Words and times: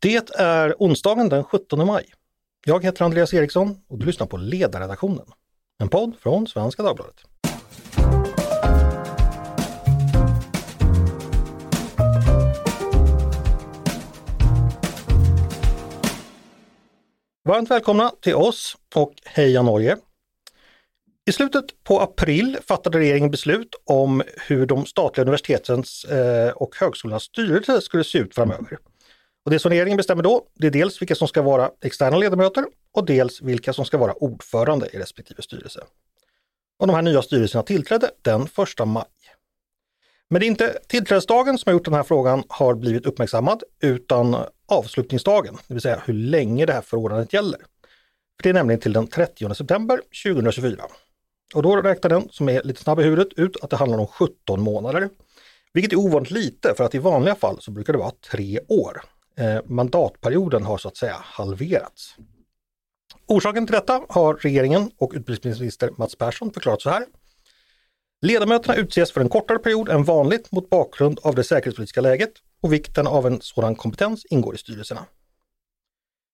Det 0.00 0.30
är 0.34 0.74
onsdagen 0.78 1.28
den 1.28 1.44
17 1.44 1.86
maj. 1.86 2.04
Jag 2.66 2.84
heter 2.84 3.04
Andreas 3.04 3.34
Eriksson 3.34 3.76
och 3.88 3.98
du 3.98 4.06
lyssnar 4.06 4.26
på 4.26 4.36
Ledarredaktionen, 4.36 5.26
en 5.82 5.88
podd 5.88 6.16
från 6.20 6.46
Svenska 6.46 6.82
Dagbladet. 6.82 7.16
Varmt 17.44 17.70
välkomna 17.70 18.12
till 18.20 18.34
oss 18.34 18.76
och 18.94 19.12
Heja 19.24 19.62
Norge! 19.62 19.96
I 21.28 21.32
slutet 21.32 21.84
på 21.84 22.00
april 22.00 22.58
fattade 22.66 22.98
regeringen 22.98 23.30
beslut 23.30 23.74
om 23.84 24.22
hur 24.46 24.66
de 24.66 24.86
statliga 24.86 25.22
universitetens 25.22 26.04
eh, 26.04 26.50
och 26.50 26.76
högskolornas 26.76 27.22
styrelser 27.22 27.80
skulle 27.80 28.04
se 28.04 28.18
ut 28.18 28.34
framöver. 28.34 28.78
Och 29.48 29.52
det 29.52 29.58
som 29.58 29.70
regeringen 29.70 29.96
bestämmer 29.96 30.22
då, 30.22 30.46
det 30.54 30.66
är 30.66 30.70
dels 30.70 31.02
vilka 31.02 31.14
som 31.14 31.28
ska 31.28 31.42
vara 31.42 31.70
externa 31.84 32.16
ledamöter 32.16 32.64
och 32.94 33.06
dels 33.06 33.42
vilka 33.42 33.72
som 33.72 33.84
ska 33.84 33.98
vara 33.98 34.12
ordförande 34.12 34.88
i 34.92 34.98
respektive 34.98 35.42
styrelse. 35.42 35.80
Och 36.78 36.86
de 36.86 36.92
här 36.92 37.02
nya 37.02 37.22
styrelserna 37.22 37.62
tillträdde 37.62 38.10
den 38.22 38.42
1 38.42 38.86
maj. 38.86 39.04
Men 40.30 40.40
det 40.40 40.46
är 40.46 40.48
inte 40.48 40.78
tillträdesdagen 40.88 41.58
som 41.58 41.70
har 41.70 41.72
gjort 41.72 41.84
den 41.84 41.94
här 41.94 42.02
frågan 42.02 42.42
har 42.48 42.74
blivit 42.74 43.06
uppmärksammad, 43.06 43.62
utan 43.82 44.36
avslutningsdagen, 44.66 45.58
det 45.68 45.74
vill 45.74 45.82
säga 45.82 46.02
hur 46.06 46.14
länge 46.14 46.66
det 46.66 46.72
här 46.72 46.82
förordnandet 46.82 47.32
gäller. 47.32 47.58
För 48.36 48.42
det 48.42 48.48
är 48.48 48.54
nämligen 48.54 48.80
till 48.80 48.92
den 48.92 49.06
30 49.06 49.54
september 49.54 50.00
2024. 50.24 50.84
Och 51.54 51.62
då 51.62 51.76
räknar 51.76 52.10
den, 52.10 52.28
som 52.30 52.48
är 52.48 52.62
lite 52.62 52.82
snabb 52.82 53.00
i 53.00 53.02
huvudet, 53.02 53.28
ut 53.36 53.56
att 53.62 53.70
det 53.70 53.76
handlar 53.76 53.98
om 53.98 54.06
17 54.06 54.60
månader. 54.60 55.08
Vilket 55.72 55.92
är 55.92 55.96
ovanligt 55.96 56.30
lite 56.30 56.74
för 56.76 56.84
att 56.84 56.94
i 56.94 56.98
vanliga 56.98 57.34
fall 57.34 57.56
så 57.60 57.70
brukar 57.70 57.92
det 57.92 57.98
vara 57.98 58.12
tre 58.30 58.60
år. 58.68 59.02
Eh, 59.38 59.60
mandatperioden 59.64 60.62
har 60.62 60.78
så 60.78 60.88
att 60.88 60.96
säga 60.96 61.16
halverats. 61.22 62.16
Orsaken 63.26 63.66
till 63.66 63.74
detta 63.74 64.02
har 64.08 64.34
regeringen 64.34 64.90
och 64.98 65.12
utbildningsminister 65.14 65.90
Mats 65.96 66.16
Persson 66.16 66.52
förklarat 66.52 66.82
så 66.82 66.90
här. 66.90 67.04
Ledamöterna 68.22 68.74
utses 68.74 69.12
för 69.12 69.20
en 69.20 69.28
kortare 69.28 69.58
period 69.58 69.88
än 69.88 70.04
vanligt 70.04 70.52
mot 70.52 70.70
bakgrund 70.70 71.18
av 71.22 71.34
det 71.34 71.44
säkerhetspolitiska 71.44 72.00
läget 72.00 72.32
och 72.60 72.72
vikten 72.72 73.06
av 73.06 73.26
en 73.26 73.40
sådan 73.40 73.76
kompetens 73.76 74.26
ingår 74.30 74.54
i 74.54 74.58
styrelserna. 74.58 75.04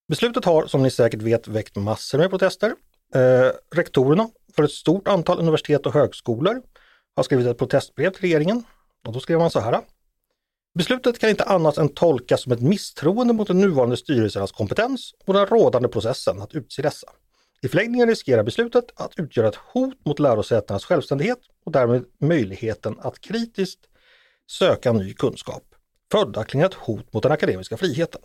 Beslutet 0.08 0.44
har, 0.44 0.66
som 0.66 0.82
ni 0.82 0.90
säkert 0.90 1.22
vet, 1.22 1.48
väckt 1.48 1.76
massor 1.76 2.18
med 2.18 2.30
protester. 2.30 2.74
Eh, 3.14 3.50
rektorerna 3.74 4.28
för 4.56 4.62
ett 4.62 4.72
stort 4.72 5.08
antal 5.08 5.38
universitet 5.38 5.86
och 5.86 5.94
högskolor 5.94 6.62
har 7.16 7.22
skrivit 7.22 7.46
ett 7.46 7.58
protestbrev 7.58 8.10
till 8.10 8.20
regeringen 8.22 8.64
och 9.06 9.12
då 9.12 9.20
skrev 9.20 9.38
man 9.38 9.50
så 9.50 9.60
här. 9.60 9.80
Beslutet 10.74 11.18
kan 11.18 11.30
inte 11.30 11.44
annat 11.44 11.78
än 11.78 11.88
tolkas 11.88 12.42
som 12.42 12.52
ett 12.52 12.60
misstroende 12.60 13.34
mot 13.34 13.48
den 13.48 13.60
nuvarande 13.60 13.96
styrelsernas 13.96 14.52
kompetens 14.52 15.14
och 15.26 15.34
den 15.34 15.46
rådande 15.46 15.88
processen 15.88 16.42
att 16.42 16.54
utse 16.54 16.82
dessa. 16.82 17.06
I 17.62 17.68
förlängningen 17.68 18.08
riskerar 18.08 18.42
beslutet 18.42 18.84
att 18.94 19.18
utgöra 19.18 19.48
ett 19.48 19.54
hot 19.72 20.06
mot 20.06 20.18
lärosätenas 20.18 20.84
självständighet 20.84 21.38
och 21.66 21.72
därmed 21.72 22.04
möjligheten 22.20 22.96
att 23.00 23.20
kritiskt 23.20 23.80
söka 24.50 24.92
ny 24.92 25.14
kunskap. 25.14 25.62
Följaktligen 26.12 26.66
ett 26.66 26.74
hot 26.74 27.12
mot 27.12 27.22
den 27.22 27.32
akademiska 27.32 27.76
friheten. 27.76 28.20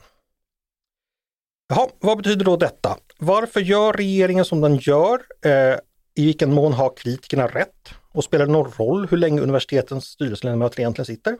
Jaha, 1.69 1.89
vad 1.99 2.17
betyder 2.17 2.45
då 2.45 2.57
detta? 2.57 2.97
Varför 3.19 3.59
gör 3.59 3.93
regeringen 3.93 4.45
som 4.45 4.61
den 4.61 4.77
gör? 4.77 5.21
Eh, 5.45 5.79
I 6.15 6.25
vilken 6.25 6.53
mån 6.53 6.73
har 6.73 6.97
kritikerna 6.97 7.47
rätt? 7.47 7.89
Och 8.11 8.23
spelar 8.23 8.45
det 8.45 8.51
någon 8.51 8.71
roll 8.77 9.07
hur 9.07 9.17
länge 9.17 9.41
universitetens 9.41 10.05
styrelseledamöter 10.05 10.79
egentligen 10.79 11.05
sitter? 11.05 11.37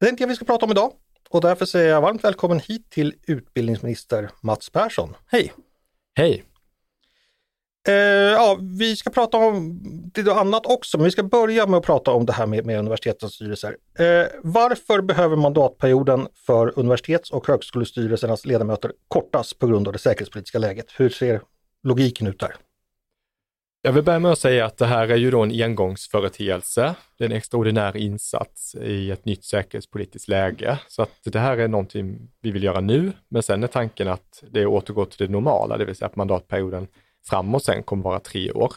Det 0.00 0.06
tänkte 0.06 0.22
jag 0.22 0.28
vi 0.28 0.36
ska 0.36 0.44
prata 0.44 0.64
om 0.64 0.70
idag 0.70 0.92
och 1.30 1.40
därför 1.40 1.66
säger 1.66 1.90
jag 1.90 2.00
varmt 2.00 2.24
välkommen 2.24 2.60
hit 2.60 2.90
till 2.90 3.14
utbildningsminister 3.26 4.30
Mats 4.42 4.70
Persson. 4.70 5.16
Hej! 5.26 5.52
Hej! 6.14 6.44
Eh, 7.88 7.94
ja, 7.94 8.58
vi 8.78 8.96
ska 8.96 9.10
prata 9.10 9.36
om 9.36 9.80
det 10.14 10.32
annat 10.32 10.66
också, 10.66 10.98
men 10.98 11.04
vi 11.04 11.10
ska 11.10 11.22
börja 11.22 11.66
med 11.66 11.78
att 11.78 11.84
prata 11.84 12.10
om 12.10 12.26
det 12.26 12.32
här 12.32 12.46
med, 12.46 12.66
med 12.66 12.78
universitetens 12.78 13.34
styrelser. 13.34 13.76
Eh, 13.98 14.26
varför 14.42 15.00
behöver 15.00 15.36
mandatperioden 15.36 16.28
för 16.46 16.78
universitets 16.78 17.30
och 17.30 17.46
högskolestyrelsernas 17.46 18.46
ledamöter 18.46 18.92
kortas 19.08 19.54
på 19.54 19.66
grund 19.66 19.86
av 19.86 19.92
det 19.92 19.98
säkerhetspolitiska 19.98 20.58
läget? 20.58 20.86
Hur 20.96 21.08
ser 21.08 21.40
logiken 21.82 22.26
ut 22.26 22.40
där? 22.40 22.56
Jag 23.82 23.92
vill 23.92 24.02
börja 24.02 24.18
med 24.18 24.30
att 24.30 24.38
säga 24.38 24.66
att 24.66 24.76
det 24.76 24.86
här 24.86 25.08
är 25.08 25.16
ju 25.16 25.30
då 25.30 25.42
en 25.42 25.62
engångsföreteelse. 25.62 26.94
Det 27.18 27.24
är 27.24 27.28
en 27.28 27.36
extraordinär 27.36 27.96
insats 27.96 28.74
i 28.74 29.10
ett 29.10 29.24
nytt 29.24 29.44
säkerhetspolitiskt 29.44 30.28
läge. 30.28 30.78
Så 30.88 31.02
att 31.02 31.10
det 31.24 31.38
här 31.38 31.58
är 31.58 31.68
någonting 31.68 32.30
vi 32.40 32.50
vill 32.50 32.62
göra 32.62 32.80
nu, 32.80 33.12
men 33.28 33.42
sen 33.42 33.62
är 33.62 33.66
tanken 33.66 34.08
att 34.08 34.44
det 34.50 34.66
återgår 34.66 35.04
till 35.04 35.26
det 35.26 35.32
normala, 35.32 35.76
det 35.76 35.84
vill 35.84 35.96
säga 35.96 36.06
att 36.06 36.16
mandatperioden 36.16 36.88
framåt 37.28 37.64
sen 37.64 37.82
kommer 37.82 38.02
vara 38.02 38.20
tre 38.20 38.52
år. 38.52 38.72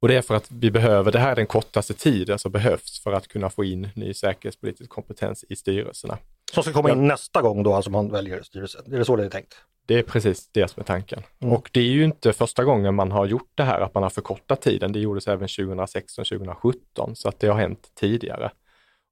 Och 0.00 0.08
det 0.08 0.16
är 0.16 0.22
för 0.22 0.34
att 0.34 0.50
vi 0.50 0.70
behöver, 0.70 1.12
det 1.12 1.18
här 1.18 1.32
är 1.32 1.36
den 1.36 1.46
kortaste 1.46 1.94
tiden 1.94 2.38
som 2.38 2.52
behövs 2.52 3.00
för 3.02 3.12
att 3.12 3.28
kunna 3.28 3.50
få 3.50 3.64
in 3.64 3.88
ny 3.94 4.14
säkerhetspolitisk 4.14 4.90
kompetens 4.90 5.44
i 5.48 5.56
styrelserna. 5.56 6.18
Som 6.52 6.62
ska 6.62 6.72
komma 6.72 6.90
in 6.90 7.06
nästa 7.06 7.42
gång 7.42 7.62
då, 7.62 7.74
alltså 7.74 7.90
man 7.90 8.10
väljer 8.10 8.42
styrelse? 8.42 8.78
Är 8.86 8.98
det 8.98 9.04
så 9.04 9.16
det 9.16 9.24
är 9.24 9.30
tänkt? 9.30 9.54
Det 9.88 9.98
är 9.98 10.02
precis 10.02 10.48
det 10.52 10.70
som 10.70 10.80
är 10.80 10.84
tanken. 10.84 11.22
Mm. 11.40 11.54
Och 11.54 11.70
det 11.72 11.80
är 11.80 11.84
ju 11.84 12.04
inte 12.04 12.32
första 12.32 12.64
gången 12.64 12.94
man 12.94 13.12
har 13.12 13.26
gjort 13.26 13.52
det 13.54 13.62
här, 13.62 13.80
att 13.80 13.94
man 13.94 14.02
har 14.02 14.10
förkortat 14.10 14.62
tiden. 14.62 14.92
Det 14.92 14.98
gjordes 15.00 15.28
även 15.28 15.48
2016, 15.48 16.24
2017, 16.24 17.16
så 17.16 17.28
att 17.28 17.40
det 17.40 17.48
har 17.48 17.60
hänt 17.60 17.90
tidigare. 17.94 18.50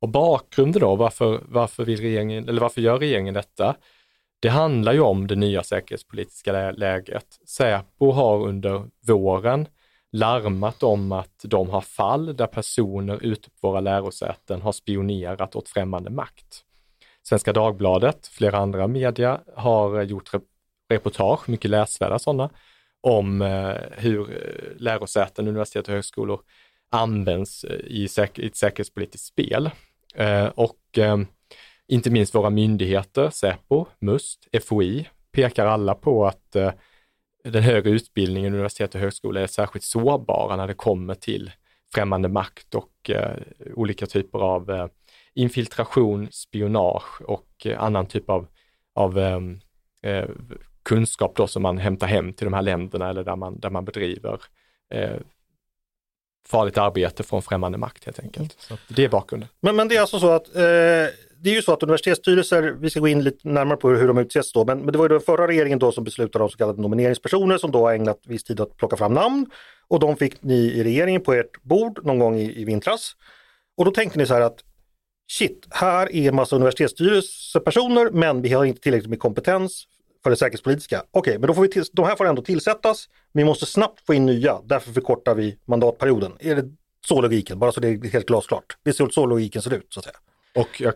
Och 0.01 0.09
bakgrunden 0.09 0.81
då, 0.81 0.97
varför, 0.97 1.41
varför, 1.49 1.85
vill 1.85 2.01
regeringen, 2.01 2.49
eller 2.49 2.61
varför 2.61 2.81
gör 2.81 2.99
regeringen 2.99 3.35
detta? 3.35 3.77
Det 4.41 4.49
handlar 4.49 4.93
ju 4.93 5.01
om 5.01 5.27
det 5.27 5.37
nya 5.37 5.63
säkerhetspolitiska 5.63 6.71
läget. 6.71 7.27
Säpo 7.49 8.11
har 8.11 8.47
under 8.47 8.85
våren 9.07 9.69
larmat 10.13 10.83
om 10.83 11.13
att 11.13 11.41
de 11.45 11.71
har 11.71 11.81
fall 11.81 12.37
där 12.37 12.47
personer 12.47 13.25
ute 13.25 13.51
på 13.51 13.69
våra 13.69 13.81
lärosäten 13.81 14.63
har 14.63 14.73
spionerat 14.73 15.57
åt 15.57 15.69
främmande 15.69 16.11
makt. 16.11 16.63
Svenska 17.23 17.53
Dagbladet, 17.53 18.27
flera 18.27 18.59
andra 18.59 18.87
media 18.87 19.41
har 19.57 20.03
gjort 20.03 20.29
reportage, 20.89 21.49
mycket 21.49 21.71
läsvärda 21.71 22.19
sådana, 22.19 22.51
om 23.01 23.43
eh, 23.43 23.75
hur 23.93 24.31
eh, 24.31 24.77
lärosäten, 24.77 25.49
universitet 25.49 25.89
och 25.89 25.95
högskolor 25.95 26.41
används 26.91 27.65
eh, 27.65 27.77
i, 27.77 28.09
i 28.37 28.47
ett 28.47 28.57
säkerhetspolitiskt 28.57 29.27
spel. 29.27 29.71
Och 30.55 30.99
inte 31.89 32.11
minst 32.11 32.35
våra 32.35 32.51
myndigheter, 32.51 33.31
Säpo, 33.31 33.87
MUST, 33.99 34.49
FOI, 34.65 35.09
pekar 35.33 35.67
alla 35.67 35.95
på 35.95 36.27
att 36.27 36.51
den 37.45 37.63
högre 37.63 37.91
utbildningen, 37.91 38.55
universitet 38.55 38.95
och 38.95 39.01
högskolor 39.01 39.43
är 39.43 39.47
särskilt 39.47 39.85
sårbara 39.85 40.57
när 40.57 40.67
det 40.67 40.75
kommer 40.75 41.15
till 41.15 41.51
främmande 41.95 42.29
makt 42.29 42.75
och 42.75 43.11
olika 43.75 44.07
typer 44.07 44.39
av 44.39 44.91
infiltration, 45.35 46.29
spionage 46.31 47.23
och 47.23 47.67
annan 47.77 48.07
typ 48.07 48.31
av, 48.31 48.47
av 48.95 49.19
kunskap 50.87 51.37
då 51.37 51.47
som 51.47 51.63
man 51.63 51.79
hämtar 51.79 52.07
hem 52.07 52.33
till 52.33 52.45
de 52.45 52.55
här 52.55 52.63
länderna 52.63 53.11
eller 53.11 53.25
där 53.25 53.37
man, 53.37 53.61
där 53.61 53.71
man 53.71 53.85
bedriver 53.85 54.41
eh, 54.95 55.17
farligt 56.49 56.79
arbete 56.79 57.23
från 57.23 57.43
främmande 57.43 57.79
makt 57.79 58.05
helt 58.05 58.19
enkelt. 58.19 58.57
Så 58.59 58.77
det 58.89 59.05
är 59.05 59.09
bakgrunden. 59.09 59.49
Men, 59.61 59.77
men 59.77 59.89
det 59.89 59.97
är 59.97 60.01
alltså 60.01 60.21
så 60.21 60.31
att 60.31 60.57
eh, 60.57 60.63
det 61.39 61.51
är 61.51 61.55
ju 61.55 61.63
så 61.63 61.73
att 61.73 61.83
universitetsstyrelser, 61.83 62.63
vi 62.63 62.91
ska 62.91 63.01
gå 63.01 63.09
in 63.09 63.23
lite 63.23 63.49
närmare 63.49 63.77
på 63.77 63.91
hur 63.91 64.09
de 64.09 64.19
utses 64.19 64.53
då, 64.53 64.65
men, 64.65 64.79
men 64.79 64.93
det 64.93 64.99
var 64.99 65.05
ju 65.05 65.09
den 65.09 65.21
förra 65.21 65.47
regeringen 65.47 65.79
då 65.79 65.93
som 65.93 66.05
beslutade 66.05 66.45
om 66.45 66.51
så 66.51 66.59
kallade 66.59 66.83
nomineringspersoner 66.83 67.59
som 67.59 67.71
då 67.71 67.87
har 67.87 67.95
ägnat 67.95 68.21
viss 68.27 68.45
tid 68.45 68.61
att 68.61 68.77
plocka 68.77 68.97
fram 68.97 69.13
namn 69.13 69.47
och 69.89 70.01
de 70.01 70.17
fick 70.17 70.43
ni 70.43 70.55
i 70.55 70.85
regeringen 70.85 71.21
på 71.23 71.33
ert 71.33 71.63
bord 71.63 72.05
någon 72.05 72.19
gång 72.19 72.37
i, 72.37 72.61
i 72.61 72.65
vintras. 72.65 73.13
Och 73.77 73.85
då 73.85 73.91
tänkte 73.91 74.19
ni 74.19 74.27
så 74.27 74.35
här 74.35 74.41
att 74.41 74.59
shit, 75.31 75.67
här 75.71 76.13
är 76.13 76.29
en 76.29 76.35
massa 76.35 76.57
universitetsstyrelsepersoner 76.57 78.11
men 78.11 78.43
vi 78.43 78.53
har 78.53 78.65
inte 78.65 78.81
tillräckligt 78.81 79.11
med 79.11 79.19
kompetens 79.19 79.87
för 80.27 80.31
det 80.31 80.37
säkerhetspolitiska. 80.37 81.03
Okej, 81.11 81.21
okay, 81.21 81.39
men 81.39 81.47
då 81.47 81.55
får 81.55 81.63
vi 81.63 81.83
de 81.93 82.05
här 82.05 82.17
får 82.17 82.27
ändå 82.27 82.43
tillsättas. 82.43 83.09
Vi 83.33 83.45
måste 83.45 83.67
snabbt 83.67 84.07
få 84.07 84.15
in 84.15 84.27
nya, 84.27 84.61
därför 84.65 84.93
förkortar 84.93 85.35
vi 85.35 85.59
mandatperioden. 85.65 86.33
Är 86.41 86.57
det 86.57 86.71
så 87.07 87.21
logiken? 87.21 87.59
Bara 87.59 87.73
så 87.73 87.81
det 87.81 87.89
är 87.89 88.11
helt 88.11 88.27
glasklart. 88.27 88.77
Det 88.83 88.91
är 89.01 89.11
så 89.11 89.27
logiken 89.27 89.63
ser 89.63 89.75
ut 89.75 89.87
så 89.89 90.01
att 90.01 90.05
säga. 90.05 90.17
Och 90.55 90.81
jag 90.81 90.95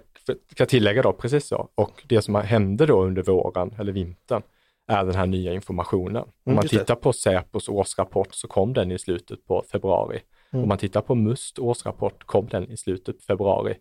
ska 0.52 0.66
tillägga 0.66 1.02
då 1.02 1.12
precis 1.12 1.46
så. 1.46 1.68
Och 1.74 2.02
det 2.06 2.22
som 2.22 2.34
hände 2.34 2.86
då 2.86 3.02
under 3.02 3.22
våren 3.22 3.74
eller 3.78 3.92
vintern 3.92 4.42
är 4.88 5.04
den 5.04 5.14
här 5.14 5.26
nya 5.26 5.52
informationen. 5.52 6.22
Om 6.22 6.32
mm, 6.46 6.56
man 6.56 6.68
tittar 6.68 6.94
på 6.94 7.12
Säpos 7.12 7.68
årsrapport 7.68 8.34
så 8.34 8.48
kom 8.48 8.72
den 8.72 8.92
i 8.92 8.98
slutet 8.98 9.46
på 9.46 9.64
februari. 9.72 10.20
Mm. 10.52 10.62
Om 10.62 10.68
man 10.68 10.78
tittar 10.78 11.00
på 11.00 11.14
MUST 11.14 11.58
årsrapport 11.58 12.24
kom 12.26 12.48
den 12.48 12.70
i 12.70 12.76
slutet 12.76 13.18
på 13.18 13.22
februari. 13.22 13.74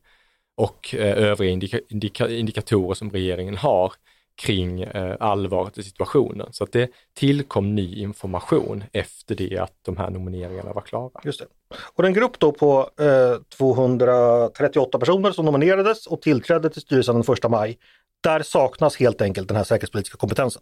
Och 0.55 0.95
eh, 0.95 1.17
övriga 1.17 1.51
indika 1.51 1.79
indika 1.89 2.29
indikatorer 2.29 2.93
som 2.93 3.09
regeringen 3.09 3.57
har 3.57 3.93
kring 4.39 4.81
eh, 4.81 5.15
allvaret 5.19 5.77
i 5.77 5.83
situationen. 5.83 6.47
Så 6.51 6.63
att 6.63 6.71
det 6.71 6.89
tillkom 7.13 7.75
ny 7.75 7.95
information 7.95 8.83
efter 8.93 9.35
det 9.35 9.57
att 9.57 9.73
de 9.81 9.97
här 9.97 10.09
nomineringarna 10.09 10.73
var 10.73 10.81
klara. 10.81 11.21
Just 11.23 11.39
det. 11.39 11.45
Och 11.93 12.03
den 12.03 12.13
grupp 12.13 12.39
då 12.39 12.51
på 12.51 12.89
eh, 12.99 13.41
238 13.57 14.99
personer 14.99 15.31
som 15.31 15.45
nominerades 15.45 16.07
och 16.07 16.21
tillträdde 16.21 16.69
till 16.69 16.81
styrelsen 16.81 17.21
den 17.21 17.33
1 17.33 17.49
maj, 17.49 17.77
där 18.21 18.41
saknas 18.41 18.97
helt 18.97 19.21
enkelt 19.21 19.47
den 19.47 19.57
här 19.57 19.63
säkerhetspolitiska 19.63 20.17
kompetensen. 20.17 20.61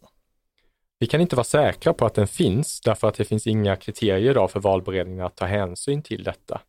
Vi 0.99 1.07
kan 1.07 1.21
inte 1.21 1.35
vara 1.35 1.43
säkra 1.43 1.93
på 1.93 2.05
att 2.05 2.13
den 2.13 2.27
finns 2.27 2.81
därför 2.81 3.07
att 3.07 3.15
det 3.15 3.25
finns 3.25 3.47
inga 3.47 3.75
kriterier 3.75 4.31
idag 4.31 4.51
för 4.51 4.59
valberedningen 4.59 5.25
att 5.25 5.35
ta 5.35 5.45
hänsyn 5.45 6.01
till 6.01 6.23
detta. 6.23 6.61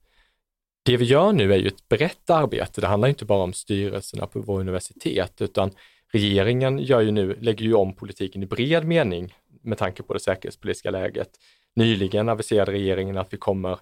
Det 0.85 0.97
vi 0.97 1.05
gör 1.05 1.33
nu 1.33 1.53
är 1.53 1.59
ju 1.59 1.69
ett 1.69 1.89
brett 1.89 2.31
arbete. 2.31 2.81
Det 2.81 2.87
handlar 2.87 3.09
inte 3.09 3.25
bara 3.25 3.43
om 3.43 3.53
styrelserna 3.53 4.27
på 4.27 4.41
våra 4.41 4.61
universitet, 4.61 5.41
utan 5.41 5.71
regeringen 6.13 6.79
gör 6.79 7.01
ju 7.01 7.11
nu, 7.11 7.37
lägger 7.41 7.65
ju 7.65 7.75
om 7.75 7.95
politiken 7.95 8.43
i 8.43 8.47
bred 8.47 8.85
mening 8.85 9.35
med 9.63 9.79
tanke 9.79 10.03
på 10.03 10.15
det 10.15 10.21
säkerhetspolitiska 10.21 10.91
läget. 10.91 11.31
Nyligen 11.77 12.29
aviserade 12.29 12.73
regeringen 12.73 13.19
att 13.19 13.33
vi 13.33 13.37
kommer 13.37 13.79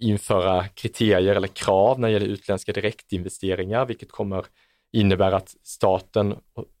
införa 0.00 0.68
kriterier 0.68 1.34
eller 1.34 1.48
krav 1.48 2.00
när 2.00 2.08
det 2.08 2.12
gäller 2.12 2.26
utländska 2.26 2.72
direktinvesteringar, 2.72 3.86
vilket 3.86 4.10
kommer 4.10 4.46
innebära 4.92 5.36
att 5.36 5.54
staten 5.62 6.34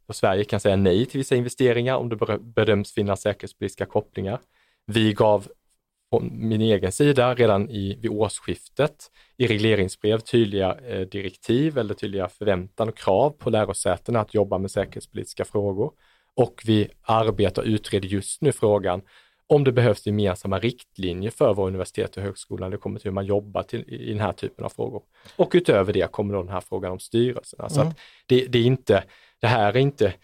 och 0.06 0.16
Sverige 0.16 0.44
kan 0.44 0.60
säga 0.60 0.76
nej 0.76 1.06
till 1.06 1.18
vissa 1.18 1.36
investeringar 1.36 1.96
om 1.96 2.08
det 2.08 2.38
bedöms 2.38 2.92
finnas 2.92 3.22
säkerhetspolitiska 3.22 3.86
kopplingar. 3.86 4.40
Vi 4.86 5.12
gav 5.12 5.48
min 6.30 6.60
egen 6.60 6.92
sida 6.92 7.34
redan 7.34 7.70
i, 7.70 7.98
vid 8.00 8.10
årsskiftet 8.10 9.10
i 9.36 9.46
regleringsbrev 9.46 10.18
tydliga 10.18 10.74
eh, 10.74 11.00
direktiv 11.00 11.78
eller 11.78 11.94
tydliga 11.94 12.28
förväntan 12.28 12.88
och 12.88 12.98
krav 12.98 13.30
på 13.30 13.50
lärosätena 13.50 14.20
att 14.20 14.34
jobba 14.34 14.58
med 14.58 14.70
säkerhetspolitiska 14.70 15.44
frågor. 15.44 15.92
Och 16.34 16.62
vi 16.64 16.88
arbetar 17.02 17.62
och 17.62 17.68
utreder 17.68 18.08
just 18.08 18.42
nu 18.42 18.52
frågan 18.52 19.02
om 19.48 19.64
det 19.64 19.72
behövs 19.72 20.06
gemensamma 20.06 20.58
riktlinjer 20.58 21.30
för 21.30 21.54
våra 21.54 21.66
universitet 21.66 22.16
och 22.16 22.22
högskolor 22.22 22.60
när 22.60 22.70
det 22.70 22.76
kommer 22.76 22.98
till 22.98 23.08
hur 23.08 23.14
man 23.14 23.26
jobbar 23.26 23.62
till, 23.62 23.84
i 23.88 24.08
den 24.08 24.20
här 24.20 24.32
typen 24.32 24.64
av 24.64 24.68
frågor. 24.68 25.02
Och 25.36 25.50
utöver 25.54 25.92
det 25.92 26.12
kommer 26.12 26.34
då 26.34 26.42
den 26.42 26.52
här 26.52 26.60
frågan 26.60 26.92
om 26.92 26.98
styrelserna. 26.98 27.68
Så 27.68 27.80
mm. 27.80 27.94
det, 28.26 28.46
det, 28.46 28.58
är 28.58 28.64
inte, 28.64 29.04
det 29.40 29.46
här 29.46 29.72
är 29.72 29.76
inte 29.76 30.14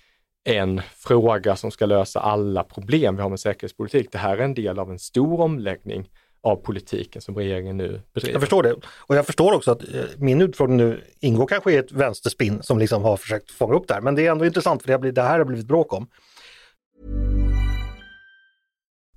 en 0.44 0.82
fråga 0.96 1.56
som 1.56 1.70
ska 1.70 1.86
lösa 1.86 2.20
alla 2.20 2.64
problem 2.64 3.16
vi 3.16 3.22
har 3.22 3.30
med 3.30 3.40
säkerhetspolitik. 3.40 4.12
Det 4.12 4.18
här 4.18 4.36
är 4.36 4.42
en 4.42 4.54
del 4.54 4.78
av 4.78 4.90
en 4.90 4.98
stor 4.98 5.40
omläggning 5.40 6.08
av 6.42 6.56
politiken 6.56 7.22
som 7.22 7.36
regeringen 7.36 7.76
nu 7.76 8.02
bedriver. 8.14 8.34
Jag 8.34 8.40
förstår 8.40 8.62
det. 8.62 8.74
Och 8.98 9.16
jag 9.16 9.26
förstår 9.26 9.52
också 9.52 9.70
att 9.70 9.82
eh, 9.82 10.04
min 10.16 10.42
utfrågning 10.42 10.76
nu 10.76 11.04
ingår 11.20 11.46
kanske 11.46 11.72
i 11.72 11.76
ett 11.76 11.92
vänsterspinn 11.92 12.62
som 12.62 12.78
liksom 12.78 13.02
har 13.02 13.16
försökt 13.16 13.50
fånga 13.50 13.74
upp 13.74 13.88
det 13.88 13.94
här. 13.94 14.00
Men 14.00 14.14
det 14.14 14.26
är 14.26 14.30
ändå 14.30 14.46
intressant 14.46 14.82
för 14.82 14.98
det, 14.98 15.12
det 15.12 15.22
här 15.22 15.38
har 15.38 15.44
blivit 15.44 15.66
bråk 15.66 15.92
om. 15.92 16.06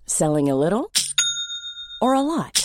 Selling 0.06 0.52
a 0.52 0.56
little 0.56 0.86
or 2.02 2.16
a 2.16 2.22
lot? 2.22 2.65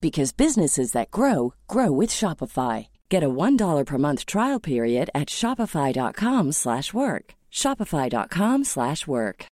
because 0.00 0.36
businesses 0.36 0.92
that 0.92 1.10
grow 1.10 1.54
grow 1.66 2.00
with 2.00 2.10
Shopify. 2.10 2.86
Get 3.10 3.22
a 3.22 3.28
$1 3.28 3.86
per 3.86 3.98
month 3.98 4.26
trial 4.26 4.60
period 4.60 5.10
at 5.14 5.28
shopify.com/work. 5.28 7.34
shopify.com/work. 7.50 9.46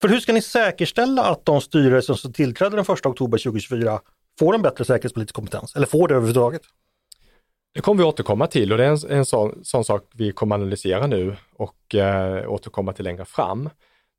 För 0.00 0.08
hur 0.08 0.20
ska 0.20 0.32
ni 0.32 0.42
säkerställa 0.42 1.24
att 1.24 1.44
de 1.44 1.60
styrelser 1.60 2.14
som 2.14 2.32
tillträder 2.32 2.76
den 2.76 2.94
1 2.94 3.06
oktober 3.06 3.38
2024 3.38 4.00
får 4.38 4.54
en 4.54 4.62
bättre 4.62 4.84
säkerhetspolitisk 4.84 5.34
kompetens 5.34 5.76
eller 5.76 5.86
får 5.86 6.08
det 6.08 6.14
överhuvudtaget? 6.14 6.62
Det 7.74 7.80
kommer 7.80 8.02
vi 8.02 8.08
återkomma 8.08 8.46
till 8.46 8.72
och 8.72 8.78
det 8.78 8.84
är 8.84 8.88
en, 8.88 9.18
en 9.18 9.24
sån, 9.24 9.64
sån, 9.64 9.84
sak 9.84 10.04
vi 10.14 10.32
kommer 10.32 10.54
analysera 10.54 11.06
nu 11.06 11.36
och 11.56 11.94
eh, 11.94 12.52
återkomma 12.52 12.92
till 12.92 13.04
längre 13.04 13.24
fram. 13.24 13.70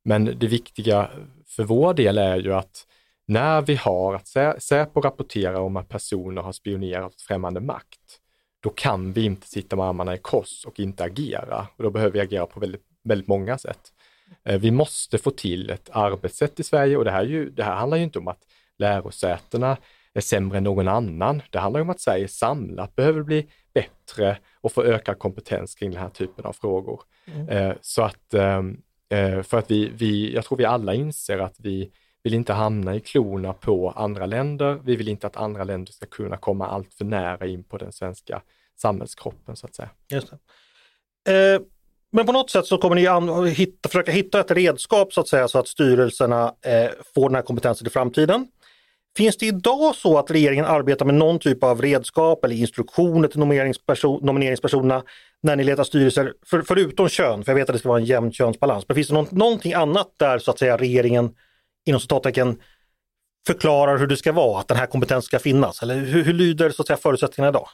Men 0.06 0.25
det 0.25 0.48
viktiga 0.48 1.10
för 1.56 1.63
vår 1.63 1.94
del 1.94 2.18
är 2.18 2.38
ju 2.38 2.54
att 2.54 2.86
när 3.25 3.62
vi 3.62 3.75
har 3.75 4.16
att 4.16 4.28
Säpo 4.63 5.01
rapporterar 5.01 5.60
om 5.60 5.78
att 5.78 5.90
personer 5.90 6.42
har 6.42 6.51
spionerat 6.51 7.13
åt 7.13 7.22
främmande 7.22 7.60
makt, 7.60 8.19
då 8.60 8.69
kan 8.69 9.13
vi 9.13 9.25
inte 9.25 9.48
sitta 9.48 9.75
med 9.75 9.86
armarna 9.86 10.16
i 10.16 10.18
kors 10.18 10.66
och 10.66 10.80
inte 10.80 11.04
agera. 11.04 11.68
Och 11.78 11.84
då 11.84 11.90
behöver 11.90 12.13
vi 12.13 12.19
agera 12.19 12.46
på 12.46 12.60
väldigt, 12.60 12.84
väldigt 13.04 13.28
många 13.28 13.57
sätt. 13.57 13.80
Eh, 14.44 14.60
vi 14.60 14.72
måste 14.72 15.18
få 15.18 15.31
till 15.31 15.69
ett 15.69 15.90
arbetssätt 15.92 16.60
i 16.60 16.63
Sverige 16.63 16.98
och 16.98 17.06
det 17.06 17.12
här, 17.12 17.24
ju, 17.24 17.50
det 17.50 17.63
här 17.63 17.75
handlar 17.75 17.98
ju 17.98 18.04
inte 18.04 18.19
om 18.19 18.28
att 18.28 18.42
lärosätena 18.78 19.78
är 20.13 20.22
sämre 20.22 20.57
än 20.57 20.63
någon 20.63 20.88
annan. 20.88 21.42
Det 21.50 21.60
handlar 21.60 21.81
om 21.81 21.90
att 21.90 22.01
Sverige 22.01 22.28
samlat 22.28 22.96
behöver 22.96 23.24
bli 23.24 23.48
bättre 23.74 24.38
och 24.62 24.72
få 24.72 24.84
ökad 24.84 25.19
kompetens 25.19 25.75
kring 25.75 25.92
den 25.92 26.01
här 26.01 26.10
typen 26.10 26.46
av 26.46 26.54
frågor. 26.54 27.01
Mm. 27.25 27.50
Eh, 27.50 27.75
så 27.81 28.01
att 28.01 28.34
ehm, 28.34 28.78
Eh, 28.78 28.88
Eh, 29.10 29.42
för 29.42 29.58
att 29.58 29.72
vi, 29.72 29.92
vi, 29.96 30.34
jag 30.34 30.46
tror 30.46 30.58
vi 30.58 30.66
alla 30.66 30.94
inser 30.94 31.40
att 31.40 31.56
vi 31.60 31.92
vill 32.24 32.34
inte 32.34 32.54
hamna 32.54 32.96
i 32.96 33.00
klorna 33.00 33.54
på 33.54 33.90
andra 33.90 34.26
länder. 34.26 34.80
Vi 34.84 34.96
vill 34.96 35.08
inte 35.08 35.28
att 35.28 35.38
andra 35.38 35.64
länder 35.64 35.94
ska 35.94 36.06
kunna 36.06 36.38
komma 36.38 36.68
allt 36.68 36.94
för 36.94 37.06
nära 37.06 37.48
in 37.48 37.64
på 37.64 37.78
den 37.78 37.92
svenska 37.92 38.42
samhällskroppen 38.78 39.56
så 39.56 39.68
att 39.68 39.76
säga. 39.76 39.90
Just 40.10 40.34
eh, 40.34 41.62
men 42.12 42.26
på 42.26 42.32
något 42.32 42.50
sätt 42.50 42.66
så 42.66 42.78
kommer 42.78 42.96
ni 42.96 43.50
hitta, 43.50 43.90
försöka 43.90 44.12
hitta 44.12 44.40
ett 44.40 44.52
redskap 44.52 45.14
så 45.14 45.22
att 45.22 45.28
säga 45.28 45.48
så 45.48 45.60
att 45.60 45.68
styrelserna 45.68 46.54
eh, 46.62 46.90
får 47.16 47.30
den 47.30 47.36
här 47.36 47.42
kompetensen 47.42 47.88
i 47.88 47.90
framtiden. 47.90 48.48
Finns 49.18 49.38
det 49.38 49.46
idag 49.46 49.96
så 49.96 50.18
att 50.18 50.32
regeringen 50.32 50.66
arbetar 50.66 51.06
med 51.06 51.16
någon 51.16 51.40
typ 51.40 51.64
av 51.64 51.82
redskap 51.82 52.46
eller 52.46 52.56
instruktioner 52.56 53.28
till 53.28 53.40
nomineringsperson, 53.40 54.26
nomineringspersonerna 54.26 55.04
när 55.44 55.56
ni 55.56 55.63
letar 55.63 55.83
styrelser, 55.83 56.33
för, 56.45 56.62
förutom 56.62 57.09
kön, 57.09 57.44
för 57.44 57.51
jag 57.51 57.56
vet 57.56 57.69
att 57.69 57.74
det 57.74 57.80
ska 57.80 57.89
vara 57.89 58.00
en 58.00 58.06
jämn 58.06 58.31
könsbalans, 58.31 58.86
men 58.88 58.95
finns 58.95 59.07
det 59.07 59.13
någon, 59.13 59.27
någonting 59.31 59.74
annat 59.74 60.13
där 60.18 60.39
så 60.39 60.51
att 60.51 60.59
säga 60.59 60.77
regeringen 60.77 61.36
inom 61.86 62.00
citattecken 62.01 62.59
förklarar 63.47 63.97
hur 63.97 64.07
det 64.07 64.18
ska 64.18 64.31
vara, 64.31 64.59
att 64.59 64.68
den 64.68 64.77
här 64.77 64.86
kompetensen 64.86 65.27
ska 65.27 65.39
finnas? 65.39 65.81
Eller 65.83 65.95
hur, 65.95 66.24
hur 66.24 66.33
lyder 66.33 66.69
så 66.69 66.81
att 66.81 66.88
säga, 66.88 66.97
förutsättningarna 66.97 67.50
idag? 67.50 67.68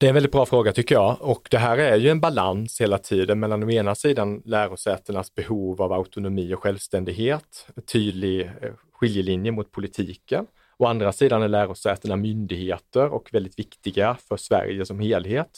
Det 0.00 0.06
är 0.06 0.08
en 0.08 0.14
väldigt 0.14 0.32
bra 0.32 0.46
fråga 0.46 0.72
tycker 0.72 0.94
jag 0.94 1.16
och 1.20 1.48
det 1.50 1.58
här 1.58 1.78
är 1.78 1.96
ju 1.96 2.08
en 2.08 2.20
balans 2.20 2.80
hela 2.80 2.98
tiden 2.98 3.40
mellan 3.40 3.64
å 3.64 3.70
ena 3.70 3.94
sidan 3.94 4.42
lärosätenas 4.44 5.34
behov 5.34 5.82
av 5.82 5.92
autonomi 5.92 6.54
och 6.54 6.62
självständighet, 6.62 7.68
tydlig 7.92 8.40
eh, 8.40 8.72
skiljelinje 8.92 9.52
mot 9.52 9.72
politiken. 9.72 10.46
Å 10.76 10.86
andra 10.86 11.12
sidan 11.12 11.42
är 11.42 11.48
lärosätena 11.48 12.16
myndigheter 12.16 13.08
och 13.08 13.28
väldigt 13.32 13.58
viktiga 13.58 14.16
för 14.28 14.36
Sverige 14.36 14.86
som 14.86 15.00
helhet 15.00 15.50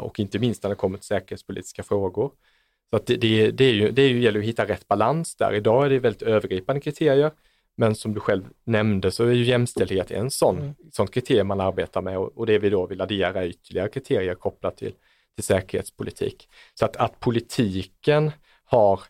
och 0.00 0.20
inte 0.20 0.38
minst 0.38 0.62
när 0.62 0.70
det 0.70 0.76
kommer 0.76 0.98
till 0.98 1.06
säkerhetspolitiska 1.06 1.82
frågor. 1.82 2.32
Så 2.90 2.96
att 2.96 3.06
det, 3.06 3.16
det, 3.16 3.50
det, 3.50 3.64
är 3.64 3.72
ju, 3.72 3.90
det 3.90 4.02
är 4.02 4.08
ju, 4.08 4.20
gäller 4.20 4.40
att 4.40 4.46
hitta 4.46 4.68
rätt 4.68 4.88
balans 4.88 5.36
där. 5.36 5.54
Idag 5.54 5.84
är 5.86 5.90
det 5.90 5.98
väldigt 5.98 6.22
övergripande 6.22 6.80
kriterier, 6.80 7.30
men 7.76 7.94
som 7.94 8.14
du 8.14 8.20
själv 8.20 8.44
nämnde 8.64 9.10
så 9.10 9.24
är 9.24 9.32
ju 9.32 9.44
jämställdhet 9.44 10.10
en 10.10 10.30
sån, 10.30 10.58
mm. 10.58 10.74
sån 10.92 11.08
kriterium 11.08 11.46
man 11.46 11.60
arbetar 11.60 12.02
med 12.02 12.18
och, 12.18 12.38
och 12.38 12.46
det 12.46 12.58
vi 12.58 12.70
då 12.70 12.86
vill 12.86 13.00
addera 13.00 13.42
är 13.42 13.46
ytterligare 13.46 13.88
kriterier 13.88 14.34
kopplat 14.34 14.76
till, 14.76 14.92
till 15.34 15.44
säkerhetspolitik. 15.44 16.48
Så 16.74 16.84
att, 16.84 16.96
att 16.96 17.20
politiken 17.20 18.30
har 18.64 19.00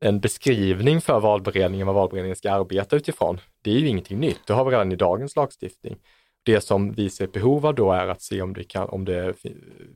en 0.00 0.20
beskrivning 0.20 1.00
för 1.00 1.20
valberedningen, 1.20 1.86
vad 1.86 1.96
valberedningen 1.96 2.36
ska 2.36 2.52
arbeta 2.52 2.96
utifrån, 2.96 3.40
det 3.62 3.70
är 3.70 3.78
ju 3.78 3.88
ingenting 3.88 4.20
nytt. 4.20 4.46
Det 4.46 4.52
har 4.52 4.64
vi 4.64 4.70
redan 4.70 4.92
i 4.92 4.96
dagens 4.96 5.36
lagstiftning. 5.36 5.96
Det 6.46 6.60
som 6.60 6.92
vi 6.92 7.10
ser 7.10 7.26
behov 7.26 7.66
av 7.66 7.74
då 7.74 7.92
är 7.92 8.06
att 8.06 8.22
se 8.22 8.42
om 8.42 8.52
det 8.52 8.64
kan, 8.64 8.88
om 8.88 9.04
det, 9.04 9.34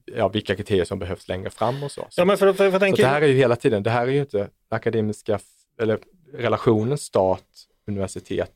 ja, 0.05 0.29
vilka 0.29 0.57
kriterier 0.57 0.85
som 0.85 0.99
behövs 0.99 1.29
längre 1.29 1.51
fram 1.51 1.83
och 1.83 1.93
så. 1.93 2.07
Ja, 2.17 2.25
men 2.25 2.37
för, 2.39 2.53
för, 2.53 2.71
för 2.71 2.79
tänker... 2.79 3.03
det 3.03 3.09
här 3.09 3.23
är 3.23 3.27
ju 3.27 3.35
hela 3.35 3.57
tiden, 3.57 3.83
det 3.83 3.91
här 3.91 4.07
är 4.07 4.13
ju 4.13 4.21
inte 4.21 4.49
akademiska, 4.69 5.39
eller 5.81 5.99
relationen 6.33 6.99
stat, 6.99 7.45
universitet 7.87 8.53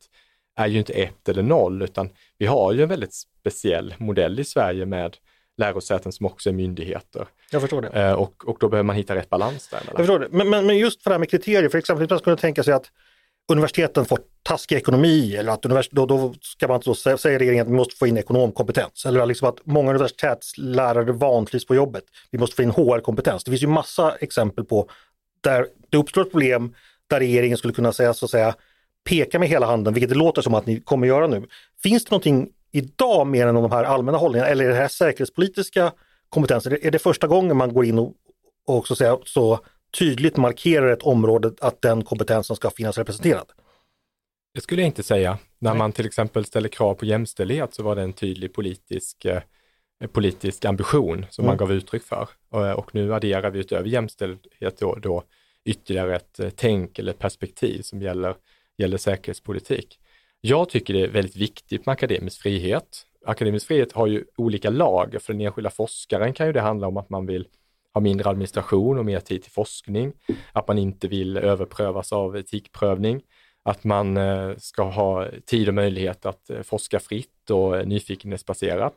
är 0.56 0.66
ju 0.66 0.78
inte 0.78 0.92
ett 0.92 1.28
eller 1.28 1.42
noll, 1.42 1.82
utan 1.82 2.10
vi 2.38 2.46
har 2.46 2.72
ju 2.72 2.82
en 2.82 2.88
väldigt 2.88 3.14
speciell 3.14 3.94
modell 3.98 4.40
i 4.40 4.44
Sverige 4.44 4.86
med 4.86 5.16
lärosäten 5.56 6.12
som 6.12 6.26
också 6.26 6.48
är 6.48 6.54
myndigheter. 6.54 7.26
Jag 7.50 7.60
förstår 7.60 7.82
det. 7.82 7.88
Eh, 7.88 8.12
och, 8.12 8.48
och 8.48 8.56
då 8.60 8.68
behöver 8.68 8.86
man 8.86 8.96
hitta 8.96 9.14
rätt 9.14 9.30
balans 9.30 9.68
där. 9.68 9.82
Jag 9.86 9.96
förstår 9.96 10.18
det. 10.18 10.28
Men, 10.30 10.50
men, 10.50 10.66
men 10.66 10.78
just 10.78 11.02
för 11.02 11.10
det 11.10 11.14
här 11.14 11.18
med 11.18 11.30
kriterier, 11.30 11.68
för 11.68 11.78
exempel 11.78 12.06
man 12.10 12.18
skulle 12.18 12.36
tänka 12.36 12.62
sig 12.62 12.74
att 12.74 12.90
universiteten 13.52 14.04
får 14.04 14.18
taskig 14.42 14.76
ekonomi 14.76 15.36
eller 15.36 15.52
att 15.52 15.64
univers- 15.64 15.88
då, 15.90 16.06
då 16.06 16.34
ska 16.40 16.68
man 16.68 16.80
då 16.84 16.94
säga 16.94 17.38
regeringen 17.38 17.62
att 17.62 17.72
vi 17.72 17.76
måste 17.76 17.96
få 17.96 18.06
in 18.06 18.18
ekonomkompetens. 18.18 19.06
Eller 19.06 19.26
liksom 19.26 19.48
att 19.48 19.56
många 19.64 19.90
universitetslärare 19.90 21.12
vantrivs 21.12 21.66
på 21.66 21.74
jobbet. 21.74 22.04
Vi 22.30 22.38
måste 22.38 22.56
få 22.56 22.62
in 22.62 22.70
HR-kompetens. 22.70 23.44
Det 23.44 23.50
finns 23.50 23.62
ju 23.62 23.66
massa 23.66 24.14
exempel 24.20 24.64
på 24.64 24.88
där 25.40 25.66
det 25.90 25.96
uppstår 25.96 26.22
ett 26.22 26.30
problem 26.30 26.74
där 27.06 27.18
regeringen 27.18 27.58
skulle 27.58 27.74
kunna 27.74 27.92
säga 27.92 28.14
så 28.14 28.24
att 28.24 28.30
säga 28.30 28.54
peka 29.04 29.38
med 29.38 29.48
hela 29.48 29.66
handen, 29.66 29.94
vilket 29.94 30.10
det 30.10 30.16
låter 30.16 30.42
som 30.42 30.54
att 30.54 30.66
ni 30.66 30.80
kommer 30.80 31.06
göra 31.06 31.26
nu. 31.26 31.46
Finns 31.82 32.04
det 32.04 32.10
någonting 32.10 32.48
idag 32.72 33.26
mer 33.26 33.46
än 33.46 33.54
de 33.54 33.72
här 33.72 33.84
allmänna 33.84 34.18
hållningarna 34.18 34.50
eller 34.50 34.64
är 34.64 34.68
det 34.68 34.74
här 34.74 34.88
säkerhetspolitiska 34.88 35.92
kompetenser? 36.28 36.86
Är 36.86 36.90
det 36.90 36.98
första 36.98 37.26
gången 37.26 37.56
man 37.56 37.74
går 37.74 37.84
in 37.84 37.98
och, 37.98 38.12
och 38.66 38.76
också 38.76 38.94
säga, 38.94 39.18
så 39.24 39.60
tydligt 39.98 40.36
markerar 40.36 40.92
ett 40.92 41.02
område 41.02 41.52
att 41.60 41.82
den 41.82 42.04
kompetensen 42.04 42.56
ska 42.56 42.70
finnas 42.70 42.98
representerad? 42.98 43.52
Det 44.54 44.60
skulle 44.60 44.82
jag 44.82 44.86
inte 44.86 45.02
säga. 45.02 45.38
När 45.58 45.74
man 45.74 45.92
till 45.92 46.06
exempel 46.06 46.44
ställer 46.44 46.68
krav 46.68 46.94
på 46.94 47.04
jämställdhet 47.04 47.74
så 47.74 47.82
var 47.82 47.96
det 47.96 48.02
en 48.02 48.12
tydlig 48.12 48.52
politisk, 48.52 49.24
eh, 49.24 49.42
politisk 50.12 50.64
ambition 50.64 51.26
som 51.30 51.44
mm. 51.44 51.50
man 51.50 51.56
gav 51.56 51.72
uttryck 51.72 52.02
för. 52.02 52.28
Och, 52.48 52.78
och, 52.78 52.94
nu 52.94 53.14
adderar 53.14 53.50
vi 53.50 53.58
utöver 53.58 53.88
jämställdhet 53.88 54.78
då, 54.78 54.94
då 54.94 55.22
ytterligare 55.64 56.16
ett 56.16 56.40
eh, 56.40 56.50
tänk 56.56 56.98
eller 56.98 57.12
perspektiv 57.12 57.82
som 57.82 58.02
gäller, 58.02 58.34
gäller 58.78 58.96
säkerhetspolitik. 58.96 59.98
Jag 60.40 60.68
tycker 60.68 60.94
det 60.94 61.00
är 61.00 61.08
väldigt 61.08 61.36
viktigt 61.36 61.86
med 61.86 61.92
akademisk 61.92 62.42
frihet. 62.42 63.06
Akademisk 63.26 63.66
frihet 63.66 63.92
har 63.92 64.06
ju 64.06 64.24
olika 64.36 64.70
lager. 64.70 65.18
För 65.18 65.32
den 65.32 65.40
enskilda 65.40 65.70
forskaren 65.70 66.32
kan 66.32 66.46
ju 66.46 66.52
det 66.52 66.60
handla 66.60 66.86
om 66.86 66.96
att 66.96 67.10
man 67.10 67.26
vill 67.26 67.46
ha 67.94 68.00
mindre 68.00 68.30
administration 68.30 68.98
och 68.98 69.04
mer 69.04 69.20
tid 69.20 69.42
till 69.42 69.52
forskning, 69.52 70.12
att 70.52 70.68
man 70.68 70.78
inte 70.78 71.08
vill 71.08 71.36
överprövas 71.36 72.12
av 72.12 72.36
etikprövning, 72.36 73.22
att 73.64 73.84
man 73.84 74.16
eh, 74.16 74.56
ska 74.56 74.82
ha 74.82 75.26
tid 75.46 75.68
och 75.68 75.74
möjlighet 75.74 76.26
att 76.26 76.50
eh, 76.50 76.62
forska 76.62 77.00
fritt 77.00 77.50
och 77.50 77.88
nyfikenhetsbaserat. 77.88 78.94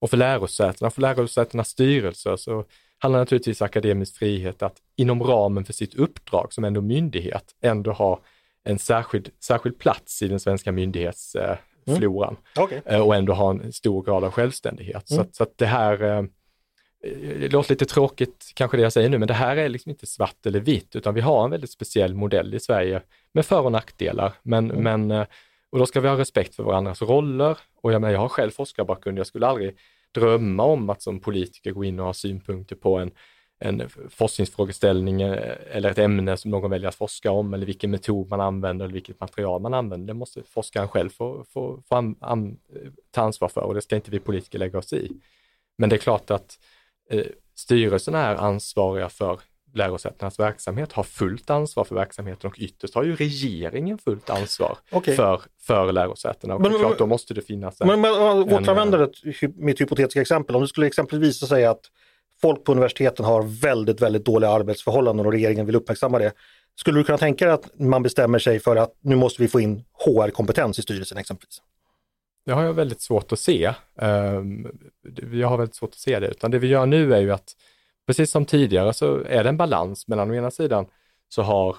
Och 0.00 0.10
för 0.10 0.16
lärosätena, 0.16 0.90
för 0.90 1.00
lärosätenas 1.00 1.68
styrelser 1.68 2.36
så 2.36 2.64
handlar 2.98 3.20
naturligtvis 3.20 3.62
akademisk 3.62 4.16
frihet 4.16 4.62
att 4.62 4.76
inom 4.96 5.22
ramen 5.22 5.64
för 5.64 5.72
sitt 5.72 5.94
uppdrag 5.94 6.52
som 6.52 6.64
ändå 6.64 6.80
myndighet 6.80 7.44
ändå 7.60 7.92
ha 7.92 8.20
en 8.64 8.78
särskild, 8.78 9.30
särskild 9.40 9.78
plats 9.78 10.22
i 10.22 10.28
den 10.28 10.40
svenska 10.40 10.72
myndighetsfloran 10.72 12.36
mm. 12.56 12.64
okay. 12.64 12.80
Eh, 12.86 13.00
och 13.00 13.14
ändå 13.16 13.32
ha 13.32 13.50
en 13.50 13.72
stor 13.72 14.02
grad 14.02 14.24
av 14.24 14.30
självständighet. 14.30 15.10
Mm. 15.10 15.16
Så, 15.16 15.20
att, 15.20 15.34
så 15.36 15.42
att 15.42 15.58
det 15.58 15.66
här 15.66 16.28
det 17.02 17.52
låter 17.52 17.70
lite 17.70 17.84
tråkigt 17.84 18.52
kanske 18.54 18.76
det 18.76 18.82
jag 18.82 18.92
säger 18.92 19.08
nu, 19.08 19.18
men 19.18 19.28
det 19.28 19.34
här 19.34 19.56
är 19.56 19.68
liksom 19.68 19.90
inte 19.90 20.06
svart 20.06 20.46
eller 20.46 20.60
vitt, 20.60 20.96
utan 20.96 21.14
vi 21.14 21.20
har 21.20 21.44
en 21.44 21.50
väldigt 21.50 21.70
speciell 21.70 22.14
modell 22.14 22.54
i 22.54 22.60
Sverige 22.60 23.02
med 23.32 23.46
för 23.46 23.60
och 23.60 23.72
nackdelar. 23.72 24.32
Men, 24.42 24.70
mm. 24.70 24.82
men, 24.82 25.10
eh, 25.10 25.26
och 25.70 25.78
då 25.78 25.86
ska 25.86 26.00
vi 26.00 26.08
ha 26.08 26.18
respekt 26.18 26.54
för 26.54 26.62
varandras 26.62 27.02
roller. 27.02 27.58
Och 27.80 27.92
jag, 27.92 28.00
menar, 28.00 28.12
jag 28.12 28.20
har 28.20 28.28
själv 28.28 28.50
forskarbakgrund, 28.50 29.18
jag 29.18 29.26
skulle 29.26 29.46
aldrig 29.46 29.76
drömma 30.14 30.62
om 30.62 30.90
att 30.90 31.02
som 31.02 31.20
politiker 31.20 31.70
gå 31.70 31.84
in 31.84 32.00
och 32.00 32.06
ha 32.06 32.14
synpunkter 32.14 32.76
på 32.76 32.98
en, 32.98 33.10
en 33.60 33.88
forskningsfrågeställning 34.10 35.22
eh, 35.22 35.56
eller 35.70 35.90
ett 35.90 35.98
ämne 35.98 36.36
som 36.36 36.50
någon 36.50 36.70
väljer 36.70 36.88
att 36.88 36.94
forska 36.94 37.30
om 37.30 37.54
eller 37.54 37.66
vilken 37.66 37.90
metod 37.90 38.30
man 38.30 38.40
använder 38.40 38.84
eller 38.84 38.94
vilket 38.94 39.20
material 39.20 39.62
man 39.62 39.74
använder. 39.74 40.06
Det 40.06 40.18
måste 40.18 40.42
forskaren 40.42 40.88
själv 40.88 41.10
få, 41.10 41.44
få, 41.48 41.82
få 41.88 41.94
an, 41.94 42.16
an, 42.20 42.58
ta 43.10 43.22
ansvar 43.22 43.48
för 43.48 43.60
och 43.60 43.74
det 43.74 43.82
ska 43.82 43.96
inte 43.96 44.10
vi 44.10 44.20
politiker 44.20 44.58
lägga 44.58 44.78
oss 44.78 44.92
i. 44.92 45.12
Men 45.78 45.90
det 45.90 45.96
är 45.96 45.98
klart 45.98 46.30
att 46.30 46.58
Eh, 47.12 47.26
styrelsen 47.54 48.14
är 48.14 48.34
ansvariga 48.34 49.08
för 49.08 49.40
lärosätenas 49.74 50.38
verksamhet, 50.38 50.92
har 50.92 51.02
fullt 51.02 51.50
ansvar 51.50 51.84
för 51.84 51.94
verksamheten 51.94 52.50
och 52.50 52.58
ytterst 52.58 52.94
har 52.94 53.04
ju 53.04 53.16
regeringen 53.16 53.98
fullt 53.98 54.30
ansvar 54.30 54.78
okay. 54.90 55.16
för, 55.16 55.40
för 55.60 55.92
lärosätena. 55.92 56.54
Och 56.54 56.60
men, 56.60 56.78
klart, 56.78 56.98
då 56.98 57.06
måste 57.06 57.34
det 57.34 57.42
finnas 57.42 57.80
en... 57.80 57.86
Men, 57.86 58.00
men 58.00 58.12
återanvänder 58.12 59.10
mitt 59.62 59.80
hypotetiska 59.80 60.20
exempel, 60.20 60.56
om 60.56 60.62
det 60.62 60.68
skulle 60.68 60.86
exempelvis 60.86 61.28
visa 61.28 61.46
sig 61.46 61.64
att 61.64 61.80
folk 62.40 62.64
på 62.64 62.72
universiteten 62.72 63.24
har 63.24 63.42
väldigt, 63.42 64.02
väldigt 64.02 64.24
dåliga 64.24 64.50
arbetsförhållanden 64.50 65.26
och 65.26 65.32
regeringen 65.32 65.66
vill 65.66 65.76
uppmärksamma 65.76 66.18
det. 66.18 66.32
Skulle 66.76 67.00
du 67.00 67.04
kunna 67.04 67.18
tänka 67.18 67.44
dig 67.44 67.54
att 67.54 67.78
man 67.80 68.02
bestämmer 68.02 68.38
sig 68.38 68.60
för 68.60 68.76
att 68.76 68.92
nu 69.00 69.16
måste 69.16 69.42
vi 69.42 69.48
få 69.48 69.60
in 69.60 69.84
HR-kompetens 69.92 70.78
i 70.78 70.82
styrelsen 70.82 71.18
exempelvis? 71.18 71.62
Det 72.44 72.52
har 72.52 72.62
jag 72.62 72.72
väldigt 72.72 73.00
svårt 73.00 73.32
att 73.32 73.38
se. 73.38 73.74
Ehm, 73.96 74.66
jag 75.32 75.48
har 75.48 75.58
väldigt 75.58 75.76
svårt 75.76 75.90
att 75.90 75.98
se 75.98 76.18
det, 76.18 76.28
utan 76.28 76.50
det 76.50 76.58
vi 76.58 76.66
gör 76.66 76.86
nu 76.86 77.14
är 77.14 77.20
ju 77.20 77.32
att 77.32 77.56
precis 78.06 78.30
som 78.30 78.44
tidigare 78.44 78.92
så 78.92 79.24
är 79.24 79.42
det 79.42 79.48
en 79.48 79.56
balans 79.56 80.08
mellan 80.08 80.30
å 80.30 80.34
ena 80.34 80.50
sidan 80.50 80.86
så 81.28 81.42
har 81.42 81.76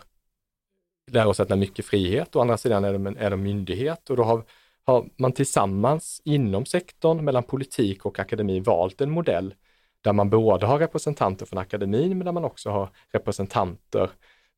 lärosätena 1.11 1.55
mycket 1.55 1.85
frihet, 1.85 2.35
å 2.35 2.41
andra 2.41 2.57
sidan 2.57 2.83
är 2.83 2.93
de, 2.93 3.07
är 3.07 3.29
de 3.29 3.43
myndighet 3.43 4.09
och 4.09 4.17
då 4.17 4.23
har, 4.23 4.43
har 4.85 5.09
man 5.17 5.31
tillsammans 5.31 6.21
inom 6.25 6.65
sektorn 6.65 7.25
mellan 7.25 7.43
politik 7.43 8.05
och 8.05 8.19
akademi 8.19 8.59
valt 8.59 9.01
en 9.01 9.11
modell 9.11 9.53
där 10.01 10.13
man 10.13 10.29
både 10.29 10.65
har 10.65 10.79
representanter 10.79 11.45
från 11.45 11.59
akademin 11.59 12.17
men 12.17 12.25
där 12.25 12.31
man 12.31 12.45
också 12.45 12.69
har 12.69 12.89
representanter 13.11 14.09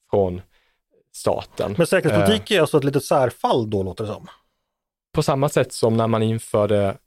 från 0.10 0.42
staten. 1.12 1.76
Men 1.78 1.88
säkerhetspolitik 1.88 2.52
är 2.52 2.62
alltså 2.62 2.78
ett 2.78 2.84
litet 2.84 3.04
särfall 3.04 3.70
då 3.70 3.84
låter 3.84 4.04
det 4.04 4.14
som? 4.14 4.28
På 5.16 5.24
samma 5.24 5.50
sätt 5.50 5.74
som 5.74 5.98
när 5.98 6.08
man 6.08 6.24
införde 6.24 6.98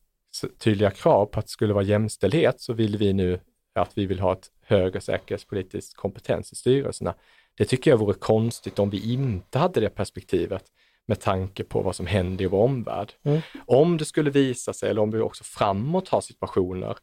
tydliga 0.59 0.91
krav 0.91 1.27
på 1.27 1.39
att 1.39 1.47
det 1.47 1.51
skulle 1.51 1.75
vara 1.75 1.85
jämställdhet 1.85 2.61
så 2.61 2.73
vill 2.73 2.97
vi 2.97 3.13
nu 3.13 3.41
att 3.75 3.99
vi 3.99 4.07
vill 4.07 4.21
ha 4.21 4.33
ett 4.33 4.51
högre 4.63 5.01
säkerhetspolitiskt 5.01 5.97
kompetens 5.97 6.53
i 6.53 6.57
styrelserna. 6.57 7.15
Det 7.59 7.65
tycker 7.65 7.91
jag 7.91 7.99
vore 7.99 8.15
konstigt 8.15 8.79
om 8.79 8.91
vi 8.91 9.13
inte 9.13 9.59
hade 9.59 9.81
det 9.81 9.91
perspektivet 9.91 10.65
med 11.07 11.21
tanke 11.21 11.65
på 11.65 11.83
vad 11.83 11.97
som 11.97 12.07
händer 12.07 12.45
i 12.45 12.49
vår 12.49 12.65
omvärld. 12.65 13.13
Mm. 13.23 13.41
Om 13.67 13.97
det 13.97 14.05
skulle 14.05 14.31
visa 14.31 14.73
sig, 14.73 14.91
eller 14.91 15.03
om 15.03 15.11
vi 15.11 15.21
också 15.21 15.45
framåt 15.45 16.09
har 16.09 16.21
situationer 16.21 16.97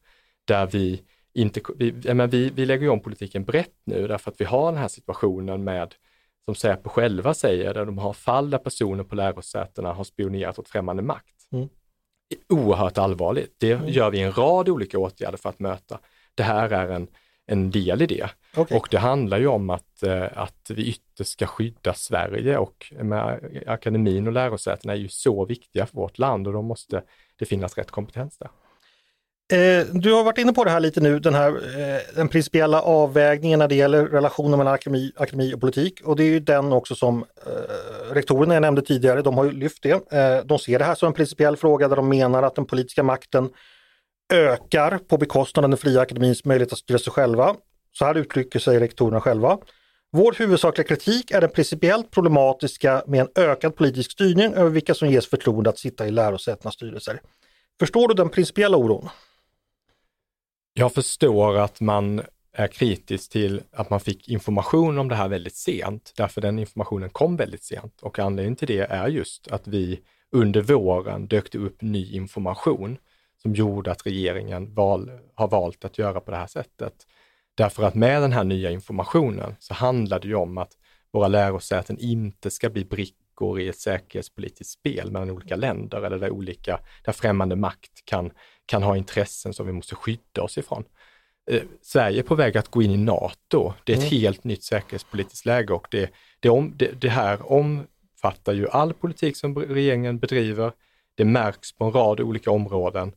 där 0.46 0.68
vi 0.68 1.02
inte, 1.34 1.62
vi, 1.76 2.14
men 2.14 2.30
vi, 2.30 2.50
vi 2.50 2.66
lägger 2.66 2.90
om 2.90 3.00
politiken 3.00 3.44
brett 3.44 3.76
nu 3.84 4.08
därför 4.08 4.32
att 4.32 4.42
vi 4.42 4.46
har 4.46 4.72
den 4.72 4.82
här 4.82 4.88
situationen 4.88 5.64
med 5.64 5.96
som 6.46 6.56
Säpo 6.56 6.90
själva 6.90 7.34
säger, 7.34 7.74
där 7.74 7.86
de 7.86 7.98
har 7.98 8.14
fall 8.14 8.50
där 8.50 8.58
personer 8.58 9.04
på 9.04 9.16
lärosätena 9.16 9.94
har 9.94 10.04
spionerat 10.04 10.60
åt 10.60 10.70
främmande 10.70 11.04
makt. 11.04 11.36
Mm. 11.52 11.70
Oerhört 12.50 12.98
allvarligt. 12.98 13.56
Det 13.58 13.72
mm. 13.72 13.90
gör 13.90 14.12
vi 14.12 14.22
en 14.22 14.32
rad 14.32 14.70
olika 14.70 15.00
åtgärder 15.00 15.38
för 15.38 15.50
att 15.50 15.60
möta. 15.60 16.00
Det 16.36 16.44
här 16.44 16.70
är 16.70 16.90
en, 16.90 17.08
en 17.46 17.72
del 17.72 18.02
i 18.02 18.06
det. 18.06 18.30
Okay. 18.58 18.78
Och 18.78 18.88
det 18.92 18.98
handlar 18.98 19.40
ju 19.40 19.48
om 19.48 19.70
att, 19.70 20.04
eh, 20.04 20.28
att 20.36 20.72
vi 20.74 20.88
ytterst 20.88 21.32
ska 21.32 21.46
skydda 21.46 21.94
Sverige 21.94 22.58
och 22.58 22.94
akademin 23.68 24.28
och 24.28 24.34
lärosätena 24.34 24.94
är 24.94 24.98
ju 24.98 25.10
så 25.10 25.46
viktiga 25.46 25.86
för 25.86 25.96
vårt 25.96 26.18
land 26.18 26.48
och 26.48 26.54
då 26.54 26.62
måste 26.62 27.04
det 27.36 27.46
finnas 27.46 27.78
rätt 27.78 27.92
kompetens 27.92 28.38
där. 28.38 28.50
Eh, 29.54 29.86
du 29.94 30.14
har 30.14 30.24
varit 30.24 30.38
inne 30.38 30.54
på 30.54 30.64
det 30.64 30.70
här 30.70 30.80
lite 30.80 31.02
nu, 31.02 31.20
den 31.20 31.34
här 31.34 31.50
eh, 31.50 32.16
den 32.16 32.28
principiella 32.28 32.82
avvägningen 32.82 33.60
när 33.60 33.68
det 33.68 33.76
gäller 33.76 34.06
relationen 34.06 34.58
mellan 34.58 34.74
akademi, 34.74 35.12
akademi 35.16 35.54
och 35.54 35.60
politik 35.60 36.02
och 36.04 36.16
det 36.16 36.24
är 36.24 36.30
ju 36.30 36.40
den 36.40 36.74
också 36.74 36.96
som 36.96 37.26
eh, 37.46 38.14
rektorerna 38.14 38.54
jag 38.54 38.62
nämnde 38.62 38.82
tidigare, 38.82 39.22
de 39.22 39.38
har 39.38 39.46
ju 39.46 39.52
lyft 39.52 39.84
det. 39.84 40.14
Eh, 40.14 40.46
de 40.46 40.60
ser 40.60 40.80
det 40.80 40.86
här 40.86 40.96
som 40.96 41.08
en 41.08 41.14
principiell 41.14 41.58
fråga 41.58 41.88
där 41.88 41.96
de 41.96 42.10
menar 42.10 42.44
att 42.44 42.56
den 42.56 42.66
politiska 42.66 43.04
makten 43.04 43.50
ökar 44.34 44.98
på 44.98 45.18
bekostnad 45.18 45.66
av 45.66 45.70
den 45.70 45.78
fria 45.78 46.02
akademins 46.02 46.46
möjlighet 46.46 46.74
att 46.74 46.80
styra 46.80 47.00
sig 47.00 47.14
själva. 47.14 47.56
Så 47.92 48.06
här 48.06 48.18
uttrycker 48.18 48.60
sig 48.60 48.80
rektorerna 48.80 49.22
själva. 49.22 49.58
Vår 50.12 50.36
huvudsakliga 50.40 50.88
kritik 50.88 51.32
är 51.32 51.42
den 51.42 51.50
principiellt 51.50 52.12
problematiska 52.12 53.04
med 53.08 53.22
en 53.22 53.44
ökad 53.44 53.76
politisk 53.76 54.12
styrning 54.12 54.54
över 54.54 54.70
vilka 54.70 54.94
som 54.94 55.10
ges 55.10 55.30
förtroende 55.30 55.70
att 55.70 55.80
sitta 55.80 56.08
i 56.08 56.12
lärosätenas 56.12 56.74
styrelser. 56.74 57.22
Förstår 57.80 58.08
du 58.08 58.14
den 58.14 58.30
principiella 58.30 58.78
oron? 58.78 59.10
Jag 60.78 60.94
förstår 60.94 61.58
att 61.58 61.82
man 61.82 62.22
är 62.54 62.68
kritisk 62.68 63.32
till 63.32 63.62
att 63.72 63.90
man 63.90 64.00
fick 64.00 64.30
information 64.30 64.98
om 64.98 65.08
det 65.08 65.16
här 65.16 65.28
väldigt 65.28 65.56
sent, 65.56 66.14
därför 66.18 66.42
den 66.42 66.60
informationen 66.60 67.10
kom 67.10 67.38
väldigt 67.38 67.64
sent 67.64 68.02
och 68.02 68.20
anledningen 68.20 68.56
till 68.56 68.68
det 68.68 68.80
är 68.80 69.08
just 69.08 69.48
att 69.48 69.68
vi 69.68 70.00
under 70.32 70.62
våren 70.62 71.28
dök 71.28 71.52
det 71.52 71.58
upp 71.58 71.82
ny 71.82 72.12
information 72.16 72.98
som 73.42 73.56
gjorde 73.56 73.92
att 73.92 74.06
regeringen 74.06 74.74
val, 74.74 75.12
har 75.36 75.48
valt 75.48 75.86
att 75.86 75.98
göra 75.98 76.20
på 76.20 76.32
det 76.32 76.38
här 76.38 76.48
sättet. 76.48 76.94
Därför 77.56 77.84
att 77.84 77.96
med 77.96 78.22
den 78.22 78.32
här 78.32 78.44
nya 78.44 78.72
informationen 78.72 79.56
så 79.60 79.74
handlar 79.74 80.20
det 80.20 80.28
ju 80.28 80.36
om 80.36 80.58
att 80.58 80.72
våra 81.12 81.28
lärosäten 81.28 81.98
inte 82.00 82.52
ska 82.52 82.70
bli 82.70 82.86
brickor 82.86 83.60
i 83.60 83.68
ett 83.68 83.80
säkerhetspolitiskt 83.80 84.74
spel 84.74 85.12
mellan 85.12 85.30
olika 85.30 85.56
länder 85.56 86.02
eller 86.02 86.20
där 86.20 86.32
olika, 86.32 86.80
där 87.06 87.14
främmande 87.14 87.56
makt 87.56 88.06
kan 88.06 88.32
kan 88.66 88.84
ha 88.84 88.98
intressen 88.98 89.54
som 89.54 89.66
vi 89.66 89.74
måste 89.74 89.96
skydda 89.96 90.42
oss 90.42 90.58
ifrån. 90.58 90.84
Eh, 91.52 91.62
Sverige 91.82 92.20
är 92.20 92.24
på 92.24 92.36
väg 92.36 92.58
att 92.58 92.68
gå 92.68 92.82
in 92.82 92.92
i 92.92 92.98
NATO. 92.98 93.74
Det 93.84 93.94
är 93.94 93.98
ett 93.98 94.12
mm. 94.12 94.22
helt 94.22 94.44
nytt 94.44 94.64
säkerhetspolitiskt 94.64 95.46
läge 95.46 95.74
och 95.74 95.88
det, 95.92 96.10
det, 96.40 96.50
om, 96.50 96.74
det, 96.76 97.02
det 97.02 97.10
här 97.10 97.52
omfattar 97.52 98.54
ju 98.54 98.70
all 98.70 98.94
politik 98.94 99.38
som 99.38 99.56
regeringen 99.56 100.20
bedriver. 100.20 100.72
Det 101.16 101.26
märks 101.26 101.72
på 101.78 101.86
en 101.86 101.92
rad 101.92 102.20
olika 102.20 102.52
områden 102.52 103.12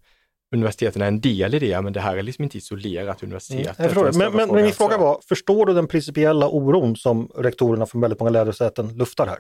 universiteten 0.53 1.03
är 1.03 1.07
en 1.07 1.21
del 1.21 1.55
i 1.55 1.59
det, 1.59 1.83
men 1.83 1.93
det 1.93 2.01
här 2.01 2.17
är 2.17 2.23
liksom 2.23 2.43
inte 2.43 2.59
isolerat 2.59 3.23
universitetet. 3.23 3.97
Mm, 3.97 4.11
men, 4.17 4.37
men, 4.37 4.49
men 4.49 4.63
min 4.63 4.73
fråga 4.73 4.99
var, 4.99 5.21
förstår 5.29 5.67
du 5.67 5.75
den 5.75 5.87
principiella 5.87 6.49
oron 6.49 6.97
som 6.97 7.31
rektorerna 7.37 7.87
från 7.87 8.01
väldigt 8.01 8.21
många 8.21 8.31
lärosäten 8.31 8.89
luftar 8.97 9.27
här? 9.27 9.39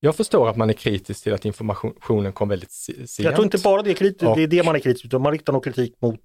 Jag 0.00 0.16
förstår 0.16 0.48
att 0.48 0.56
man 0.56 0.70
är 0.70 0.74
kritisk 0.74 1.22
till 1.22 1.34
att 1.34 1.44
informationen 1.44 2.32
kom 2.32 2.48
väldigt 2.48 2.70
sent. 2.70 3.18
Jag 3.18 3.34
tror 3.34 3.44
inte 3.44 3.58
bara 3.58 3.82
det 3.82 3.90
är, 3.90 3.94
kritik, 3.94 4.28
och... 4.28 4.36
det, 4.36 4.42
är 4.42 4.46
det 4.46 4.62
man 4.62 4.76
är 4.76 4.80
kritisk 4.80 5.04
utan 5.04 5.22
man 5.22 5.32
riktar 5.32 5.52
nog 5.52 5.64
kritik 5.64 5.94
mot 6.00 6.20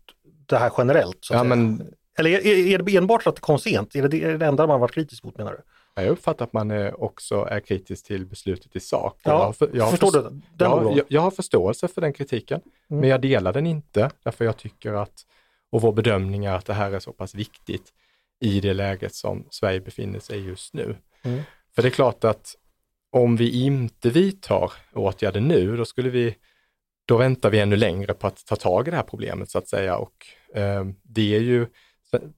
det 0.45 0.57
här 0.57 0.71
generellt. 0.77 1.27
Ja, 1.31 1.43
men... 1.43 1.93
Eller 2.17 2.29
är, 2.29 2.45
är, 2.47 2.77
det 2.77 2.95
enbart 2.95 3.27
att 3.27 3.35
det 3.35 3.41
kom 3.41 3.59
sent? 3.59 3.95
Är 3.95 4.07
det, 4.07 4.23
är 4.23 4.37
det 4.37 4.45
enda 4.45 4.67
man 4.67 4.79
varit 4.79 4.91
kritisk 4.91 5.23
mot 5.23 5.37
menar 5.37 5.51
du? 5.51 5.61
Jag 5.95 6.07
uppfattar 6.07 6.45
att 6.45 6.53
man 6.53 6.71
är 6.71 7.03
också 7.03 7.47
är 7.51 7.59
kritisk 7.59 8.05
till 8.05 8.25
beslutet 8.25 8.75
i 8.75 8.79
sak. 8.79 9.19
Ja, 9.23 9.31
jag 9.31 9.37
har, 9.37 9.53
för, 9.53 9.69
jag 9.73 9.89
förstår 9.89 10.11
du 10.11 10.41
jag, 10.57 10.97
jag, 10.97 11.05
jag, 11.07 11.21
har 11.21 11.31
förståelse 11.31 11.87
för 11.87 12.01
den 12.01 12.13
kritiken, 12.13 12.61
mm. 12.89 13.01
men 13.01 13.09
jag 13.09 13.21
delar 13.21 13.53
den 13.53 13.67
inte 13.67 14.09
därför 14.23 14.45
jag 14.45 14.57
tycker 14.57 14.93
att 14.93 15.25
Och 15.71 15.81
vår 15.81 15.91
bedömning 15.91 16.45
är 16.45 16.53
att 16.53 16.65
det 16.65 16.73
här 16.73 16.91
är 16.91 16.99
så 16.99 17.13
pass 17.13 17.35
viktigt 17.35 17.93
i 18.39 18.59
det 18.59 18.73
läget 18.73 19.15
som 19.15 19.45
Sverige 19.49 19.79
befinner 19.79 20.19
sig 20.19 20.47
just 20.47 20.73
nu. 20.73 20.95
Mm. 21.23 21.41
För 21.75 21.81
det 21.81 21.87
är 21.87 21.91
klart 21.91 22.23
att 22.23 22.55
om 23.13 23.35
vi 23.35 23.63
inte 23.63 24.09
vidtar 24.09 24.71
åtgärder 24.93 25.41
nu, 25.41 25.77
då 25.77 25.85
skulle 25.85 26.09
vi, 26.09 26.35
då 27.05 27.17
väntar 27.17 27.49
vi 27.49 27.59
ännu 27.59 27.75
längre 27.75 28.13
på 28.13 28.27
att 28.27 28.45
ta 28.45 28.55
tag 28.55 28.87
i 28.87 28.91
det 28.91 28.97
här 28.97 29.03
problemet 29.03 29.49
så 29.49 29.57
att 29.57 29.67
säga. 29.67 29.97
Och 29.97 30.27
eh, 30.55 30.85
det 31.03 31.35
är 31.35 31.39
ju 31.39 31.67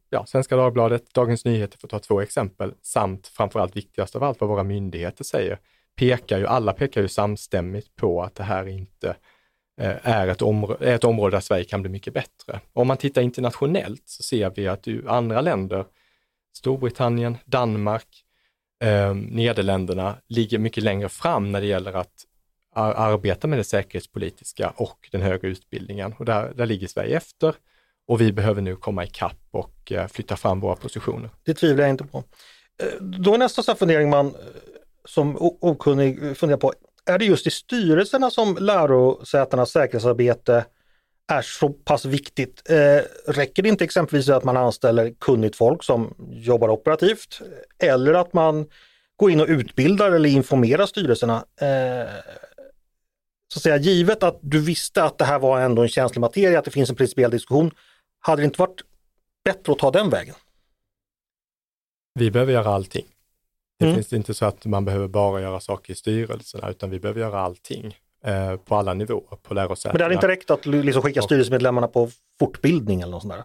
ja, 0.10 0.26
Svenska 0.26 0.56
Dagbladet, 0.56 1.14
Dagens 1.14 1.46
Nyheter 1.46 1.78
för 1.78 1.88
att 1.88 1.92
ta 1.92 2.00
två 2.00 2.22
exempel, 2.22 2.74
samt 2.82 3.28
framförallt 3.28 3.76
viktigast 3.76 4.16
av 4.16 4.24
allt 4.24 4.42
vad 4.42 4.50
våra 4.50 4.64
myndigheter 4.64 5.24
säger, 5.24 5.60
pekar 5.96 6.38
ju, 6.38 6.48
alla 6.48 6.74
pekar 6.74 7.02
ju 7.02 7.08
samstämmigt 7.08 7.96
på 7.96 8.24
att 8.24 8.36
det 8.36 8.44
här 8.44 8.68
inte 8.68 9.16
eh, 9.82 10.08
är 10.08 10.28
ett, 10.28 10.42
område, 10.42 10.92
är 10.92 10.96
ett 10.96 11.04
område 11.04 11.36
där 11.36 11.42
Sverige 11.42 11.64
kan 11.64 11.82
bli 11.82 11.92
mycket 11.92 12.14
bättre. 12.14 12.60
Om 12.74 12.88
man 12.88 12.98
tittar 12.98 13.22
internationellt 13.22 14.04
så 14.06 14.24
ser 14.24 14.52
vi 14.56 14.68
att 14.68 14.88
andra 15.08 15.42
länder, 15.42 15.86
Storbritannien, 16.54 17.38
Danmark, 17.46 18.25
eh, 18.86 19.16
Nederländerna 19.16 20.18
ligger 20.28 20.58
mycket 20.58 20.84
längre 20.84 21.10
fram 21.10 21.52
när 21.52 21.62
det 21.62 21.68
gäller 21.68 21.94
att 21.94 22.26
arbeta 22.76 23.48
med 23.48 23.60
det 23.60 23.64
säkerhetspolitiska 23.64 24.74
och 24.76 25.10
den 25.12 25.22
högre 25.22 25.48
utbildningen. 25.48 26.14
Och 26.20 26.26
där, 26.26 26.54
där 26.56 26.66
ligger 26.66 26.88
Sverige 26.88 27.18
efter 27.18 27.56
och 28.08 28.22
vi 28.22 28.32
behöver 28.32 28.62
nu 28.62 28.76
komma 28.76 29.04
ikapp 29.04 29.48
och 29.52 29.92
eh, 29.92 30.08
flytta 30.08 30.36
fram 30.36 30.60
våra 30.60 30.76
positioner. 30.76 31.30
Det 31.44 31.54
tvivlar 31.54 31.84
jag 31.84 31.90
inte 31.90 32.04
på. 32.04 32.24
Eh, 32.84 33.02
då 33.02 33.34
är 33.34 33.38
nästa 33.38 33.76
fundering 33.76 34.10
man 34.10 34.28
eh, 34.28 34.34
som 35.06 35.38
okunnig 35.40 36.24
eh, 36.24 36.34
funderar 36.34 36.60
på, 36.60 36.74
är 37.06 37.20
det 37.20 37.26
just 37.26 37.48
i 37.48 37.52
styrelserna 37.52 38.30
som 38.30 38.58
lärosätenas 38.60 39.72
säkerhetsarbete 39.72 40.66
är 41.28 41.42
så 41.42 41.70
pass 41.70 42.06
viktigt? 42.06 42.70
Eh, 42.70 43.02
räcker 43.28 43.64
det 43.64 43.70
inte 43.70 43.84
exempelvis 43.84 44.30
att 44.30 44.44
man 44.44 44.58
anställer 44.58 45.14
kunnigt 45.20 45.56
folk 45.56 45.84
som 45.84 46.16
jobbar 46.30 46.70
operativt 46.70 47.42
eller 47.80 48.14
att 48.14 48.34
man 48.34 48.68
går 49.16 49.32
in 49.32 49.42
och 49.42 49.48
utbildar 49.48 50.12
eller 50.12 50.30
informerar 50.30 50.86
styrelserna? 50.86 51.46
Eh, 51.62 52.10
så 53.54 53.58
att 53.58 53.64
säga, 53.64 53.78
givet 53.78 54.24
att 54.24 54.40
du 54.42 54.60
visste 54.60 55.04
att 55.04 55.18
det 55.18 55.26
här 55.26 55.40
var 55.40 55.62
ändå 55.62 55.82
en 55.82 55.90
känslig 55.90 56.20
materia, 56.20 56.60
att 56.60 56.66
det 56.66 56.72
finns 56.72 56.90
en 56.90 56.96
principiell 56.96 57.32
diskussion, 57.32 57.72
hade 58.20 58.42
det 58.42 58.46
inte 58.46 58.60
varit 58.60 58.82
bättre 59.44 59.72
att 59.74 59.80
ta 59.80 59.92
den 59.92 60.10
vägen? 60.10 60.36
Vi 62.20 62.32
behöver 62.32 62.54
göra 62.54 62.70
allting. 62.70 63.06
Det 63.80 63.86
mm. 63.86 63.96
finns 63.96 64.14
inte 64.14 64.34
så 64.34 64.46
att 64.46 64.66
man 64.66 64.86
behöver 64.86 65.08
bara 65.08 65.42
göra 65.42 65.60
saker 65.60 65.94
i 65.94 65.96
styrelserna, 65.96 66.70
utan 66.70 66.90
vi 66.90 67.00
behöver 67.00 67.20
göra 67.22 67.40
allting 67.40 67.98
eh, 68.26 68.56
på 68.56 68.76
alla 68.76 68.94
nivåer 68.94 69.38
på 69.44 69.54
lärosätena. 69.54 69.94
Men 69.94 69.98
det 69.98 70.04
hade 70.04 70.16
inte 70.16 70.28
räckt 70.28 70.52
att 70.52 70.66
liksom 70.66 71.02
skicka 71.02 71.22
styrelsemedlemmarna 71.22 71.88
på 71.88 72.10
fortbildning 72.40 73.02
eller 73.02 73.12
något 73.12 73.22
sånt 73.22 73.34
där? 73.34 73.44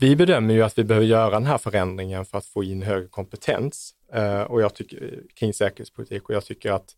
Vi 0.00 0.16
bedömer 0.16 0.54
ju 0.54 0.62
att 0.62 0.78
vi 0.78 0.84
behöver 0.84 1.06
göra 1.06 1.30
den 1.30 1.46
här 1.46 1.58
förändringen 1.58 2.24
för 2.24 2.38
att 2.38 2.46
få 2.46 2.64
in 2.64 2.82
högre 2.82 3.08
kompetens 3.08 3.94
eh, 4.12 4.42
och 4.42 4.62
jag 4.62 4.74
tycker, 4.74 5.22
kring 5.34 5.54
säkerhetspolitik 5.54 6.28
och 6.28 6.34
jag 6.34 6.44
tycker 6.44 6.72
att 6.72 6.94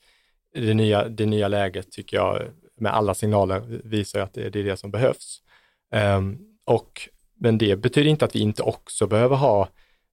det 0.55 0.75
nya, 0.75 1.09
det 1.09 1.27
nya 1.27 1.49
läget 1.49 1.93
tycker 1.93 2.17
jag 2.17 2.43
med 2.77 2.95
alla 2.95 3.15
signaler 3.15 3.81
visar 3.85 4.21
att 4.21 4.35
det, 4.35 4.51
det 4.51 4.61
är 4.61 4.65
det 4.65 4.77
som 4.77 4.91
behövs. 4.91 5.43
Um, 5.95 6.39
och, 6.65 7.09
men 7.35 7.59
det 7.59 7.77
betyder 7.77 8.11
inte 8.11 8.25
att 8.25 8.35
vi 8.35 8.41
inte 8.41 8.63
också 8.63 9.07
behöver 9.07 9.37
ha 9.37 9.69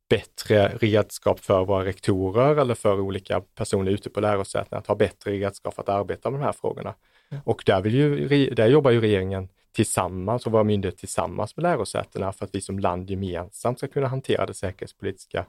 bättre 0.09 0.67
redskap 0.67 1.39
för 1.39 1.65
våra 1.65 1.85
rektorer 1.85 2.55
eller 2.55 2.75
för 2.75 2.99
olika 2.99 3.41
personer 3.41 3.91
ute 3.91 4.09
på 4.09 4.19
lärosätena 4.19 4.77
att 4.77 4.87
ha 4.87 4.95
bättre 4.95 5.31
redskap 5.31 5.73
för 5.73 5.81
att 5.81 5.89
arbeta 5.89 6.29
med 6.29 6.39
de 6.39 6.45
här 6.45 6.53
frågorna. 6.53 6.95
Mm. 7.29 7.43
Och 7.45 7.63
där, 7.65 7.81
vill 7.81 7.95
ju, 7.95 8.49
där 8.49 8.67
jobbar 8.67 8.91
ju 8.91 9.01
regeringen 9.01 9.49
tillsammans 9.75 10.45
och 10.45 10.51
våra 10.51 10.63
myndigheter 10.63 10.99
tillsammans 10.99 11.57
med 11.57 11.63
lärosätena 11.63 12.33
för 12.33 12.45
att 12.45 12.55
vi 12.55 12.61
som 12.61 12.79
land 12.79 13.09
gemensamt 13.09 13.77
ska 13.77 13.87
kunna 13.87 14.07
hantera 14.07 14.45
det 14.45 14.53
säkerhetspolitiska 14.53 15.45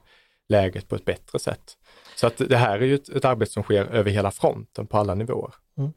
läget 0.49 0.87
på 0.87 0.95
ett 0.95 1.05
bättre 1.05 1.39
sätt. 1.39 1.77
Så 2.15 2.27
att 2.27 2.37
det 2.37 2.57
här 2.57 2.79
är 2.79 2.85
ju 2.85 2.95
ett, 2.95 3.09
ett 3.09 3.25
arbete 3.25 3.51
som 3.51 3.63
sker 3.63 3.85
över 3.85 4.11
hela 4.11 4.31
fronten 4.31 4.87
på 4.87 4.97
alla 4.97 5.15
nivåer. 5.15 5.53
Mm. 5.77 5.93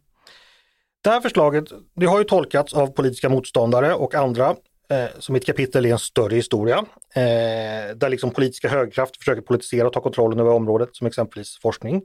Det 1.02 1.10
här 1.10 1.20
förslaget 1.20 1.64
det 1.94 2.06
har 2.06 2.18
ju 2.18 2.24
tolkats 2.24 2.74
av 2.74 2.86
politiska 2.86 3.28
motståndare 3.28 3.94
och 3.94 4.14
andra 4.14 4.56
Eh, 4.92 5.08
så 5.18 5.32
mitt 5.32 5.46
kapitel 5.46 5.86
är 5.86 5.92
en 5.92 5.98
större 5.98 6.34
historia. 6.34 6.76
Eh, 7.14 7.96
där 7.96 8.08
liksom 8.08 8.30
politiska 8.30 8.68
högkrafter 8.68 9.18
försöker 9.18 9.42
politisera 9.42 9.86
och 9.86 9.92
ta 9.92 10.00
kontrollen 10.00 10.40
över 10.40 10.50
området 10.50 10.96
som 10.96 11.06
exempelvis 11.06 11.58
forskning. 11.58 12.02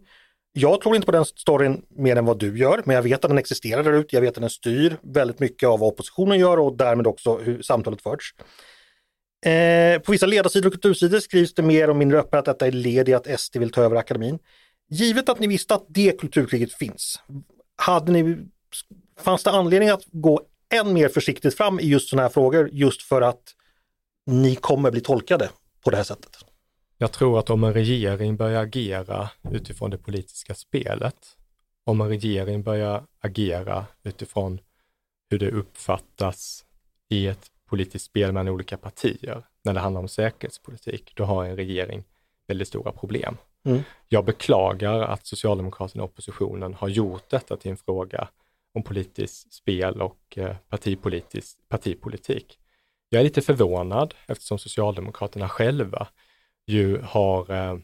Jag 0.52 0.82
tror 0.82 0.96
inte 0.96 1.06
på 1.06 1.12
den 1.12 1.26
storyn 1.26 1.82
mer 1.90 2.16
än 2.16 2.26
vad 2.26 2.40
du 2.40 2.58
gör, 2.58 2.82
men 2.86 2.96
jag 2.96 3.04
vet 3.04 3.26
att 3.26 3.30
den 3.30 3.38
existerar 3.38 3.84
där 3.84 3.94
ute. 3.94 4.16
Jag 4.16 4.22
vet 4.22 4.38
att 4.38 4.42
den 4.42 4.50
styr 4.50 4.98
väldigt 5.04 5.40
mycket 5.40 5.70
av 5.70 5.80
vad 5.80 5.94
oppositionen 5.94 6.40
gör 6.40 6.60
och 6.60 6.78
därmed 6.78 7.08
också 7.08 7.38
hur 7.38 7.62
samtalet 7.62 8.02
förts. 8.02 8.34
Eh, 9.46 10.02
på 10.02 10.12
vissa 10.12 10.26
ledarsidor 10.26 10.68
och 10.68 10.74
kultursidor 10.74 11.20
skrivs 11.20 11.54
det 11.54 11.64
mer 11.64 11.90
och 11.90 11.96
mindre 11.96 12.20
öppet 12.20 12.40
att 12.40 12.46
detta 12.46 12.68
är 12.68 12.72
led 12.72 13.10
i 13.10 13.14
att 13.14 13.40
SD 13.40 13.58
vill 13.58 13.72
ta 13.72 13.82
över 13.82 13.96
akademin. 13.96 14.40
Givet 14.90 15.30
att 15.30 15.40
ni 15.40 15.48
visste 15.48 15.76
att 15.76 15.86
det 15.88 16.20
kulturkriget 16.20 16.74
finns, 16.74 17.20
hade 17.76 18.12
ni, 18.12 18.38
fanns 19.20 19.44
det 19.44 19.52
anledning 19.52 19.90
att 19.90 20.04
gå 20.12 20.42
än 20.74 20.94
mer 20.94 21.10
försiktigt 21.10 21.58
fram 21.58 21.80
i 21.80 21.86
just 21.86 22.10
sådana 22.10 22.24
här 22.24 22.30
frågor 22.30 22.70
just 22.74 23.02
för 23.02 23.22
att 23.22 23.56
ni 24.26 24.56
kommer 24.56 24.92
bli 24.92 25.02
tolkade 25.02 25.50
på 25.84 25.90
det 25.90 25.98
här 25.98 26.04
sättet? 26.04 26.38
Jag 26.98 27.12
tror 27.12 27.40
att 27.40 27.50
om 27.50 27.64
en 27.64 27.74
regering 27.74 28.38
börjar 28.38 28.62
agera 28.62 29.30
utifrån 29.52 29.90
det 29.90 29.98
politiska 29.98 30.54
spelet, 30.54 31.38
om 31.84 32.02
en 32.02 32.10
regering 32.10 32.64
börjar 32.64 33.04
agera 33.22 33.86
utifrån 34.04 34.60
hur 35.30 35.40
det 35.40 35.52
uppfattas 35.52 36.66
i 37.10 37.28
ett 37.28 37.52
politiskt 37.70 38.06
spel 38.06 38.32
mellan 38.32 38.54
olika 38.54 38.78
partier 38.78 39.44
när 39.64 39.74
det 39.74 39.80
handlar 39.80 40.02
om 40.02 40.08
säkerhetspolitik, 40.08 41.12
då 41.16 41.24
har 41.24 41.46
en 41.46 41.56
regering 41.56 42.04
väldigt 42.48 42.68
stora 42.68 42.92
problem. 42.92 43.38
Mm. 43.66 43.82
Jag 44.08 44.26
beklagar 44.26 45.00
att 45.00 45.28
Socialdemokraterna 45.28 46.04
och 46.04 46.10
oppositionen 46.10 46.74
har 46.74 46.88
gjort 46.88 47.30
detta 47.30 47.58
till 47.58 47.72
en 47.72 47.78
fråga 47.78 48.28
om 48.78 48.84
politiskt 48.84 49.54
spel 49.54 50.02
och 50.02 50.38
eh, 50.38 50.56
partipolitisk, 50.70 51.58
partipolitik. 51.70 52.60
Jag 53.10 53.20
är 53.20 53.24
lite 53.24 53.42
förvånad 53.42 54.14
eftersom 54.28 54.60
Socialdemokraterna 54.60 55.50
själva 55.50 56.08
ju 56.68 57.02
har 57.02 57.52
eh, 57.52 57.78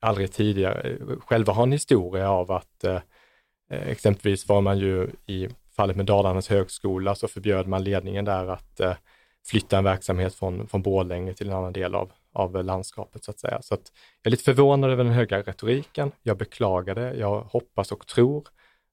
aldrig 0.00 0.32
tidigare, 0.32 0.90
eh, 0.90 1.18
själva 1.20 1.52
har 1.52 1.62
en 1.62 1.72
historia 1.72 2.30
av 2.30 2.52
att 2.52 2.84
eh, 2.84 3.00
eh 3.70 3.88
exempelvis 3.88 4.48
var 4.48 4.60
man 4.60 4.78
ju 4.78 5.10
i 5.26 5.48
fallet 5.76 5.96
med 5.96 6.06
Dalarnas 6.06 6.48
högskola 6.48 7.14
så 7.14 7.28
förbjöd 7.28 7.66
man 7.66 7.84
ledningen 7.84 8.24
där 8.24 8.46
att 8.46 8.80
eh, 8.80 8.94
flytta 9.46 9.78
en 9.78 9.84
verksamhet 9.84 10.34
från, 10.34 10.66
från 10.68 10.82
Borlänge 10.82 11.34
till 11.34 11.48
en 11.48 11.56
annan 11.56 11.72
del 11.72 11.94
av, 11.94 12.12
av 12.32 12.64
landskapet 12.64 13.24
så 13.24 13.30
att 13.30 13.40
säga. 13.40 13.62
Så 13.62 13.74
att 13.74 13.92
jag 14.22 14.28
är 14.28 14.30
lite 14.30 14.44
förvånad 14.44 14.90
över 14.90 15.04
den 15.04 15.12
höga 15.12 15.42
retoriken. 15.42 16.12
Jag 16.22 16.36
beklagar 16.36 16.94
det. 16.94 17.14
Jag 17.14 17.40
hoppas 17.40 17.92
och 17.92 18.06
tror 18.06 18.48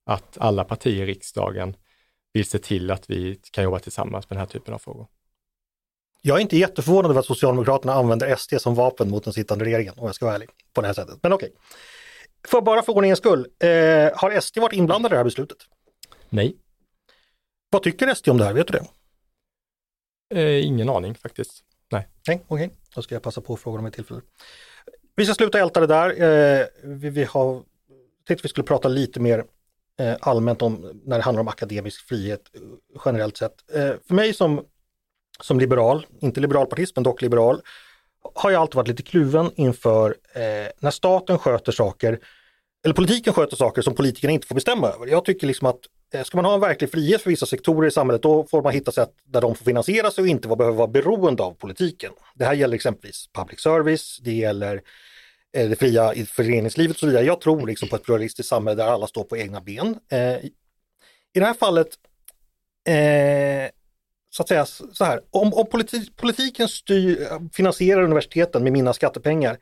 att 0.07 0.37
alla 0.37 0.63
partier 0.63 1.03
i 1.03 1.05
riksdagen 1.05 1.75
vill 2.33 2.45
se 2.45 2.59
till 2.59 2.91
att 2.91 3.09
vi 3.09 3.39
kan 3.51 3.63
jobba 3.63 3.79
tillsammans 3.79 4.29
med 4.29 4.37
den 4.37 4.39
här 4.39 4.53
typen 4.53 4.73
av 4.73 4.79
frågor. 4.79 5.07
Jag 6.21 6.37
är 6.37 6.41
inte 6.41 6.57
jätteförvånad 6.57 7.11
över 7.11 7.19
att 7.19 7.25
Socialdemokraterna 7.25 7.93
använder 7.93 8.35
SD 8.35 8.53
som 8.59 8.75
vapen 8.75 9.09
mot 9.09 9.23
den 9.23 9.33
sittande 9.33 9.65
regeringen, 9.65 9.93
om 9.97 10.05
jag 10.05 10.15
ska 10.15 10.25
vara 10.25 10.35
ärlig, 10.35 10.49
på 10.73 10.81
det 10.81 10.87
här 10.87 10.93
sättet. 10.93 11.19
Men 11.23 11.33
okej. 11.33 11.53
För 12.47 12.61
bara 12.61 12.81
för 12.81 12.93
ordningens 12.93 13.19
skull, 13.19 13.47
eh, 13.59 13.69
har 14.15 14.41
SD 14.41 14.57
varit 14.57 14.73
inblandade 14.73 15.13
i 15.13 15.15
det 15.15 15.17
här 15.17 15.23
beslutet? 15.23 15.57
Nej. 16.29 16.57
Vad 17.69 17.83
tycker 17.83 18.13
SD 18.13 18.29
om 18.29 18.37
det 18.37 18.45
här, 18.45 18.53
vet 18.53 18.67
du 18.67 18.79
det? 18.79 18.85
Eh, 20.41 20.65
ingen 20.65 20.89
aning 20.89 21.15
faktiskt. 21.15 21.63
Nej. 21.91 22.07
Nej, 22.27 22.43
okej. 22.47 22.65
Okay. 22.65 22.77
Då 22.95 23.01
ska 23.01 23.15
jag 23.15 23.21
passa 23.21 23.41
på 23.41 23.53
att 23.53 23.59
fråga 23.59 23.79
om 23.79 23.85
ett 23.85 23.93
tillfälle. 23.93 24.21
Vi 25.15 25.25
ska 25.25 25.33
sluta 25.33 25.59
älta 25.59 25.79
det 25.79 25.87
där. 25.87 26.09
Eh, 26.09 26.65
vi, 26.83 27.09
vi 27.09 27.23
har 27.23 27.63
tänkte 28.27 28.43
vi 28.43 28.49
skulle 28.49 28.67
prata 28.67 28.87
lite 28.87 29.19
mer 29.19 29.45
Eh, 29.99 30.15
allmänt 30.21 30.61
om 30.61 31.01
när 31.05 31.17
det 31.17 31.23
handlar 31.23 31.41
om 31.41 31.47
akademisk 31.47 32.07
frihet 32.07 32.41
eh, 32.53 32.61
generellt 33.05 33.37
sett. 33.37 33.75
Eh, 33.75 33.93
för 34.07 34.13
mig 34.13 34.33
som, 34.33 34.65
som 35.41 35.59
liberal, 35.59 36.05
inte 36.19 36.39
liberalpartist 36.39 36.95
men 36.95 37.03
dock 37.03 37.21
liberal, 37.21 37.61
har 38.35 38.51
jag 38.51 38.61
alltid 38.61 38.75
varit 38.75 38.87
lite 38.87 39.03
kluven 39.03 39.51
inför 39.55 40.15
eh, 40.33 40.41
när 40.79 40.91
staten 40.91 41.39
sköter 41.39 41.71
saker, 41.71 42.19
eller 42.85 42.95
politiken 42.95 43.33
sköter 43.33 43.55
saker 43.55 43.81
som 43.81 43.95
politikerna 43.95 44.33
inte 44.33 44.47
får 44.47 44.55
bestämma 44.55 44.87
över. 44.87 45.07
Jag 45.07 45.25
tycker 45.25 45.47
liksom 45.47 45.67
att 45.67 45.79
Eh, 46.13 46.23
ska 46.23 46.37
man 46.37 46.45
ha 46.45 46.53
en 46.53 46.59
verklig 46.59 46.91
frihet 46.91 47.21
för 47.21 47.29
vissa 47.29 47.45
sektorer 47.45 47.87
i 47.87 47.91
samhället 47.91 48.21
då 48.21 48.43
får 48.43 48.61
man 48.61 48.73
hitta 48.73 48.91
sätt 48.91 49.09
där 49.25 49.41
de 49.41 49.55
får 49.55 49.65
finansiera 49.65 50.11
sig 50.11 50.21
och 50.21 50.27
inte 50.27 50.47
behöver 50.47 50.77
vara 50.77 50.87
beroende 50.87 51.43
av 51.43 51.51
politiken. 51.51 52.11
Det 52.35 52.45
här 52.45 52.53
gäller 52.53 52.75
exempelvis 52.75 53.29
public 53.33 53.59
service, 53.59 54.19
det 54.21 54.33
gäller 54.33 54.75
eh, 54.75 54.81
Eh, 55.53 55.69
det 55.69 55.75
fria 55.75 56.13
i 56.13 56.25
föreningslivet 56.25 56.95
och 56.95 56.99
så 56.99 57.07
vidare. 57.07 57.25
Jag 57.25 57.41
tror 57.41 57.67
liksom 57.67 57.89
på 57.89 57.95
ett 57.95 58.03
pluralistiskt 58.03 58.49
samhälle 58.49 58.83
där 58.83 58.89
alla 58.89 59.07
står 59.07 59.23
på 59.23 59.37
egna 59.37 59.61
ben. 59.61 59.99
Eh, 60.11 60.35
I 60.35 60.51
det 61.33 61.45
här 61.45 61.53
fallet, 61.53 61.87
eh, 62.87 63.71
så 64.29 64.43
att 64.43 64.47
säga 64.47 64.65
så 64.65 65.03
här, 65.03 65.21
om, 65.31 65.53
om 65.53 65.65
politiken 66.15 66.67
styr, 66.67 67.27
finansierar 67.53 68.01
universiteten 68.01 68.63
med 68.63 68.73
mina 68.73 68.93
skattepengar 68.93 69.57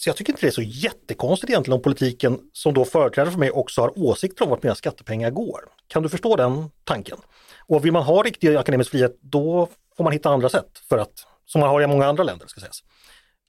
så 0.00 0.08
jag 0.08 0.16
tycker 0.16 0.32
inte 0.32 0.42
det 0.42 0.48
är 0.48 0.50
så 0.50 0.62
jättekonstigt 0.62 1.50
egentligen 1.50 1.76
om 1.76 1.82
politiken 1.82 2.38
som 2.52 2.74
då 2.74 2.84
företräder 2.84 3.30
för 3.30 3.38
mig 3.38 3.50
också 3.50 3.80
har 3.80 3.98
åsikter 3.98 4.44
om 4.44 4.50
vart 4.50 4.62
mina 4.62 4.74
skattepengar 4.74 5.30
går. 5.30 5.60
Kan 5.86 6.02
du 6.02 6.08
förstå 6.08 6.36
den 6.36 6.70
tanken? 6.84 7.18
Och 7.66 7.84
vill 7.84 7.92
man 7.92 8.02
ha 8.02 8.22
riktig 8.22 8.56
akademisk 8.56 8.90
frihet 8.90 9.18
då 9.20 9.68
får 9.96 10.04
man 10.04 10.12
hitta 10.12 10.30
andra 10.30 10.48
sätt 10.48 10.78
för 10.88 10.98
att, 10.98 11.26
som 11.46 11.60
man 11.60 11.70
har 11.70 11.82
i 11.82 11.86
många 11.86 12.06
andra 12.06 12.22
länder. 12.22 12.46
Ska 12.46 12.60
sägas. 12.60 12.82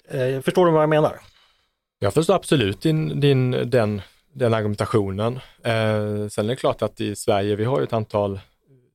Eh, 0.10 0.42
förstår 0.42 0.66
du 0.66 0.72
vad 0.72 0.82
jag 0.82 0.90
menar? 0.90 1.20
Jag 2.02 2.14
förstår 2.14 2.36
absolut 2.36 2.82
din, 2.82 3.20
din, 3.20 3.52
den, 3.52 4.02
den 4.34 4.54
argumentationen. 4.54 5.36
Eh, 5.64 6.28
sen 6.28 6.46
är 6.46 6.48
det 6.48 6.56
klart 6.56 6.82
att 6.82 7.02
i 7.02 7.16
Sverige, 7.16 7.56
vi 7.56 7.66
har 7.66 7.80
ju 7.80 7.84
ett 7.84 7.94
antal 7.94 8.40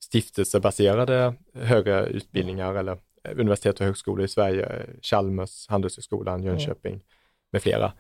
stiftelsebaserade 0.01 1.35
högre 1.55 2.07
utbildningar 2.07 2.75
eller 2.75 2.99
universitet 3.25 3.81
och 3.81 3.87
högskolor 3.87 4.25
i 4.25 4.29
Sverige, 4.29 4.87
Chalmers, 5.03 5.69
Handelshögskolan, 5.69 6.43
Jönköping 6.43 6.93
mm. 6.93 7.05
med 7.53 7.63
flera, 7.63 7.93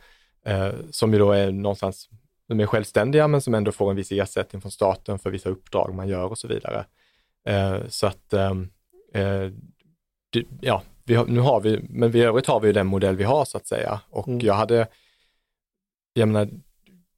eh, 0.46 0.72
som 0.90 1.12
ju 1.12 1.18
då 1.18 1.32
är 1.32 1.52
någonstans, 1.52 2.08
de 2.48 2.60
är 2.60 2.66
självständiga 2.66 3.28
men 3.28 3.40
som 3.40 3.54
ändå 3.54 3.72
får 3.72 3.90
en 3.90 3.96
viss 3.96 4.12
ersättning 4.12 4.62
från 4.62 4.72
staten 4.72 5.18
för 5.18 5.30
vissa 5.30 5.50
uppdrag 5.50 5.94
man 5.94 6.08
gör 6.08 6.24
och 6.24 6.38
så 6.38 6.48
vidare. 6.48 6.84
Eh, 7.48 7.78
så 7.88 8.06
att, 8.06 8.32
ehm, 8.32 8.68
eh, 9.14 9.50
det, 10.30 10.44
ja, 10.60 10.82
har, 11.08 11.26
nu 11.26 11.40
har 11.40 11.60
vi, 11.60 11.80
men 11.88 12.16
i 12.16 12.20
övrigt 12.20 12.46
har 12.46 12.60
vi 12.60 12.66
ju 12.66 12.72
den 12.72 12.86
modell 12.86 13.16
vi 13.16 13.24
har 13.24 13.44
så 13.44 13.56
att 13.56 13.66
säga. 13.66 14.00
Och 14.10 14.28
mm. 14.28 14.40
jag 14.40 14.54
hade, 14.54 14.88
jag 16.12 16.28
menar, 16.28 16.48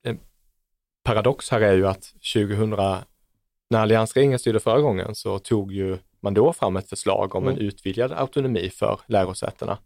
en 0.03 0.19
paradox 1.05 1.51
här 1.51 1.61
är 1.61 1.73
ju 1.73 1.87
att 1.87 2.15
2000, 2.35 2.71
när 3.71 3.81
alliansregeringen 3.81 4.39
styrde 4.39 4.61
förra 4.61 4.81
gången 4.81 5.15
så 5.15 5.39
tog 5.39 5.73
ju 5.73 5.99
man 6.21 6.35
då 6.35 6.53
fram 6.53 6.77
ett 6.77 6.89
förslag 6.89 7.35
om 7.35 7.45
mm. 7.45 7.55
en 7.55 7.61
utvidgad 7.61 8.13
autonomi 8.13 8.71
för 8.71 9.01
lärosätena. 9.07 9.79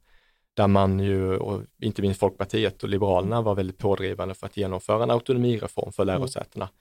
Där 0.55 0.69
man 0.69 1.01
ju, 1.01 1.37
och 1.37 1.63
inte 1.81 2.03
minst 2.03 2.21
Folkpartiet 2.21 2.83
och 2.83 2.89
Liberalerna 2.89 3.43
var 3.43 3.55
väldigt 3.55 3.79
pådrivande 3.79 4.35
för 4.35 4.47
att 4.47 4.57
genomföra 4.57 5.03
en 5.03 5.11
autonomireform 5.11 5.93
för 5.93 6.03
mm. 6.03 6.15
lärosätena. 6.15 6.65
Mm. 6.65 6.75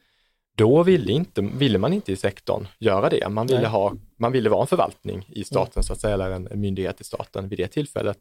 Då 0.59 0.83
ville, 0.83 1.11
inte, 1.11 1.41
ville 1.41 1.77
man 1.77 1.93
inte 1.93 2.11
i 2.11 2.15
sektorn 2.15 2.67
göra 2.79 3.09
det. 3.09 3.29
Man 3.29 3.47
ville, 3.47 3.67
ha, 3.67 3.93
man 4.17 4.31
ville 4.31 4.49
vara 4.49 4.61
en 4.61 4.67
förvaltning 4.67 5.25
i 5.29 5.43
staten, 5.43 5.73
mm. 5.75 5.83
så 5.83 5.93
att 5.93 6.01
säga, 6.01 6.13
eller 6.13 6.31
en, 6.31 6.49
myndighet 6.53 7.01
i 7.01 7.03
staten 7.03 7.49
vid 7.49 7.59
det 7.59 7.67
tillfället. 7.67 8.17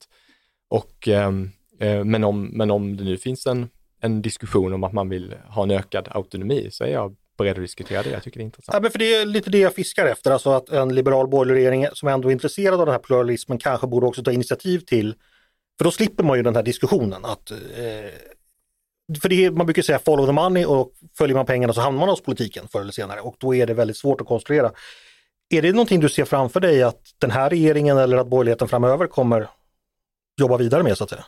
Och, 0.68 1.08
ehm, 1.08 1.50
eh, 1.80 2.04
men, 2.04 2.24
om, 2.24 2.44
men 2.44 2.70
om 2.70 2.96
det 2.96 3.04
nu 3.04 3.16
finns 3.16 3.46
en, 3.46 3.68
en 4.00 4.22
diskussion 4.22 4.72
om 4.72 4.84
att 4.84 4.92
man 4.92 5.08
vill 5.08 5.34
ha 5.48 5.62
en 5.62 5.70
ökad 5.70 6.08
autonomi 6.10 6.68
så 6.70 6.84
är 6.84 6.88
jag 6.88 7.16
beredd 7.38 7.56
att 7.56 7.62
diskutera 7.62 8.02
det. 8.02 8.10
Jag 8.10 8.22
tycker 8.22 8.38
det 8.38 8.42
är 8.42 8.44
intressant. 8.44 8.74
Ja, 8.74 8.80
men 8.80 8.90
för 8.90 8.98
det 8.98 9.14
är 9.14 9.26
lite 9.26 9.50
det 9.50 9.58
jag 9.58 9.74
fiskar 9.74 10.06
efter, 10.06 10.30
alltså 10.30 10.50
att 10.50 10.68
en 10.68 10.94
liberal 10.94 11.28
borgerlig 11.28 11.60
regering 11.60 11.86
som 11.92 12.08
ändå 12.08 12.28
är 12.28 12.32
intresserad 12.32 12.80
av 12.80 12.86
den 12.86 12.92
här 12.92 13.02
pluralismen 13.02 13.58
kanske 13.58 13.86
borde 13.86 14.06
också 14.06 14.22
ta 14.22 14.32
initiativ 14.32 14.78
till, 14.78 15.14
för 15.78 15.84
då 15.84 15.90
slipper 15.90 16.24
man 16.24 16.36
ju 16.36 16.42
den 16.42 16.56
här 16.56 16.62
diskussionen 16.62 17.24
att 17.24 17.50
eh, 17.50 17.56
för 19.22 19.28
det, 19.28 19.50
man 19.50 19.66
brukar 19.66 19.82
säga 19.82 19.98
follow 19.98 20.26
the 20.26 20.32
money 20.32 20.64
och 20.64 20.92
följer 21.18 21.36
man 21.36 21.46
pengarna 21.46 21.72
så 21.72 21.80
hamnar 21.80 22.00
man 22.00 22.08
hos 22.08 22.22
politiken 22.22 22.68
förr 22.68 22.80
eller 22.80 22.92
senare 22.92 23.20
och 23.20 23.36
då 23.38 23.54
är 23.54 23.66
det 23.66 23.74
väldigt 23.74 23.96
svårt 23.96 24.20
att 24.20 24.26
konstruera. 24.26 24.72
Är 25.50 25.62
det 25.62 25.72
någonting 25.72 26.00
du 26.00 26.08
ser 26.08 26.24
framför 26.24 26.60
dig 26.60 26.82
att 26.82 27.00
den 27.18 27.30
här 27.30 27.50
regeringen 27.50 27.98
eller 27.98 28.16
att 28.16 28.28
borgerligheten 28.28 28.68
framöver 28.68 29.06
kommer 29.06 29.48
jobba 30.40 30.56
vidare 30.56 30.82
med 30.82 30.98
så 30.98 31.04
att 31.04 31.10
säga? 31.10 31.24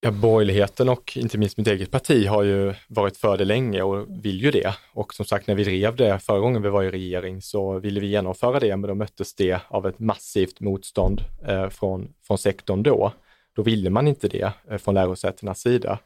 Ja, 0.00 0.10
borgerligheten 0.10 0.88
och 0.88 1.16
inte 1.16 1.38
minst 1.38 1.56
mitt 1.56 1.66
eget 1.66 1.90
parti 1.90 2.26
har 2.26 2.42
ju 2.42 2.74
varit 2.88 3.16
för 3.16 3.36
det 3.36 3.44
länge 3.44 3.82
och 3.82 4.06
vill 4.24 4.40
ju 4.40 4.50
det. 4.50 4.74
Och 4.92 5.14
som 5.14 5.24
sagt, 5.24 5.46
när 5.46 5.54
vi 5.54 5.64
drev 5.64 5.96
det 5.96 6.18
förra 6.18 6.38
gången 6.38 6.62
vi 6.62 6.68
var 6.68 6.82
i 6.82 6.90
regering 6.90 7.42
så 7.42 7.78
ville 7.78 8.00
vi 8.00 8.06
genomföra 8.06 8.60
det, 8.60 8.76
men 8.76 8.88
då 8.88 8.94
möttes 8.94 9.34
det 9.34 9.60
av 9.68 9.86
ett 9.86 9.98
massivt 9.98 10.60
motstånd 10.60 11.20
eh, 11.46 11.68
från, 11.68 12.08
från 12.26 12.38
sektorn 12.38 12.82
då. 12.82 13.12
Då 13.56 13.62
ville 13.62 13.90
man 13.90 14.08
inte 14.08 14.28
det 14.28 14.52
eh, 14.70 14.78
från 14.78 14.94
lärosätenas 14.94 15.60
sida. 15.60 15.98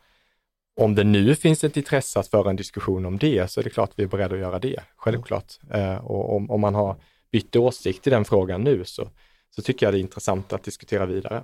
Om 0.79 0.95
det 0.95 1.05
nu 1.05 1.35
finns 1.35 1.65
ett 1.65 1.77
intresse 1.77 2.21
att 2.21 2.29
föra 2.29 2.51
en 2.51 2.57
diskussion 2.57 3.07
om 3.07 3.19
det 3.19 3.51
så 3.51 3.61
är 3.61 3.65
det 3.65 3.71
klart 3.71 3.91
att 3.91 3.99
vi 3.99 4.03
är 4.03 4.09
beredda 4.09 4.35
att 4.35 4.41
göra 4.41 4.59
det, 4.59 4.81
självklart. 4.97 5.53
Eh, 5.71 5.97
och 5.97 6.37
om, 6.37 6.51
om 6.51 6.61
man 6.61 6.75
har 6.75 6.97
bytt 7.33 7.57
åsikt 7.57 8.07
i 8.07 8.11
den 8.11 8.25
frågan 8.25 8.61
nu 8.61 8.85
så, 8.85 9.11
så 9.51 9.63
tycker 9.63 9.87
jag 9.87 9.95
det 9.95 9.99
är 9.99 10.01
intressant 10.01 10.53
att 10.53 10.63
diskutera 10.63 11.07
vidare. 11.07 11.43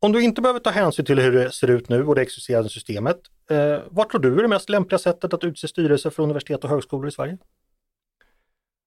Om 0.00 0.12
du 0.12 0.22
inte 0.22 0.40
behöver 0.40 0.60
ta 0.60 0.70
hänsyn 0.70 1.04
till 1.04 1.18
hur 1.18 1.32
det 1.32 1.50
ser 1.50 1.70
ut 1.70 1.88
nu 1.88 2.06
och 2.06 2.14
det 2.14 2.22
existerande 2.22 2.70
systemet, 2.70 3.20
eh, 3.50 3.78
vad 3.90 4.08
tror 4.08 4.20
du 4.20 4.38
är 4.38 4.42
det 4.42 4.48
mest 4.48 4.68
lämpliga 4.68 4.98
sättet 4.98 5.34
att 5.34 5.44
utse 5.44 5.68
styrelser 5.68 6.10
för 6.10 6.22
universitet 6.22 6.64
och 6.64 6.70
högskolor 6.70 7.08
i 7.08 7.12
Sverige? 7.12 7.38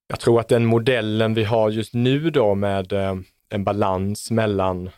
Jag 0.08 0.20
tror 0.20 0.40
att 0.40 0.48
den 0.48 0.66
modellen 0.66 1.34
vi 1.34 1.44
har 1.44 1.70
just 1.70 1.94
nu 1.94 2.30
då 2.30 2.56
med 2.56 2.94
eh, 2.94 3.16
en 3.50 3.64
balans 3.64 4.32
mellan 4.32 4.90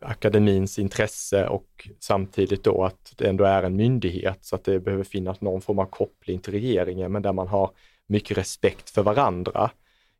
akademins 0.00 0.78
intresse 0.78 1.46
och 1.46 1.88
samtidigt 2.00 2.64
då 2.64 2.84
att 2.84 3.12
det 3.16 3.28
ändå 3.28 3.44
är 3.44 3.62
en 3.62 3.76
myndighet 3.76 4.38
så 4.40 4.56
att 4.56 4.64
det 4.64 4.80
behöver 4.80 5.04
finnas 5.04 5.40
någon 5.40 5.62
form 5.62 5.78
av 5.78 5.86
koppling 5.86 6.38
till 6.38 6.52
regeringen 6.52 7.12
men 7.12 7.22
där 7.22 7.32
man 7.32 7.48
har 7.48 7.70
mycket 8.06 8.38
respekt 8.38 8.90
för 8.90 9.02
varandra. 9.02 9.70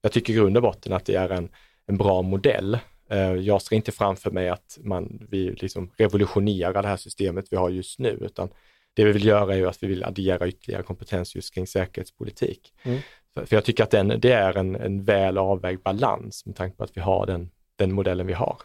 Jag 0.02 0.12
tycker 0.12 0.32
i 0.32 0.36
grund 0.36 0.56
och 0.56 0.62
botten 0.62 0.92
att 0.92 1.04
det 1.04 1.14
är 1.14 1.28
en, 1.28 1.48
en 1.86 1.96
bra 1.96 2.22
modell 2.22 2.78
Eh, 3.10 3.32
jag 3.32 3.62
ser 3.62 3.76
inte 3.76 3.92
framför 3.92 4.30
mig 4.30 4.48
att 4.48 4.78
man, 4.82 5.26
vi 5.30 5.50
liksom 5.50 5.90
revolutionerar 5.96 6.82
det 6.82 6.88
här 6.88 6.96
systemet 6.96 7.46
vi 7.50 7.56
har 7.56 7.70
just 7.70 7.98
nu, 7.98 8.18
utan 8.20 8.48
det 8.94 9.04
vi 9.04 9.12
vill 9.12 9.24
göra 9.24 9.56
är 9.56 9.66
att 9.66 9.82
vi 9.82 9.86
vill 9.86 10.04
addera 10.04 10.48
ytterligare 10.48 10.82
kompetens 10.82 11.34
just 11.34 11.54
kring 11.54 11.66
säkerhetspolitik. 11.66 12.72
Mm. 12.82 13.00
För 13.34 13.56
jag 13.56 13.64
tycker 13.64 13.84
att 13.84 13.90
den, 13.90 14.20
det 14.20 14.32
är 14.32 14.56
en, 14.58 14.76
en 14.76 15.04
väl 15.04 15.38
avvägd 15.38 15.82
balans 15.82 16.46
med 16.46 16.56
tanke 16.56 16.76
på 16.76 16.84
att 16.84 16.96
vi 16.96 17.00
har 17.00 17.26
den, 17.26 17.50
den 17.76 17.92
modellen 17.92 18.26
vi 18.26 18.32
har. 18.32 18.56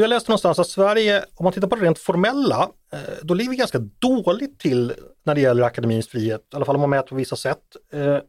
Jag 0.00 0.08
läste 0.08 0.30
någonstans 0.30 0.58
att 0.58 0.68
Sverige, 0.68 1.24
om 1.34 1.44
man 1.44 1.52
tittar 1.52 1.68
på 1.68 1.76
det 1.76 1.82
rent 1.82 1.98
formella, 1.98 2.68
eh, 2.92 2.98
då 3.22 3.34
ligger 3.34 3.50
vi 3.50 3.56
ganska 3.56 3.78
dåligt 3.78 4.58
till 4.58 4.92
när 5.24 5.34
det 5.34 5.40
gäller 5.40 5.62
akademins 5.62 6.08
frihet, 6.08 6.40
i 6.52 6.56
alla 6.56 6.64
fall 6.64 6.74
om 6.74 6.80
man 6.80 6.90
mäter 6.90 7.08
på 7.08 7.14
vissa 7.14 7.36
sätt. 7.36 7.58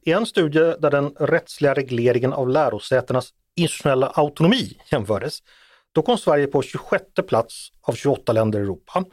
I 0.06 0.12
en 0.12 0.26
studie 0.26 0.60
där 0.80 0.92
den 0.92 1.10
rättsliga 1.20 1.74
regleringen 1.74 2.34
av 2.34 2.50
lärosätenas 2.50 3.30
institutionella 3.56 4.08
autonomi 4.08 4.78
jämfördes, 4.92 5.40
då 5.92 6.02
kom 6.02 6.18
Sverige 6.18 6.48
på 6.48 6.62
26 6.62 7.04
plats 7.28 7.70
av 7.82 7.94
28 7.94 8.34
länder 8.34 8.60
i 8.60 8.62
Europa. 8.62 9.04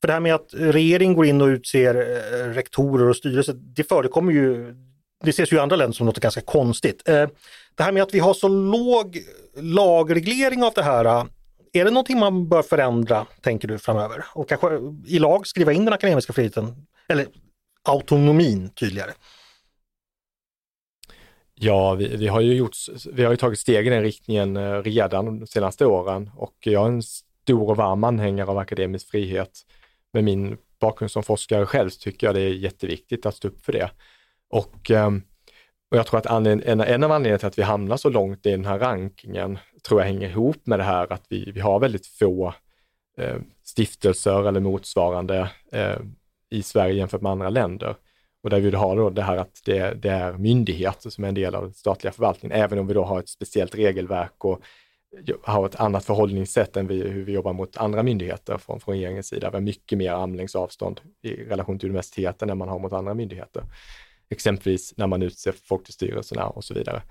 För 0.00 0.06
det 0.06 0.12
här 0.12 0.20
med 0.20 0.34
att 0.34 0.48
regeringen 0.52 1.14
går 1.14 1.26
in 1.26 1.40
och 1.40 1.46
utser 1.46 1.94
eh, 1.94 2.54
rektorer 2.54 3.08
och 3.08 3.16
styrelser, 3.16 3.54
det 3.54 3.84
förekommer 3.84 4.32
ju, 4.32 4.74
det 5.24 5.30
ses 5.30 5.52
ju 5.52 5.56
i 5.56 5.60
andra 5.60 5.76
länder 5.76 5.94
som 5.94 6.06
något 6.06 6.20
ganska 6.20 6.40
konstigt. 6.40 7.02
Det 7.74 7.82
här 7.82 7.92
med 7.92 8.02
att 8.02 8.14
vi 8.14 8.18
har 8.18 8.34
så 8.34 8.48
låg 8.48 9.18
lagreglering 9.56 10.62
av 10.62 10.72
det 10.74 10.82
här, 10.82 11.26
är 11.72 11.84
det 11.84 11.90
någonting 11.90 12.18
man 12.18 12.48
bör 12.48 12.62
förändra, 12.62 13.26
tänker 13.40 13.68
du, 13.68 13.78
framöver? 13.78 14.24
Och 14.34 14.48
kanske 14.48 14.80
i 15.06 15.18
lag 15.18 15.46
skriva 15.46 15.72
in 15.72 15.84
den 15.84 15.94
akademiska 15.94 16.32
friheten, 16.32 16.86
eller 17.08 17.26
autonomin 17.82 18.70
tydligare? 18.70 19.12
Ja, 21.54 21.94
vi, 21.94 22.16
vi, 22.16 22.28
har 22.28 22.40
ju 22.40 22.54
gjort, 22.54 22.76
vi 23.12 23.24
har 23.24 23.30
ju 23.30 23.36
tagit 23.36 23.58
steg 23.58 23.86
i 23.86 23.90
den 23.90 24.02
riktningen 24.02 24.56
eh, 24.56 24.82
redan 24.82 25.40
de 25.40 25.46
senaste 25.46 25.86
åren 25.86 26.30
och 26.36 26.54
jag 26.60 26.82
är 26.84 26.88
en 26.88 27.02
stor 27.02 27.70
och 27.70 27.76
varm 27.76 28.04
anhängare 28.04 28.50
av 28.50 28.58
akademisk 28.58 29.10
frihet. 29.10 29.60
Med 30.12 30.24
min 30.24 30.56
bakgrund 30.80 31.10
som 31.10 31.22
forskare 31.22 31.66
själv 31.66 31.90
tycker 31.90 32.26
jag 32.26 32.34
det 32.34 32.40
är 32.40 32.54
jätteviktigt 32.54 33.26
att 33.26 33.34
stå 33.34 33.48
upp 33.48 33.64
för 33.64 33.72
det. 33.72 33.90
Och, 34.50 34.90
ehm, 34.90 35.22
och 35.90 35.96
jag 35.96 36.06
tror 36.06 36.18
att 36.18 36.26
en, 36.26 36.62
en 36.80 37.04
av 37.04 37.12
anledningarna 37.12 37.38
till 37.38 37.48
att 37.48 37.58
vi 37.58 37.62
hamnar 37.62 37.96
så 37.96 38.08
långt 38.08 38.46
i 38.46 38.50
den 38.50 38.64
här 38.64 38.78
rankingen 38.78 39.58
tror 39.88 40.00
jag 40.00 40.06
hänger 40.06 40.28
ihop 40.28 40.66
med 40.66 40.78
det 40.78 40.84
här 40.84 41.12
att 41.12 41.26
vi, 41.28 41.50
vi 41.50 41.60
har 41.60 41.80
väldigt 41.80 42.06
få 42.06 42.54
eh, 43.18 43.36
stiftelser 43.64 44.48
eller 44.48 44.60
motsvarande 44.60 45.50
eh, 45.72 45.98
i 46.50 46.62
Sverige 46.62 46.94
jämfört 46.94 47.22
med 47.22 47.32
andra 47.32 47.50
länder. 47.50 47.96
Och 48.42 48.50
där 48.50 48.60
vi 48.60 48.70
har 48.70 48.96
då 48.96 49.10
det 49.10 49.22
här 49.22 49.36
att 49.36 49.62
det, 49.64 50.02
det, 50.02 50.10
är 50.10 50.32
myndigheter 50.32 51.10
som 51.10 51.24
är 51.24 51.28
en 51.28 51.34
del 51.34 51.54
av 51.54 51.62
den 51.62 51.72
statliga 51.72 52.12
förvaltningen, 52.12 52.58
även 52.58 52.78
om 52.78 52.86
vi 52.86 52.94
då 52.94 53.04
har 53.04 53.18
ett 53.18 53.28
speciellt 53.28 53.74
regelverk 53.74 54.44
och 54.44 54.60
eh, 55.28 55.34
har 55.42 55.66
ett 55.66 55.80
annat 55.80 56.04
förhållningssätt 56.04 56.76
än 56.76 56.86
vi, 56.86 57.08
hur 57.08 57.24
vi 57.24 57.32
jobbar 57.32 57.52
mot 57.52 57.76
andra 57.76 58.02
myndigheter 58.02 58.58
från, 58.58 58.80
från 58.80 58.94
regeringens 58.94 59.26
sida. 59.26 59.50
Vi 59.50 59.56
har 59.56 59.62
mycket 59.62 59.98
mer 59.98 60.12
armlängds 60.12 60.56
avstånd 60.56 61.00
i 61.22 61.30
relation 61.30 61.78
till 61.78 61.88
universiteten 61.88 62.50
än 62.50 62.58
man 62.58 62.68
har 62.68 62.78
mot 62.78 62.92
andra 62.92 63.14
myndigheter. 63.14 63.62
Exempelvis 64.30 64.96
när 64.96 65.06
man 65.06 65.22
utser 65.22 65.54
folk 65.64 65.84
till 65.84 65.94
styrelserna 65.94 66.46
och 66.46 66.64
så 66.64 66.74
vidare. 66.74 67.02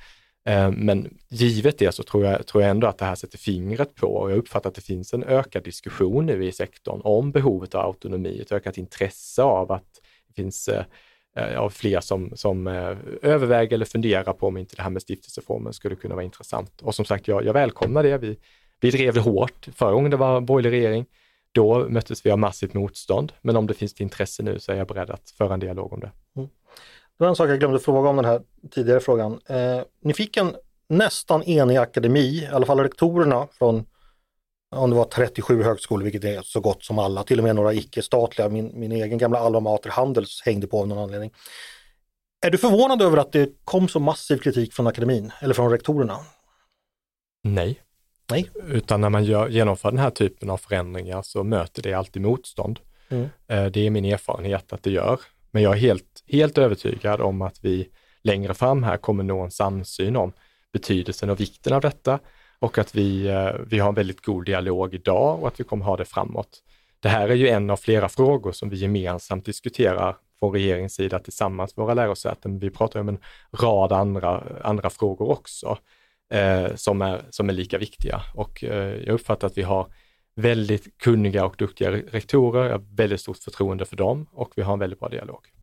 Eh, 0.46 0.72
men 0.72 1.18
givet 1.30 1.78
det 1.78 1.92
så 1.92 2.04
tror 2.04 2.26
jag, 2.26 2.48
tror 2.48 2.64
jag 2.64 2.72
ändå 2.72 2.88
att 2.88 2.98
det 2.98 3.06
här 3.06 3.16
sätter 3.16 3.38
fingret 3.38 3.96
på, 3.96 4.08
och 4.08 4.32
jag 4.32 4.38
uppfattar 4.38 4.70
att 4.70 4.76
det 4.76 4.82
finns 4.82 5.14
en 5.14 5.24
ökad 5.24 5.64
diskussion 5.64 6.26
nu 6.26 6.46
i 6.46 6.52
sektorn 6.52 7.02
om 7.04 7.32
behovet 7.32 7.76
av 7.76 7.86
autonomi, 7.86 8.40
ett 8.42 8.52
ökat 8.52 8.78
intresse 8.78 9.44
av 9.44 9.72
att 9.72 10.02
det 10.28 10.34
finns 10.34 10.70
Eh, 11.36 11.60
av 11.60 11.70
fler 11.70 12.00
som, 12.00 12.32
som 12.36 12.68
eh, 12.68 12.98
överväger 13.22 13.74
eller 13.74 13.86
funderar 13.86 14.34
på 14.34 14.48
om 14.48 14.58
inte 14.58 14.76
det 14.76 14.82
här 14.82 14.90
med 14.90 15.02
stiftelseformen 15.02 15.74
skulle 15.74 15.96
kunna 15.96 16.16
vara 16.16 16.26
intressant. 16.26 16.82
Och 16.82 16.96
som 16.96 17.06
sagt, 17.06 17.28
jag, 17.28 17.46
jag 17.46 17.54
välkomnar 17.54 18.04
det. 18.04 18.18
Vi, 18.18 18.38
vi 18.80 18.92
drev 18.92 19.14
det 19.14 19.20
hårt 19.20 19.68
förra 19.76 19.92
gången 19.92 20.12
det 20.12 20.18
var 20.18 20.42
borgerlig 20.42 20.78
regering. 20.78 21.06
Då 21.52 21.90
möttes 21.90 22.26
vi 22.26 22.32
av 22.32 22.40
massivt 22.40 22.74
motstånd, 22.74 23.34
men 23.42 23.56
om 23.56 23.68
det 23.68 23.74
finns 23.74 23.94
ett 23.94 24.00
intresse 24.00 24.44
nu 24.44 24.60
så 24.60 24.72
är 24.72 24.76
jag 24.76 24.88
beredd 24.88 25.10
att 25.10 25.30
föra 25.30 25.54
en 25.54 25.60
dialog 25.60 25.94
om 25.94 26.00
det. 26.00 26.12
Mm. 26.36 26.50
Det 27.18 27.24
var 27.24 27.30
en 27.30 27.36
sak 27.36 27.50
jag 27.50 27.60
glömde 27.60 27.80
fråga 27.80 28.10
om 28.10 28.16
den 28.16 28.26
här 28.26 28.42
tidigare 28.72 29.00
frågan. 29.00 29.40
Eh, 29.46 29.82
ni 30.04 30.14
fick 30.14 30.38
en 30.38 30.56
nästan 30.90 31.44
enig 31.44 31.78
akademi, 31.78 32.44
i 32.44 32.48
alla 32.48 32.66
fall 32.66 32.80
rektorerna 32.80 33.48
från 33.52 33.86
om 34.76 34.90
det 34.90 34.96
var 34.96 35.06
37 35.06 35.64
högskolor, 35.64 36.04
vilket 36.04 36.24
är 36.24 36.42
så 36.42 36.60
gott 36.60 36.84
som 36.84 37.00
alla, 37.00 37.24
till 37.24 37.40
och 37.40 37.44
med 37.44 37.56
några 37.56 37.74
icke-statliga. 37.74 38.50
Min, 38.50 38.80
min 38.80 38.92
egen 38.92 39.18
gamla 39.18 39.40
alma 39.40 39.60
mater 39.60 39.90
Handels 39.90 40.42
hängde 40.46 40.68
på 40.68 40.80
av 40.80 40.88
någon 40.88 40.98
anledning. 40.98 41.32
Är 42.46 42.50
du 42.50 42.58
förvånad 42.58 43.02
över 43.02 43.18
att 43.18 43.32
det 43.32 43.50
kom 43.64 43.88
så 43.88 44.00
massiv 44.00 44.38
kritik 44.38 44.74
från 44.74 44.88
akademin 44.88 45.32
eller 45.42 45.54
från 45.54 45.72
rektorerna? 45.72 46.18
Nej. 47.44 47.82
Nej. 48.32 48.50
Utan 48.68 49.02
när 49.02 49.10
man 49.10 49.24
gör, 49.24 49.50
genomför 49.50 49.92
den 49.92 50.00
här 50.00 50.10
typen 50.10 50.50
av 50.50 50.58
förändringar 50.58 51.22
så 51.22 51.44
möter 51.44 51.82
det 51.82 51.94
alltid 51.94 52.22
motstånd. 52.22 52.80
Mm. 53.10 53.30
Eh, 53.48 53.66
det 53.66 53.86
är 53.86 53.90
min 53.90 54.06
erfarenhet 54.06 54.74
att 54.74 54.84
det 54.84 54.92
gör. 54.92 55.20
Men 55.52 55.64
jag 55.64 55.74
är 55.74 55.80
helt, 55.80 56.11
helt 56.32 56.58
övertygad 56.58 57.22
om 57.22 57.42
att 57.42 57.60
vi 57.62 57.88
längre 58.24 58.54
fram 58.54 58.84
här 58.84 58.98
kommer 58.98 59.24
nå 59.24 59.42
en 59.42 59.52
samsyn 59.52 60.16
om 60.16 60.32
betydelsen 60.74 61.30
och 61.30 61.40
vikten 61.40 61.74
av 61.74 61.82
detta 61.82 62.20
och 62.60 62.78
att 62.78 62.96
vi, 62.96 63.28
eh, 63.28 63.52
vi 63.68 63.80
har 63.80 63.90
en 63.90 63.96
väldigt 63.96 64.26
god 64.26 64.46
dialog 64.46 64.94
idag 64.94 65.42
och 65.42 65.48
att 65.48 65.60
vi 65.60 65.64
kommer 65.64 65.86
ha 65.86 65.98
det 65.98 66.06
framåt. 66.06 66.60
Det 67.00 67.10
här 67.10 67.30
är 67.30 67.36
ju 67.36 67.48
en 67.48 67.70
av 67.70 67.78
flera 67.78 68.10
frågor 68.10 68.52
som 68.52 68.70
vi 68.70 68.78
gemensamt 68.78 69.46
diskuterar 69.46 70.16
från 70.40 70.54
regeringens 70.54 70.94
sida 70.94 71.20
tillsammans 71.20 71.78
med 71.78 71.84
våra 71.84 71.94
lärosäten. 71.94 72.60
Vi 72.60 72.70
pratar 72.70 73.00
om 73.00 73.10
en 73.10 73.20
rad 73.62 73.92
andra, 73.92 74.44
andra 74.62 74.90
frågor 74.90 75.30
också 75.30 75.78
eh, 76.34 76.76
som, 76.76 77.02
är, 77.02 77.22
som 77.30 77.50
är 77.50 77.54
lika 77.54 77.78
viktiga 77.78 78.22
och 78.36 78.64
eh, 78.64 78.96
jag 78.96 79.14
uppfattar 79.14 79.48
att 79.48 79.58
vi 79.58 79.62
har 79.62 79.88
väldigt 80.36 80.98
kunniga 80.98 81.46
och 81.46 81.56
duktiga 81.58 81.92
rektorer. 81.92 82.64
Jag 82.64 82.72
har 82.72 82.96
väldigt 82.96 83.22
stort 83.22 83.38
förtroende 83.38 83.86
för 83.86 83.96
dem 83.96 84.28
och 84.32 84.52
vi 84.56 84.62
har 84.62 84.74
en 84.74 84.80
väldigt 84.80 85.00
bra 85.00 85.10
dialog. 85.10 85.61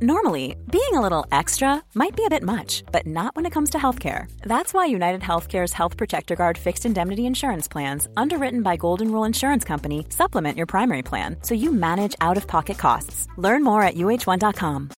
Normally, 0.00 0.56
being 0.70 0.94
a 0.94 1.00
little 1.00 1.26
extra 1.30 1.82
might 1.94 2.16
be 2.16 2.24
a 2.24 2.30
bit 2.30 2.42
much, 2.42 2.82
but 2.92 3.06
not 3.06 3.36
when 3.36 3.46
it 3.46 3.52
comes 3.52 3.70
to 3.70 3.78
healthcare. 3.78 4.24
That's 4.42 4.72
why 4.72 4.86
United 4.86 5.20
Healthcare's 5.20 5.72
Health 5.72 5.96
Protector 5.96 6.34
Guard 6.34 6.58
fixed 6.58 6.86
indemnity 6.86 7.26
insurance 7.26 7.68
plans, 7.68 8.08
underwritten 8.16 8.62
by 8.62 8.76
Golden 8.76 9.12
Rule 9.12 9.26
Insurance 9.26 9.64
Company, 9.64 10.06
supplement 10.08 10.56
your 10.56 10.66
primary 10.66 11.02
plan 11.02 11.36
so 11.42 11.54
you 11.54 11.72
manage 11.72 12.16
out 12.20 12.36
of 12.36 12.46
pocket 12.46 12.78
costs. 12.78 13.28
Learn 13.36 13.62
more 13.62 13.82
at 13.82 13.94
uh1.com. 13.94 14.90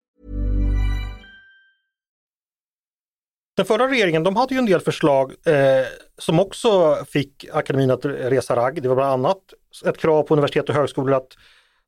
Den 3.56 3.66
förra 3.66 3.88
regeringen 3.88 4.22
de 4.22 4.36
hade 4.36 4.54
ju 4.54 4.58
en 4.58 4.66
del 4.66 4.80
förslag 4.80 5.32
eh, 5.46 5.86
som 6.18 6.40
också 6.40 6.96
fick 7.08 7.44
akademin 7.52 7.90
att 7.90 8.04
resa 8.04 8.56
ragg. 8.56 8.82
Det 8.82 8.88
var 8.88 8.96
bland 8.96 9.12
annat 9.12 9.38
ett 9.86 9.98
krav 9.98 10.22
på 10.22 10.34
universitet 10.34 10.68
och 10.68 10.74
högskolor 10.74 11.14
att 11.14 11.28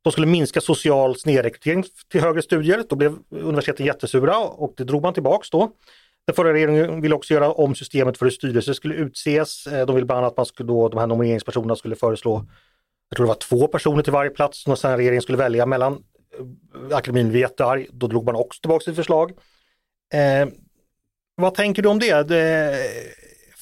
de 0.07 0.13
skulle 0.13 0.27
minska 0.27 0.61
social 0.61 1.17
snedrekrytering 1.17 1.85
till 2.11 2.21
högre 2.21 2.43
studier. 2.43 2.85
Då 2.89 2.97
blev 2.97 3.19
universiteten 3.31 3.87
jättesura 3.87 4.39
och 4.39 4.75
det 4.77 4.85
drog 4.85 5.03
man 5.03 5.15
tillbaks 5.15 5.51
då. 5.51 5.71
Den 6.27 6.35
förra 6.35 6.53
regeringen 6.53 7.01
ville 7.01 7.15
också 7.15 7.35
göra 7.35 7.53
om 7.53 7.75
systemet 7.75 8.19
för 8.19 8.27
hur 8.27 8.31
styrelser 8.31 8.73
skulle 8.73 8.95
utses. 8.95 9.67
Eh, 9.67 9.87
de 9.87 9.95
ville 9.95 10.07
bland 10.07 10.19
annat 10.19 10.31
att 10.33 10.37
man 10.37 10.47
skulle 10.47 10.67
då, 10.67 10.89
de 10.89 10.99
här 10.99 11.07
nomineringspersonerna 11.07 11.77
skulle 11.77 11.97
föreslå, 11.97 12.47
jag 13.09 13.17
tror 13.17 13.27
det 13.27 13.29
var 13.29 13.35
två 13.35 13.67
personer 13.67 14.03
till 14.03 14.13
varje 14.13 14.31
plats 14.31 14.63
som 14.63 14.77
sen 14.77 14.97
regeringen 14.97 15.23
skulle 15.23 15.39
välja 15.39 15.67
mellan. 15.67 15.93
Eh, 15.93 16.97
akademin 16.97 17.29
blev 17.29 17.41
jättearg, 17.41 17.87
då 17.93 18.07
drog 18.07 18.25
man 18.25 18.35
också 18.35 18.61
tillbaka 18.61 18.85
sitt 18.85 18.97
förslag. 18.97 19.33
Eh, 20.15 20.49
vad 21.35 21.55
tänker 21.55 21.83
du 21.83 21.89
om 21.89 21.99
det? 21.99 22.29
det 22.29 22.77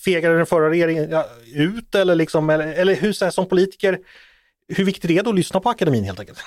fegade 0.04 0.36
den 0.36 0.46
förra 0.46 0.70
regeringen 0.70 1.22
ut 1.54 1.94
eller, 1.94 2.14
liksom, 2.14 2.50
eller, 2.50 2.72
eller 2.72 2.94
hur 2.94 3.12
så 3.12 3.24
här, 3.24 3.32
som 3.32 3.48
politiker, 3.48 3.98
hur 4.68 4.84
viktigt 4.84 5.10
är 5.10 5.22
det 5.22 5.30
att 5.30 5.36
lyssna 5.36 5.60
på 5.60 5.68
akademin 5.70 6.04
helt 6.04 6.20
enkelt? 6.20 6.38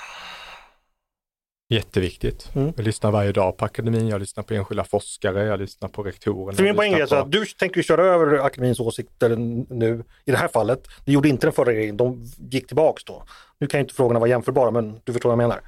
Jätteviktigt. 1.70 2.50
Mm. 2.54 2.72
Jag 2.76 2.84
lyssnar 2.84 3.10
varje 3.10 3.32
dag 3.32 3.56
på 3.56 3.64
akademin, 3.64 4.08
jag 4.08 4.20
lyssnar 4.20 4.44
på 4.44 4.54
enskilda 4.54 4.84
forskare, 4.84 5.44
jag 5.44 5.60
lyssnar 5.60 5.88
på 5.88 6.02
rektorerna. 6.02 6.56
För 6.56 6.62
min 6.62 6.76
poäng 6.76 6.92
är 6.92 7.14
att 7.14 7.32
du 7.32 7.44
tänker 7.44 7.82
köra 7.82 8.04
över 8.04 8.38
akademins 8.38 8.80
åsikter 8.80 9.36
nu 9.74 10.04
i 10.24 10.30
det 10.30 10.36
här 10.36 10.48
fallet. 10.48 10.88
Det 11.04 11.12
gjorde 11.12 11.28
inte 11.28 11.46
den 11.46 11.52
förra 11.52 11.70
regeringen, 11.70 11.96
de 11.96 12.24
gick 12.50 12.66
tillbaks 12.66 13.04
då. 13.04 13.22
Nu 13.58 13.66
kan 13.66 13.80
inte 13.80 13.94
frågorna 13.94 14.20
vara 14.20 14.30
jämförbara, 14.30 14.70
men 14.70 15.00
du 15.04 15.12
förstår 15.12 15.28
vad 15.28 15.32
jag 15.32 15.48
menar. 15.48 15.60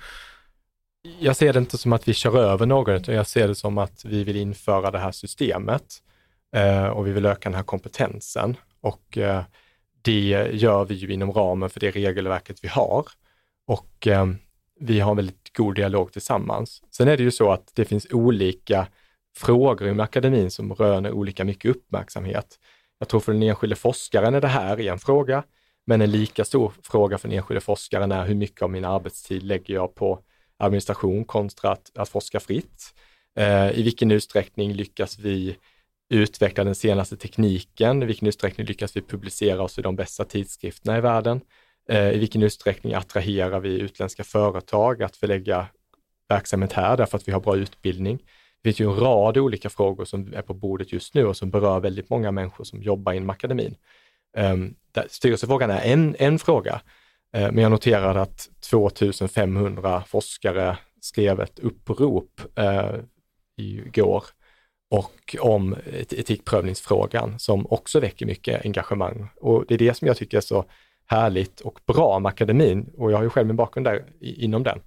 Jag 1.18 1.36
ser 1.36 1.52
det 1.52 1.58
inte 1.58 1.78
som 1.78 1.92
att 1.92 2.08
vi 2.08 2.14
kör 2.14 2.38
över 2.38 2.66
någon, 2.66 2.94
utan 2.94 3.14
jag 3.14 3.26
ser 3.26 3.48
det 3.48 3.54
som 3.54 3.78
att 3.78 4.04
vi 4.04 4.24
vill 4.24 4.36
införa 4.36 4.90
det 4.90 4.98
här 4.98 5.12
systemet 5.12 5.84
eh, 6.56 6.86
och 6.86 7.06
vi 7.06 7.12
vill 7.12 7.26
öka 7.26 7.48
den 7.48 7.56
här 7.56 7.62
kompetensen. 7.62 8.56
Och 8.80 9.18
eh, 9.18 9.42
det 10.02 10.50
gör 10.52 10.84
vi 10.84 10.94
ju 10.94 11.12
inom 11.12 11.32
ramen 11.32 11.70
för 11.70 11.80
det 11.80 11.90
regelverket 11.90 12.64
vi 12.64 12.68
har. 12.68 13.06
Och 13.66 14.06
eh, 14.06 14.26
vi 14.80 15.00
har 15.00 15.10
en 15.10 15.16
väldigt 15.16 15.56
god 15.56 15.74
dialog 15.74 16.12
tillsammans. 16.12 16.82
Sen 16.90 17.08
är 17.08 17.16
det 17.16 17.22
ju 17.22 17.30
så 17.30 17.52
att 17.52 17.72
det 17.74 17.84
finns 17.84 18.06
olika 18.10 18.86
frågor 19.36 19.88
inom 19.88 20.00
akademin 20.00 20.50
som 20.50 20.72
röner 20.72 21.12
olika 21.12 21.44
mycket 21.44 21.70
uppmärksamhet. 21.70 22.58
Jag 22.98 23.08
tror 23.08 23.20
för 23.20 23.32
den 23.32 23.42
enskilde 23.42 23.76
forskaren 23.76 24.34
är 24.34 24.40
det 24.40 24.48
här 24.48 24.80
en 24.80 24.98
fråga, 24.98 25.44
men 25.86 26.00
en 26.02 26.10
lika 26.10 26.44
stor 26.44 26.72
fråga 26.82 27.18
för 27.18 27.28
den 27.28 27.36
enskilde 27.36 27.60
forskaren 27.60 28.12
är 28.12 28.26
hur 28.26 28.34
mycket 28.34 28.62
av 28.62 28.70
min 28.70 28.84
arbetstid 28.84 29.42
lägger 29.42 29.74
jag 29.74 29.94
på 29.94 30.20
administration 30.56 31.24
kontra 31.24 31.70
att, 31.70 31.90
att 31.98 32.08
forska 32.08 32.40
fritt. 32.40 32.94
Eh, 33.36 33.78
I 33.78 33.82
vilken 33.82 34.10
utsträckning 34.10 34.72
lyckas 34.72 35.18
vi 35.18 35.56
utveckla 36.10 36.64
den 36.64 36.74
senaste 36.74 37.16
tekniken? 37.16 38.02
I 38.02 38.06
vilken 38.06 38.28
utsträckning 38.28 38.66
lyckas 38.66 38.96
vi 38.96 39.02
publicera 39.02 39.62
oss 39.62 39.78
i 39.78 39.82
de 39.82 39.96
bästa 39.96 40.24
tidskrifterna 40.24 40.98
i 40.98 41.00
världen? 41.00 41.40
Eh, 41.88 42.10
I 42.10 42.18
vilken 42.18 42.42
utsträckning 42.42 42.94
attraherar 42.94 43.60
vi 43.60 43.80
utländska 43.80 44.24
företag 44.24 45.02
att 45.02 45.16
förlägga 45.16 45.66
verksamhet 46.28 46.72
här 46.72 46.96
därför 46.96 47.16
att 47.16 47.28
vi 47.28 47.32
har 47.32 47.40
bra 47.40 47.56
utbildning? 47.56 48.16
Det 48.62 48.68
finns 48.68 48.80
ju 48.80 48.90
en 48.90 49.00
rad 49.00 49.38
olika 49.38 49.70
frågor 49.70 50.04
som 50.04 50.34
är 50.34 50.42
på 50.42 50.54
bordet 50.54 50.92
just 50.92 51.14
nu 51.14 51.26
och 51.26 51.36
som 51.36 51.50
berör 51.50 51.80
väldigt 51.80 52.10
många 52.10 52.30
människor 52.30 52.64
som 52.64 52.82
jobbar 52.82 53.12
inom 53.12 53.30
akademin. 53.30 53.76
Ehm, 54.36 54.74
styrelsefrågan 55.08 55.70
är 55.70 55.80
en, 55.80 56.16
en 56.18 56.38
fråga, 56.38 56.80
eh, 57.36 57.52
men 57.52 57.58
jag 57.58 57.70
noterade 57.70 58.20
att 58.20 58.48
2500 58.70 60.02
forskare 60.06 60.78
skrev 61.00 61.40
ett 61.40 61.58
upprop 61.58 62.40
eh, 62.56 62.94
igår 63.56 64.24
och 64.90 65.36
om 65.40 65.76
etikprövningsfrågan 66.10 67.38
som 67.38 67.66
också 67.70 68.00
väcker 68.00 68.26
mycket 68.26 68.64
engagemang. 68.64 69.28
Och 69.40 69.64
det 69.68 69.74
är 69.74 69.78
det 69.78 69.94
som 69.94 70.08
jag 70.08 70.16
tycker 70.16 70.36
är 70.36 70.40
så 70.40 70.64
härligt 71.06 71.60
och 71.60 71.80
bra 71.86 72.18
med 72.18 72.30
akademin 72.30 72.90
och 72.96 73.12
jag 73.12 73.16
har 73.16 73.24
ju 73.24 73.30
själv 73.30 73.46
min 73.46 73.56
bakgrund 73.56 73.86
där 73.86 74.04
inom 74.20 74.62
den. 74.62 74.80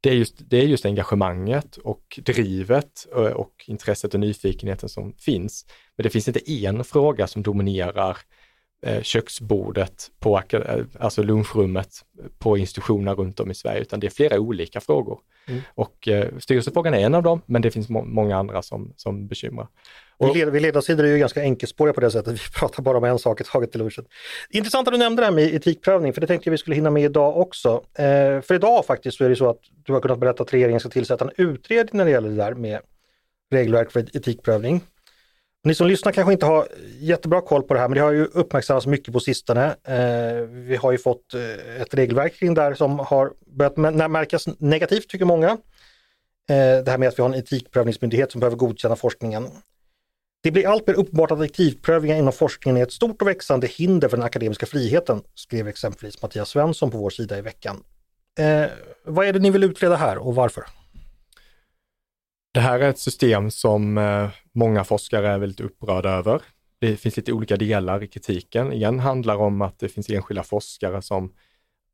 Det 0.00 0.10
är, 0.10 0.14
just, 0.14 0.34
det 0.38 0.56
är 0.56 0.64
just 0.64 0.84
engagemanget 0.84 1.76
och 1.76 2.20
drivet 2.22 3.06
eh, 3.16 3.22
och 3.22 3.64
intresset 3.66 4.14
och 4.14 4.20
nyfikenheten 4.20 4.88
som 4.88 5.12
finns. 5.12 5.66
Men 5.96 6.02
det 6.02 6.10
finns 6.10 6.28
inte 6.28 6.52
en 6.52 6.84
fråga 6.84 7.26
som 7.26 7.42
dominerar 7.42 8.10
eh, 8.10 8.14
köksbordet 9.02 10.10
på 10.18 10.42
eh, 10.52 10.60
alltså 11.00 11.22
lunchrummet 11.22 12.04
på 12.38 12.58
institutioner 12.58 13.14
runt 13.14 13.40
om 13.40 13.50
i 13.50 13.54
Sverige, 13.54 13.80
utan 13.80 14.00
det 14.00 14.06
är 14.06 14.10
flera 14.10 14.40
olika 14.40 14.80
frågor. 14.80 15.20
Mm. 15.48 15.60
Och 15.74 16.08
eh, 16.08 16.28
styrelsefrågan 16.38 16.94
är 16.94 16.98
en 16.98 17.14
av 17.14 17.22
dem, 17.22 17.40
men 17.46 17.62
det 17.62 17.70
finns 17.70 17.88
må 17.88 18.04
många 18.04 18.36
andra 18.36 18.62
som, 18.62 18.92
som 18.96 19.26
bekymrar. 19.26 19.68
Och, 20.16 20.36
vi 20.36 20.60
ledarsidor 20.60 21.04
är 21.04 21.08
ju 21.08 21.18
ganska 21.18 21.42
enkelspåriga 21.42 21.92
på 21.92 22.00
det 22.00 22.10
sättet, 22.10 22.34
vi 22.34 22.38
pratar 22.58 22.82
bara 22.82 22.98
om 22.98 23.04
en 23.04 23.18
sak 23.18 23.40
i 23.40 23.44
taget 23.44 23.70
till 23.70 23.80
lunchen. 23.80 24.04
Intressant 24.50 24.88
att 24.88 24.94
du 24.94 24.98
nämnde 24.98 25.22
det 25.22 25.26
här 25.26 25.32
med 25.32 25.54
etikprövning, 25.54 26.12
för 26.12 26.20
det 26.20 26.26
tänkte 26.26 26.48
jag 26.48 26.50
vi 26.50 26.58
skulle 26.58 26.76
hinna 26.76 26.90
med 26.90 27.04
idag 27.04 27.36
också. 27.36 27.82
Eh, 27.94 28.40
för 28.40 28.54
idag 28.54 28.86
faktiskt 28.86 29.18
så 29.18 29.24
är 29.24 29.28
det 29.28 29.36
så 29.36 29.50
att 29.50 29.60
du 29.84 29.92
har 29.92 30.00
kunnat 30.00 30.18
berätta 30.18 30.42
att 30.42 30.54
regeringen 30.54 30.80
ska 30.80 30.88
tillsätta 30.88 31.24
en 31.24 31.30
utredning 31.36 31.98
när 31.98 32.04
det 32.04 32.10
gäller 32.10 32.28
det 32.28 32.36
där 32.36 32.54
med 32.54 32.80
regelverk 33.50 33.90
för 33.90 34.16
etikprövning. 34.16 34.80
Ni 35.64 35.74
som 35.74 35.86
lyssnar 35.86 36.12
kanske 36.12 36.32
inte 36.32 36.46
har 36.46 36.68
jättebra 37.00 37.40
koll 37.40 37.62
på 37.62 37.74
det 37.74 37.80
här, 37.80 37.88
men 37.88 37.96
det 37.96 38.04
har 38.04 38.12
ju 38.12 38.24
uppmärksammats 38.24 38.86
mycket 38.86 39.12
på 39.12 39.20
sistone. 39.20 39.76
Eh, 39.84 40.46
vi 40.48 40.76
har 40.76 40.92
ju 40.92 40.98
fått 40.98 41.34
eh, 41.34 41.82
ett 41.82 41.94
regelverk 41.94 42.34
kring 42.34 42.54
det 42.54 42.62
här 42.62 42.74
som 42.74 42.98
har 42.98 43.32
börjat 43.46 43.76
märkas 44.10 44.48
negativt, 44.58 45.08
tycker 45.08 45.24
många. 45.24 45.50
Eh, 46.50 46.84
det 46.84 46.90
här 46.90 46.98
med 46.98 47.08
att 47.08 47.18
vi 47.18 47.22
har 47.22 47.28
en 47.30 47.34
etikprövningsmyndighet 47.34 48.32
som 48.32 48.40
behöver 48.40 48.56
godkänna 48.56 48.96
forskningen. 48.96 49.48
Det 50.42 50.50
blir 50.50 50.68
allt 50.68 50.86
mer 50.86 50.94
uppenbart 50.94 51.30
att 51.30 51.40
etikprövningar 51.40 52.16
inom 52.16 52.32
forskningen 52.32 52.76
är 52.76 52.82
ett 52.82 52.92
stort 52.92 53.22
och 53.22 53.28
växande 53.28 53.66
hinder 53.66 54.08
för 54.08 54.16
den 54.16 54.26
akademiska 54.26 54.66
friheten, 54.66 55.22
skrev 55.34 55.68
exempelvis 55.68 56.22
Mattias 56.22 56.48
Svensson 56.48 56.90
på 56.90 56.98
vår 56.98 57.10
sida 57.10 57.38
i 57.38 57.40
veckan. 57.40 57.84
Eh, 58.38 58.70
vad 59.04 59.26
är 59.26 59.32
det 59.32 59.38
ni 59.38 59.50
vill 59.50 59.64
utreda 59.64 59.96
här 59.96 60.18
och 60.18 60.34
varför? 60.34 60.64
Det 62.52 62.60
här 62.60 62.80
är 62.80 62.90
ett 62.90 62.98
system 62.98 63.50
som 63.50 63.98
eh, 63.98 64.28
många 64.54 64.84
forskare 64.84 65.28
är 65.28 65.38
väldigt 65.38 65.60
upprörda 65.60 66.10
över. 66.10 66.42
Det 66.80 66.96
finns 66.96 67.16
lite 67.16 67.32
olika 67.32 67.56
delar 67.56 68.02
i 68.02 68.08
kritiken. 68.08 68.72
Igen 68.72 68.98
handlar 69.00 69.36
om 69.36 69.62
att 69.62 69.78
det 69.78 69.88
finns 69.88 70.10
enskilda 70.10 70.42
forskare 70.42 71.02
som 71.02 71.32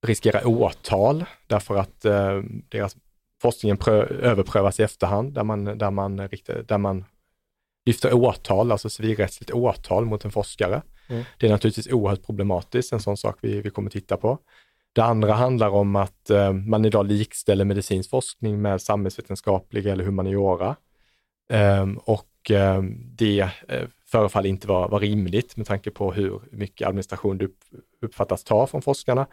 riskerar 0.07 0.47
åtal 0.47 1.25
därför 1.47 1.77
att 1.77 2.05
eh, 2.05 2.43
deras 2.69 2.97
forskningen 3.43 3.79
överprövas 4.21 4.81
i 4.81 4.83
efterhand, 4.83 5.35
där 5.35 5.45
man, 5.45 5.65
där, 5.65 5.91
man, 5.91 6.17
där 6.67 6.79
man 6.79 7.05
lyfter 7.87 8.15
åtal, 8.15 8.73
alltså 8.73 8.91
civilrättsligt 8.91 9.51
åtal 9.51 10.05
mot 10.05 10.25
en 10.25 10.31
forskare. 10.31 10.83
Mm. 11.09 11.25
Det 11.39 11.47
är 11.47 11.51
naturligtvis 11.51 11.93
oerhört 11.93 12.27
problematiskt, 12.27 12.93
en 12.93 13.01
sån 13.01 13.17
sak 13.17 13.39
vi, 13.41 13.61
vi 13.61 13.71
kommer 13.71 13.91
titta 13.91 14.17
på. 14.17 14.39
Det 14.95 15.05
andra 15.05 15.33
handlar 15.33 15.69
om 15.69 15.97
att 15.97 16.31
eh, 16.31 16.53
man 16.53 16.85
idag 16.85 17.07
likställer 17.07 17.65
medicinsk 17.65 18.11
forskning 18.11 18.63
med 18.63 18.83
samhällsvetenskaplig 18.83 19.87
eller 19.87 20.05
humaniora. 20.05 20.77
Eh, 21.51 21.87
och 22.05 22.51
eh, 22.51 22.83
det 23.17 23.41
eh, 23.69 23.89
förefaller 24.07 24.49
inte 24.49 24.69
vara, 24.69 24.89
vara 24.89 25.01
rimligt 25.01 25.57
med 25.57 25.67
tanke 25.67 25.91
på 25.91 26.13
hur 26.13 26.41
mycket 26.51 26.89
administration 26.89 27.39
det 27.39 27.49
uppfattas 28.03 28.45
ta 28.45 28.67
från 28.67 28.83
forskarna. 28.83 29.27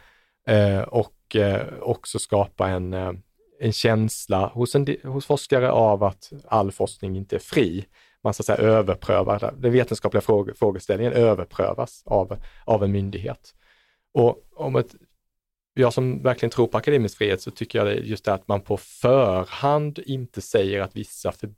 Eh, 0.47 0.81
och 0.81 1.35
eh, 1.35 1.61
också 1.81 2.19
skapa 2.19 2.69
en, 2.69 2.93
eh, 2.93 3.11
en 3.59 3.73
känsla 3.73 4.47
hos, 4.47 4.75
en, 4.75 4.87
hos 5.03 5.25
forskare 5.25 5.71
av 5.71 6.03
att 6.03 6.31
all 6.47 6.71
forskning 6.71 7.15
inte 7.15 7.35
är 7.35 7.39
fri. 7.39 7.85
man 8.23 8.33
så 8.33 8.41
att 8.41 8.45
säga 8.45 8.57
överprövar, 8.57 9.53
den 9.57 9.71
vetenskapliga 9.71 10.21
frågeställningen 10.55 11.13
överprövas 11.13 12.03
av, 12.05 12.37
av 12.65 12.83
en 12.83 12.91
myndighet. 12.91 13.53
Och 14.13 14.37
om 14.55 14.75
ett, 14.75 14.95
jag 15.73 15.93
som 15.93 16.23
verkligen 16.23 16.51
tror 16.51 16.67
på 16.67 16.77
akademisk 16.77 17.17
frihet 17.17 17.41
så 17.41 17.51
tycker 17.51 17.79
jag 17.79 17.87
det 17.87 17.93
just 17.93 18.25
det 18.25 18.33
att 18.33 18.47
man 18.47 18.61
på 18.61 18.77
förhand 18.77 19.99
inte 20.05 20.41
säger 20.41 20.81
att 20.81 20.95
vissa 20.95 21.31
för, 21.31 21.49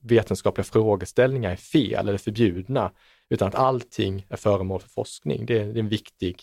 vetenskapliga 0.00 0.64
frågeställningar 0.64 1.50
är 1.50 1.56
fel 1.56 2.08
eller 2.08 2.18
förbjudna, 2.18 2.92
utan 3.28 3.48
att 3.48 3.54
allting 3.54 4.26
är 4.28 4.36
föremål 4.36 4.80
för 4.80 4.88
forskning. 4.88 5.46
Det 5.46 5.58
är, 5.58 5.64
det 5.64 5.78
är 5.78 5.82
en 5.82 5.88
viktig, 5.88 6.42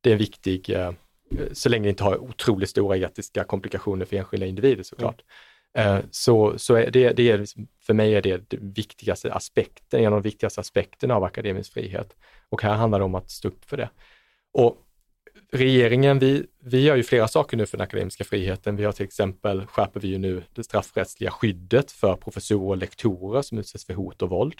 det 0.00 0.10
är 0.10 0.12
en 0.12 0.18
viktig 0.18 0.70
eh, 0.70 0.92
så 1.52 1.68
länge 1.68 1.84
det 1.84 1.90
inte 1.90 2.04
har 2.04 2.18
otroligt 2.18 2.70
stora 2.70 2.96
etiska 2.96 3.44
komplikationer 3.44 4.04
för 4.04 4.16
enskilda 4.16 4.46
individer 4.46 4.82
såklart. 4.82 5.22
Mm. 5.74 6.02
Så, 6.10 6.58
så 6.58 6.74
är 6.74 6.90
det, 6.90 7.12
det 7.12 7.30
är, 7.30 7.38
liksom, 7.38 7.68
för 7.86 7.94
mig 7.94 8.14
är 8.14 8.22
det 8.22 8.50
den 8.50 8.72
viktigaste 8.72 9.32
aspekten, 9.32 10.00
en 10.00 10.06
av 10.06 10.12
de 10.12 10.22
viktigaste 10.22 10.60
aspekterna 10.60 11.14
av 11.14 11.24
akademisk 11.24 11.72
frihet. 11.72 12.16
Och 12.48 12.62
här 12.62 12.74
handlar 12.74 12.98
det 12.98 13.04
om 13.04 13.14
att 13.14 13.30
stå 13.30 13.48
upp 13.48 13.64
för 13.64 13.76
det. 13.76 13.90
Och 14.52 14.87
regeringen, 15.52 16.18
vi, 16.18 16.46
vi 16.64 16.80
gör 16.80 16.96
ju 16.96 17.02
flera 17.02 17.28
saker 17.28 17.56
nu 17.56 17.66
för 17.66 17.76
den 17.76 17.84
akademiska 17.84 18.24
friheten. 18.24 18.76
Vi 18.76 18.84
har 18.84 18.92
till 18.92 19.06
exempel, 19.06 19.66
skärper 19.66 20.00
vi 20.00 20.08
ju 20.08 20.18
nu 20.18 20.42
det 20.54 20.64
straffrättsliga 20.64 21.30
skyddet 21.30 21.92
för 21.92 22.16
professorer 22.16 22.68
och 22.68 22.76
lektorer 22.76 23.42
som 23.42 23.58
utsätts 23.58 23.86
för 23.86 23.94
hot 23.94 24.22
och 24.22 24.30
våld. 24.30 24.54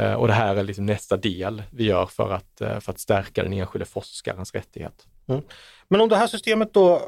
Eh, 0.00 0.14
och 0.14 0.26
det 0.26 0.32
här 0.32 0.56
är 0.56 0.62
liksom 0.62 0.86
nästa 0.86 1.16
del 1.16 1.62
vi 1.70 1.84
gör 1.84 2.06
för 2.06 2.32
att, 2.32 2.60
eh, 2.60 2.80
för 2.80 2.92
att 2.92 2.98
stärka 2.98 3.42
den 3.42 3.52
enskilde 3.52 3.84
forskarens 3.84 4.54
rättighet. 4.54 5.06
Mm. 5.28 5.42
Men 5.88 6.00
om 6.00 6.08
det 6.08 6.16
här 6.16 6.26
systemet 6.26 6.74
då 6.74 7.02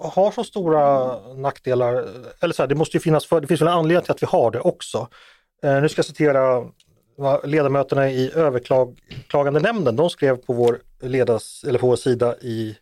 har 0.00 0.30
så 0.30 0.44
stora 0.44 1.18
nackdelar, 1.34 2.08
eller 2.40 2.54
så 2.54 2.62
här, 2.62 2.68
det 2.68 2.74
måste 2.74 2.96
ju 2.96 3.00
finnas 3.00 3.26
för, 3.26 3.40
det 3.40 3.46
finns 3.46 3.60
väl 3.60 3.68
en 3.68 3.74
anledning 3.74 4.04
till 4.04 4.12
att 4.12 4.22
vi 4.22 4.26
har 4.26 4.50
det 4.50 4.60
också. 4.60 5.08
Eh, 5.62 5.80
nu 5.80 5.88
ska 5.88 5.98
jag 5.98 6.06
citera 6.06 6.64
ledamöterna 7.44 8.10
i 8.10 8.32
överklagandenämnden, 8.34 9.96
de 9.96 10.10
skrev 10.10 10.36
på 10.36 10.52
vår, 10.52 10.78
ledas, 11.00 11.64
eller 11.64 11.78
på 11.78 11.86
vår 11.86 11.96
sida 11.96 12.36
i 12.36 12.76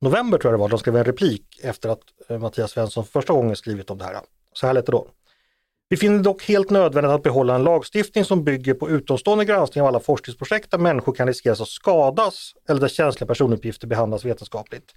november 0.00 0.38
tror 0.38 0.52
jag 0.52 0.58
det 0.58 0.62
var, 0.62 0.68
de 0.68 0.78
skrev 0.78 0.96
en 0.96 1.04
replik 1.04 1.60
efter 1.62 1.88
att 1.88 2.00
eh, 2.28 2.38
Mattias 2.38 2.70
Svensson 2.70 3.04
första 3.04 3.32
gången 3.32 3.56
skrivit 3.56 3.90
om 3.90 3.98
det 3.98 4.04
här. 4.04 4.16
Så 4.52 4.66
här 4.66 4.74
lät 4.74 4.86
det 4.86 4.92
då. 4.92 5.06
Vi 5.88 5.96
finner 5.96 6.16
det 6.16 6.22
dock 6.22 6.42
helt 6.42 6.70
nödvändigt 6.70 7.10
att 7.10 7.22
behålla 7.22 7.54
en 7.54 7.64
lagstiftning 7.64 8.24
som 8.24 8.44
bygger 8.44 8.74
på 8.74 8.90
utomstående 8.90 9.44
granskning 9.44 9.82
av 9.82 9.88
alla 9.88 10.00
forskningsprojekt 10.00 10.70
där 10.70 10.78
människor 10.78 11.14
kan 11.14 11.26
riskeras 11.26 11.60
att 11.60 11.68
skadas 11.68 12.52
eller 12.68 12.80
där 12.80 12.88
känsliga 12.88 13.26
personuppgifter 13.26 13.86
behandlas 13.86 14.24
vetenskapligt. 14.24 14.94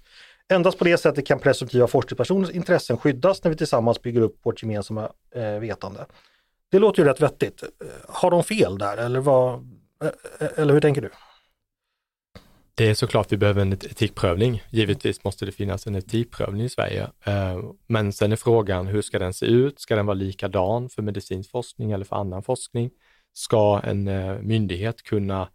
Endast 0.48 0.78
på 0.78 0.84
det 0.84 0.98
sättet 0.98 1.26
kan 1.26 1.38
presumtiva 1.38 1.86
forskningspersoners 1.86 2.50
intressen 2.50 2.98
skyddas 2.98 3.44
när 3.44 3.50
vi 3.50 3.56
tillsammans 3.56 4.02
bygger 4.02 4.20
upp 4.20 4.36
vårt 4.42 4.62
gemensamma 4.62 5.10
eh, 5.34 5.58
vetande. 5.60 6.00
Det 6.76 6.80
låter 6.80 7.02
ju 7.02 7.08
rätt 7.08 7.20
vettigt. 7.20 7.62
Eh, 7.62 7.68
har 8.08 8.30
de 8.30 8.44
fel 8.44 8.78
där 8.78 8.96
eller, 8.96 9.20
vad, 9.20 9.54
eh, 10.02 10.08
eh, 10.40 10.48
eller 10.56 10.74
hur 10.74 10.80
tänker 10.80 11.02
du? 11.02 11.10
Det 12.74 12.90
är 12.90 12.94
såklart 12.94 13.32
vi 13.32 13.36
behöver 13.36 13.62
en 13.62 13.72
etikprövning. 13.72 14.62
Givetvis 14.70 15.24
måste 15.24 15.46
det 15.46 15.52
finnas 15.52 15.86
en 15.86 15.94
etikprövning 15.94 16.62
i 16.62 16.68
Sverige. 16.68 17.08
Men 17.86 18.12
sen 18.12 18.32
är 18.32 18.36
frågan, 18.36 18.86
hur 18.86 19.02
ska 19.02 19.18
den 19.18 19.34
se 19.34 19.46
ut? 19.46 19.80
Ska 19.80 19.96
den 19.96 20.06
vara 20.06 20.14
likadan 20.14 20.88
för 20.88 21.02
medicinsk 21.02 21.50
forskning 21.50 21.92
eller 21.92 22.04
för 22.04 22.16
annan 22.16 22.42
forskning? 22.42 22.90
Ska 23.32 23.80
en 23.84 24.04
myndighet 24.46 25.02
kunna 25.02 25.48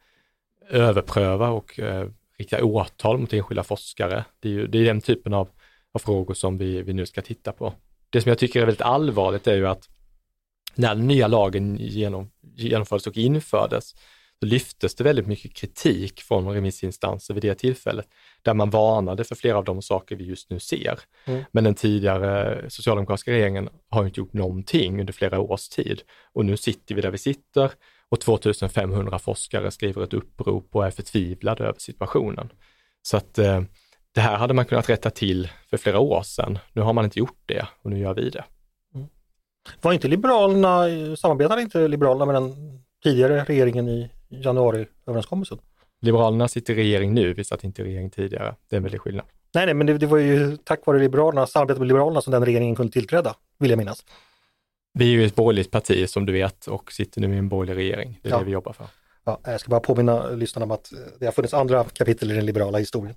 överpröva 0.69 1.49
och 1.49 1.79
rikta 2.37 2.63
åtal 2.63 3.17
mot 3.17 3.33
enskilda 3.33 3.63
forskare? 3.63 4.25
Det 4.39 4.49
är, 4.49 4.53
ju, 4.53 4.67
det 4.67 4.77
är 4.77 4.85
den 4.85 5.01
typen 5.01 5.33
av, 5.33 5.49
av 5.91 5.99
frågor 5.99 6.33
som 6.33 6.57
vi, 6.57 6.81
vi 6.81 6.93
nu 6.93 7.05
ska 7.05 7.21
titta 7.21 7.51
på. 7.51 7.73
Det 8.09 8.21
som 8.21 8.29
jag 8.29 8.37
tycker 8.37 8.61
är 8.61 8.65
väldigt 8.65 8.81
allvarligt 8.81 9.47
är 9.47 9.55
ju 9.55 9.67
att 9.67 9.87
när 10.75 10.95
den 10.95 11.07
nya 11.07 11.27
lagen 11.27 11.77
genom, 11.77 12.31
genomfördes 12.55 13.07
och 13.07 13.17
infördes 13.17 13.95
så 14.39 14.45
lyftes 14.45 14.95
det 14.95 15.03
väldigt 15.03 15.27
mycket 15.27 15.53
kritik 15.53 16.21
från 16.21 16.47
remissinstanser 16.47 17.33
vid 17.33 17.43
det 17.43 17.55
tillfället, 17.55 18.05
där 18.41 18.53
man 18.53 18.69
varnade 18.69 19.23
för 19.23 19.35
flera 19.35 19.57
av 19.57 19.63
de 19.63 19.81
saker 19.81 20.15
vi 20.15 20.23
just 20.23 20.49
nu 20.49 20.59
ser. 20.59 20.99
Mm. 21.25 21.43
Men 21.51 21.63
den 21.63 21.75
tidigare 21.75 22.65
socialdemokratiska 22.69 23.31
regeringen 23.31 23.69
har 23.89 24.05
inte 24.05 24.19
gjort 24.19 24.33
någonting 24.33 24.99
under 24.99 25.13
flera 25.13 25.39
års 25.39 25.69
tid 25.69 26.01
och 26.33 26.45
nu 26.45 26.57
sitter 26.57 26.95
vi 26.95 27.01
där 27.01 27.11
vi 27.11 27.17
sitter 27.17 27.71
och 28.09 28.19
2500 28.19 29.19
forskare 29.19 29.71
skriver 29.71 30.03
ett 30.03 30.13
upprop 30.13 30.75
och 30.75 30.85
är 30.85 30.91
förtvivlade 30.91 31.63
över 31.63 31.79
situationen. 31.79 32.51
Så 33.01 33.17
att 33.17 33.37
eh, 33.37 33.61
det 34.13 34.21
här 34.21 34.37
hade 34.37 34.53
man 34.53 34.65
kunnat 34.65 34.89
rätta 34.89 35.09
till 35.09 35.49
för 35.69 35.77
flera 35.77 35.99
år 35.99 36.21
sedan. 36.23 36.59
Nu 36.73 36.81
har 36.81 36.93
man 36.93 37.05
inte 37.05 37.19
gjort 37.19 37.41
det 37.45 37.67
och 37.81 37.89
nu 37.89 37.99
gör 37.99 38.13
vi 38.13 38.29
det. 38.29 38.43
Var 39.81 39.93
inte 39.93 40.07
Liberalerna, 40.07 40.85
samarbetade 41.15 41.61
inte 41.61 41.87
Liberalerna 41.87 42.25
med 42.25 42.35
den 42.35 42.53
tidigare 43.03 43.43
regeringen 43.43 43.89
i 43.89 44.11
januariöverenskommelsen. 44.29 45.59
Liberalerna 46.01 46.47
sitter 46.47 46.73
i 46.73 46.75
regering 46.75 47.13
nu, 47.13 47.33
vi 47.33 47.43
satt 47.43 47.63
inte 47.63 47.81
i 47.81 47.85
regering 47.85 48.09
tidigare. 48.09 48.55
Det 48.69 48.75
är 48.75 48.77
en 48.77 48.83
väldig 48.83 49.01
skillnad. 49.01 49.25
Nej, 49.53 49.65
nej, 49.65 49.75
men 49.75 49.87
det, 49.87 49.97
det 49.97 50.05
var 50.05 50.17
ju 50.17 50.57
tack 50.57 50.85
vare 50.85 50.99
Liberalerna, 50.99 51.47
samarbetet 51.47 51.79
med 51.79 51.87
Liberalerna 51.87 52.21
som 52.21 52.31
den 52.31 52.45
regeringen 52.45 52.75
kunde 52.75 52.91
tillträda, 52.91 53.35
vill 53.59 53.69
jag 53.69 53.77
minnas. 53.77 54.05
Vi 54.93 55.05
är 55.05 55.09
ju 55.09 55.25
ett 55.25 55.35
borgerligt 55.35 55.71
parti 55.71 56.09
som 56.09 56.25
du 56.25 56.33
vet 56.33 56.67
och 56.67 56.91
sitter 56.91 57.21
nu 57.21 57.35
i 57.35 57.37
en 57.37 57.49
borgerlig 57.49 57.83
regering. 57.83 58.19
Det 58.21 58.29
är 58.29 58.33
ja. 58.33 58.39
det 58.39 58.45
vi 58.45 58.51
jobbar 58.51 58.73
för. 58.73 58.85
Ja, 59.23 59.39
jag 59.43 59.59
ska 59.59 59.69
bara 59.69 59.79
påminna 59.79 60.29
lyssnarna 60.29 60.63
om 60.63 60.71
att 60.71 60.93
det 61.19 61.25
har 61.25 61.31
funnits 61.31 61.53
andra 61.53 61.83
kapitel 61.83 62.31
i 62.31 62.35
den 62.35 62.45
liberala 62.45 62.77
historien. 62.77 63.15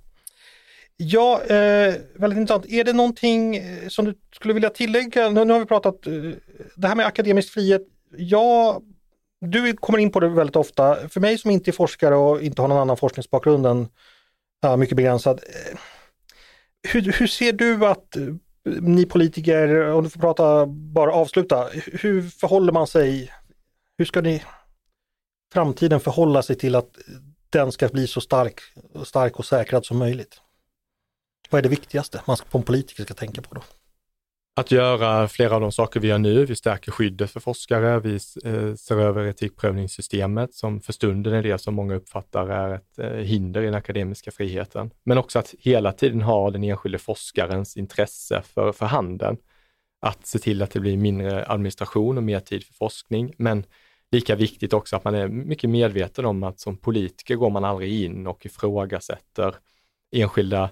Ja, 0.97 1.43
eh, 1.43 1.95
väldigt 2.15 2.39
intressant. 2.39 2.65
Är 2.65 2.83
det 2.83 2.93
någonting 2.93 3.57
eh, 3.57 3.87
som 3.87 4.05
du 4.05 4.13
skulle 4.35 4.53
vilja 4.53 4.69
tillägga? 4.69 5.29
Nu, 5.29 5.45
nu 5.45 5.53
har 5.53 5.59
vi 5.59 5.65
pratat, 5.65 6.07
eh, 6.07 6.13
det 6.75 6.87
här 6.87 6.95
med 6.95 7.05
akademisk 7.05 7.53
frihet. 7.53 7.81
Ja, 8.17 8.81
du 9.41 9.73
kommer 9.73 9.99
in 9.99 10.11
på 10.11 10.19
det 10.19 10.29
väldigt 10.29 10.55
ofta. 10.55 11.09
För 11.09 11.19
mig 11.19 11.37
som 11.37 11.51
inte 11.51 11.69
är 11.69 11.73
forskare 11.73 12.15
och 12.15 12.41
inte 12.41 12.61
har 12.61 12.69
någon 12.69 12.77
annan 12.77 12.97
forskningsbakgrund 12.97 13.65
än 13.65 13.87
ja, 14.61 14.77
mycket 14.77 14.97
begränsad. 14.97 15.39
Eh, 15.43 15.79
hur, 16.93 17.01
hur 17.19 17.27
ser 17.27 17.53
du 17.53 17.85
att 17.85 18.17
ni 18.65 19.05
politiker, 19.05 19.91
om 19.91 20.03
du 20.03 20.09
får 20.09 20.19
prata, 20.19 20.65
bara 20.65 21.13
avsluta, 21.13 21.69
hur 21.73 22.29
förhåller 22.29 22.73
man 22.73 22.87
sig? 22.87 23.31
Hur 23.97 24.05
ska 24.05 24.21
ni 24.21 24.43
framtiden 25.53 25.99
förhålla 25.99 26.43
sig 26.43 26.55
till 26.55 26.75
att 26.75 26.97
den 27.49 27.71
ska 27.71 27.87
bli 27.87 28.07
så 28.07 28.21
stark, 28.21 28.61
stark 29.05 29.39
och 29.39 29.45
säkrad 29.45 29.85
som 29.85 29.97
möjligt? 29.97 30.41
Vad 31.55 31.59
är 31.59 31.63
det 31.63 31.69
viktigaste 31.69 32.21
man 32.25 32.37
som 32.37 32.63
politiker 32.63 33.03
ska 33.03 33.13
tänka 33.13 33.41
på 33.41 33.55
då? 33.55 33.61
att 34.55 34.71
göra 34.71 35.27
flera 35.27 35.55
av 35.55 35.61
de 35.61 35.71
saker 35.71 35.99
vi 35.99 36.07
gör 36.07 36.17
nu. 36.17 36.45
Vi 36.45 36.55
stärker 36.55 36.91
skyddet 36.91 37.31
för 37.31 37.39
forskare, 37.39 37.99
vi 37.99 38.13
eh, 38.43 38.75
ser 38.75 38.99
över 38.99 39.25
etikprövningssystemet 39.25 40.53
som 40.53 40.81
för 40.81 40.93
stunden 40.93 41.33
är 41.33 41.43
det 41.43 41.57
som 41.57 41.75
många 41.75 41.95
uppfattar 41.95 42.47
är 42.47 42.75
ett 42.75 42.99
eh, 42.99 43.09
hinder 43.09 43.61
i 43.61 43.65
den 43.65 43.73
akademiska 43.73 44.31
friheten. 44.31 44.91
Men 45.03 45.17
också 45.17 45.39
att 45.39 45.55
hela 45.59 45.91
tiden 45.91 46.21
ha 46.21 46.51
den 46.51 46.63
enskilde 46.63 46.97
forskarens 46.97 47.77
intresse 47.77 48.41
för, 48.45 48.71
för 48.71 48.85
handen. 48.85 49.37
Att 50.01 50.27
se 50.27 50.39
till 50.39 50.61
att 50.61 50.71
det 50.71 50.79
blir 50.79 50.97
mindre 50.97 51.45
administration 51.45 52.17
och 52.17 52.23
mer 52.23 52.39
tid 52.39 52.63
för 52.63 52.73
forskning. 52.73 53.33
Men 53.37 53.63
lika 54.11 54.35
viktigt 54.35 54.73
också 54.73 54.95
att 54.95 55.03
man 55.03 55.15
är 55.15 55.27
mycket 55.27 55.69
medveten 55.69 56.25
om 56.25 56.43
att 56.43 56.59
som 56.59 56.77
politiker 56.77 57.35
går 57.35 57.49
man 57.49 57.65
aldrig 57.65 58.03
in 58.03 58.27
och 58.27 58.45
ifrågasätter 58.45 59.55
enskilda 60.11 60.69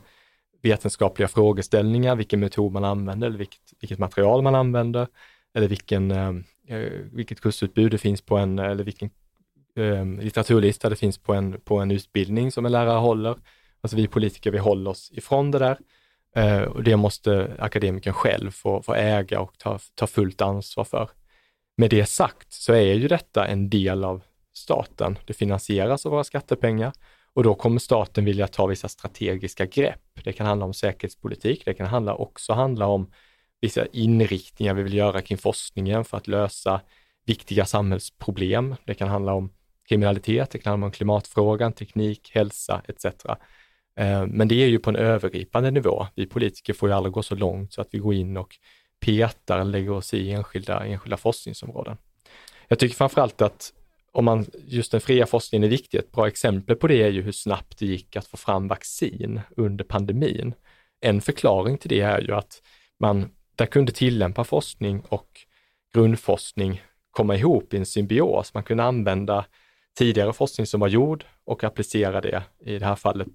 vetenskapliga 0.63 1.27
frågeställningar, 1.27 2.15
vilken 2.15 2.39
metod 2.39 2.71
man 2.71 2.83
använder, 2.83 3.27
eller 3.27 3.37
vilket, 3.37 3.61
vilket 3.79 3.99
material 3.99 4.41
man 4.41 4.55
använder, 4.55 5.07
eller 5.53 5.67
vilken, 5.67 6.11
eh, 6.11 6.33
eh, 6.67 6.91
vilket 7.11 7.41
kursutbud 7.41 7.91
det 7.91 7.97
finns 7.97 8.21
på 8.21 8.37
en, 8.37 8.59
eller 8.59 8.83
vilken 8.83 9.09
eh, 9.75 10.05
litteraturlista 10.05 10.89
det 10.89 10.95
finns 10.95 11.17
på 11.17 11.33
en, 11.33 11.61
på 11.61 11.79
en 11.79 11.91
utbildning 11.91 12.51
som 12.51 12.65
en 12.65 12.71
lärare 12.71 12.99
håller. 12.99 13.35
Alltså 13.81 13.97
vi 13.97 14.07
politiker, 14.07 14.51
vi 14.51 14.57
håller 14.57 14.91
oss 14.91 15.11
ifrån 15.13 15.51
det 15.51 15.59
där. 15.59 15.77
Eh, 16.35 16.61
och 16.61 16.83
det 16.83 16.95
måste 16.95 17.55
akademikern 17.59 18.13
själv 18.13 18.51
få, 18.51 18.81
få 18.81 18.93
äga 18.95 19.39
och 19.39 19.57
ta, 19.57 19.79
ta 19.95 20.07
fullt 20.07 20.41
ansvar 20.41 20.83
för. 20.83 21.09
Med 21.77 21.89
det 21.89 22.05
sagt 22.05 22.53
så 22.53 22.73
är 22.73 22.93
ju 22.93 23.07
detta 23.07 23.47
en 23.47 23.69
del 23.69 24.03
av 24.03 24.21
staten. 24.53 25.17
Det 25.25 25.33
finansieras 25.33 26.05
av 26.05 26.11
våra 26.11 26.23
skattepengar 26.23 26.93
och 27.35 27.43
då 27.43 27.55
kommer 27.55 27.79
staten 27.79 28.25
vilja 28.25 28.47
ta 28.47 28.65
vissa 28.65 28.87
strategiska 28.87 29.65
grepp. 29.65 30.19
Det 30.23 30.33
kan 30.33 30.47
handla 30.47 30.65
om 30.65 30.73
säkerhetspolitik, 30.73 31.65
det 31.65 31.73
kan 31.73 31.87
handla 31.87 32.15
också 32.15 32.53
handla 32.53 32.87
om 32.87 33.11
vissa 33.61 33.85
inriktningar 33.85 34.73
vi 34.73 34.83
vill 34.83 34.93
göra 34.93 35.21
kring 35.21 35.37
forskningen 35.37 36.05
för 36.05 36.17
att 36.17 36.27
lösa 36.27 36.81
viktiga 37.25 37.65
samhällsproblem. 37.65 38.75
Det 38.85 38.93
kan 38.93 39.07
handla 39.07 39.33
om 39.33 39.53
kriminalitet, 39.89 40.51
det 40.51 40.57
kan 40.57 40.71
handla 40.71 40.85
om 40.85 40.91
klimatfrågan, 40.91 41.73
teknik, 41.73 42.31
hälsa 42.33 42.81
etc. 42.87 43.05
Eh, 43.99 44.25
men 44.27 44.47
det 44.47 44.55
är 44.55 44.67
ju 44.67 44.79
på 44.79 44.89
en 44.89 44.95
övergripande 44.95 45.71
nivå. 45.71 46.07
Vi 46.15 46.25
politiker 46.25 46.73
får 46.73 46.89
ju 46.89 46.95
aldrig 46.95 47.13
gå 47.13 47.23
så 47.23 47.35
långt 47.35 47.73
så 47.73 47.81
att 47.81 47.89
vi 47.91 47.99
går 47.99 48.13
in 48.13 48.37
och 48.37 48.55
petar 48.99 49.63
lägger 49.63 49.91
oss 49.91 50.13
i 50.13 50.31
enskilda, 50.31 50.85
enskilda 50.85 51.17
forskningsområden. 51.17 51.97
Jag 52.67 52.79
tycker 52.79 52.95
framförallt 52.95 53.41
att 53.41 53.73
om 54.13 54.25
man, 54.25 54.45
just 54.65 54.91
den 54.91 55.01
fria 55.01 55.25
forskningen 55.25 55.63
är 55.63 55.69
viktig. 55.69 55.97
Ett 55.97 56.11
bra 56.11 56.27
exempel 56.27 56.75
på 56.75 56.87
det 56.87 57.03
är 57.03 57.09
ju 57.09 57.21
hur 57.21 57.31
snabbt 57.31 57.79
det 57.79 57.85
gick 57.85 58.15
att 58.15 58.27
få 58.27 58.37
fram 58.37 58.67
vaccin 58.67 59.41
under 59.57 59.83
pandemin. 59.83 60.53
En 61.01 61.21
förklaring 61.21 61.77
till 61.77 61.89
det 61.89 62.01
är 62.01 62.21
ju 62.21 62.31
att 62.31 62.61
man 62.99 63.29
där 63.55 63.65
kunde 63.65 63.91
tillämpa 63.91 64.43
forskning 64.43 65.01
och 65.09 65.29
grundforskning 65.93 66.81
komma 67.11 67.35
ihop 67.35 67.73
i 67.73 67.77
en 67.77 67.85
symbios. 67.85 68.53
Man 68.53 68.63
kunde 68.63 68.83
använda 68.83 69.45
tidigare 69.97 70.33
forskning 70.33 70.67
som 70.67 70.79
var 70.79 70.87
gjord 70.87 71.25
och 71.45 71.63
applicera 71.63 72.21
det, 72.21 72.43
i 72.59 72.79
det 72.79 72.85
här 72.85 72.95
fallet, 72.95 73.27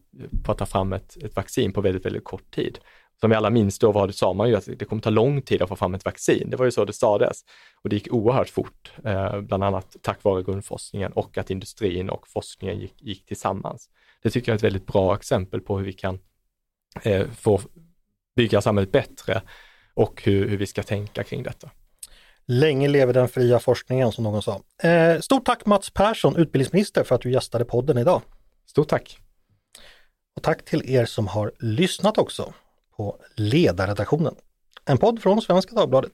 på 0.45 0.53
att 0.53 0.59
ta 0.59 0.67
fram 0.67 0.93
ett, 0.93 1.17
ett 1.17 1.37
vaccin 1.37 1.73
på 1.73 1.81
väldigt, 1.81 2.07
väldigt 2.07 2.25
kort 2.25 2.51
tid. 2.51 2.79
Som 3.21 3.31
vi 3.31 3.37
alla 3.37 3.51
minns 3.51 3.79
då 3.79 3.93
var 3.93 4.09
sa 4.09 4.33
man 4.33 4.49
ju 4.49 4.57
att 4.57 4.69
det 4.79 4.85
kommer 4.85 5.03
ta 5.03 5.11
lång 5.11 5.43
tid 5.43 5.63
att 5.63 5.69
få 5.69 5.77
fram 5.77 5.95
ett 5.95 6.05
vaccin. 6.05 6.51
Det 6.51 6.57
var 6.57 6.65
ju 6.65 6.71
så 6.71 6.85
det 6.85 6.93
sades. 6.93 7.41
Och 7.83 7.89
det 7.89 7.97
gick 7.97 8.13
oerhört 8.13 8.49
fort, 8.49 8.93
eh, 9.05 9.41
bland 9.41 9.65
annat 9.65 9.97
tack 10.03 10.25
vare 10.25 10.43
grundforskningen 10.43 11.13
och 11.13 11.39
att 11.39 11.51
industrin 11.51 12.11
och 12.11 12.29
forskningen 12.29 12.79
gick, 12.79 13.03
gick 13.03 13.27
tillsammans. 13.27 13.89
Det 14.23 14.31
tycker 14.31 14.53
jag 14.53 14.55
är 14.55 14.59
ett 14.59 14.65
väldigt 14.65 14.87
bra 14.87 15.15
exempel 15.15 15.61
på 15.61 15.79
hur 15.79 15.85
vi 15.85 15.93
kan 15.93 16.19
eh, 17.03 17.27
få 17.31 17.61
bygga 18.37 18.61
samhället 18.61 18.93
bättre 18.93 19.43
och 19.95 20.23
hur, 20.25 20.49
hur 20.49 20.57
vi 20.57 20.67
ska 20.67 20.83
tänka 20.83 21.25
kring 21.25 21.43
detta. 21.43 21.71
Länge 22.47 22.89
lever 22.89 23.13
den 23.13 23.29
fria 23.29 23.59
forskningen 23.59 24.13
som 24.13 24.25
någon 24.25 24.43
sa. 24.43 24.61
Eh, 24.83 25.21
stort 25.21 25.45
tack 25.45 25.67
Mats 25.67 25.91
Persson, 25.91 26.37
utbildningsminister, 26.37 27.05
för 27.05 27.15
att 27.15 27.21
du 27.21 27.33
gästade 27.33 27.65
podden 27.65 27.99
idag. 27.99 28.23
Stort 28.67 28.89
tack! 28.89 29.19
Och 30.37 30.43
tack 30.43 30.65
till 30.65 30.91
er 30.91 31.05
som 31.05 31.27
har 31.27 31.53
lyssnat 31.59 32.19
också 32.19 32.53
på 32.99 33.17
Ledarredaktionen, 33.37 34.35
en 34.85 34.99
podd 34.99 35.23
från 35.23 35.43
Svenska 35.43 35.75
Dagbladet. 35.75 36.13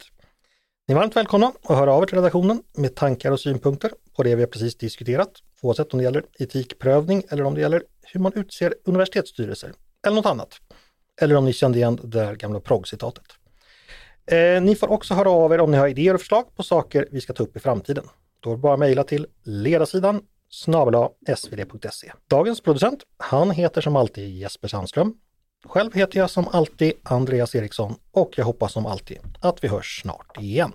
Ni 0.89 0.95
är 0.95 0.99
varmt 0.99 1.17
välkomna 1.17 1.53
att 1.63 1.77
höra 1.77 1.93
av 1.93 2.03
er 2.03 2.07
till 2.07 2.17
redaktionen 2.17 2.63
med 2.77 2.95
tankar 2.95 3.33
och 3.33 3.41
synpunkter 3.41 3.91
på 4.17 4.23
det 4.23 4.35
vi 4.35 4.43
har 4.43 4.49
precis 4.49 4.77
diskuterat, 4.77 5.33
oavsett 5.63 5.93
om 5.93 5.99
det 5.99 6.05
gäller 6.05 6.25
etikprövning 6.39 7.23
eller 7.29 7.45
om 7.45 7.55
det 7.55 7.61
gäller 7.61 7.83
hur 8.03 8.21
man 8.21 8.33
utser 8.33 8.75
universitetsstyrelser 8.85 9.73
eller 10.07 10.17
något 10.17 10.27
annat. 10.27 10.61
Eller 11.21 11.35
om 11.35 11.45
ni 11.45 11.53
kände 11.53 11.79
igen 11.79 11.99
det 12.03 12.09
där 12.09 12.35
gamla 12.35 12.61
proggcitatet. 12.61 13.25
Eh, 14.27 14.63
ni 14.63 14.77
får 14.77 14.91
också 14.91 15.15
höra 15.15 15.31
av 15.31 15.53
er 15.53 15.61
om 15.61 15.71
ni 15.71 15.77
har 15.77 15.89
idéer 15.89 16.15
och 16.15 16.21
förslag 16.21 16.57
på 16.57 16.63
saker 16.63 17.09
vi 17.11 17.21
ska 17.21 17.33
ta 17.33 17.43
upp 17.43 17.57
i 17.57 17.61
framtiden. 17.61 18.05
Då 18.41 18.51
är 18.51 18.55
det 18.55 18.61
bara 18.61 18.73
att 18.73 18.79
mejla 18.79 19.05
till 19.05 19.27
ledarsidan 19.43 20.23
snabel 20.49 21.09
svd.se. 21.37 22.13
Dagens 22.29 22.61
producent, 22.61 23.03
han 23.17 23.51
heter 23.51 23.81
som 23.81 23.97
alltid 23.97 24.39
Jesper 24.39 24.69
Sandström. 24.69 25.15
Själv 25.65 25.95
heter 25.95 26.19
jag 26.19 26.31
som 26.31 26.49
alltid 26.49 26.93
Andreas 27.03 27.55
Eriksson 27.55 27.95
och 28.13 28.31
jag 28.37 28.45
hoppas 28.45 28.73
som 28.73 28.87
alltid 28.87 29.19
att 29.41 29.65
vi 29.65 29.69
hörs 29.69 30.01
snart 30.03 30.39
igen. 30.41 30.73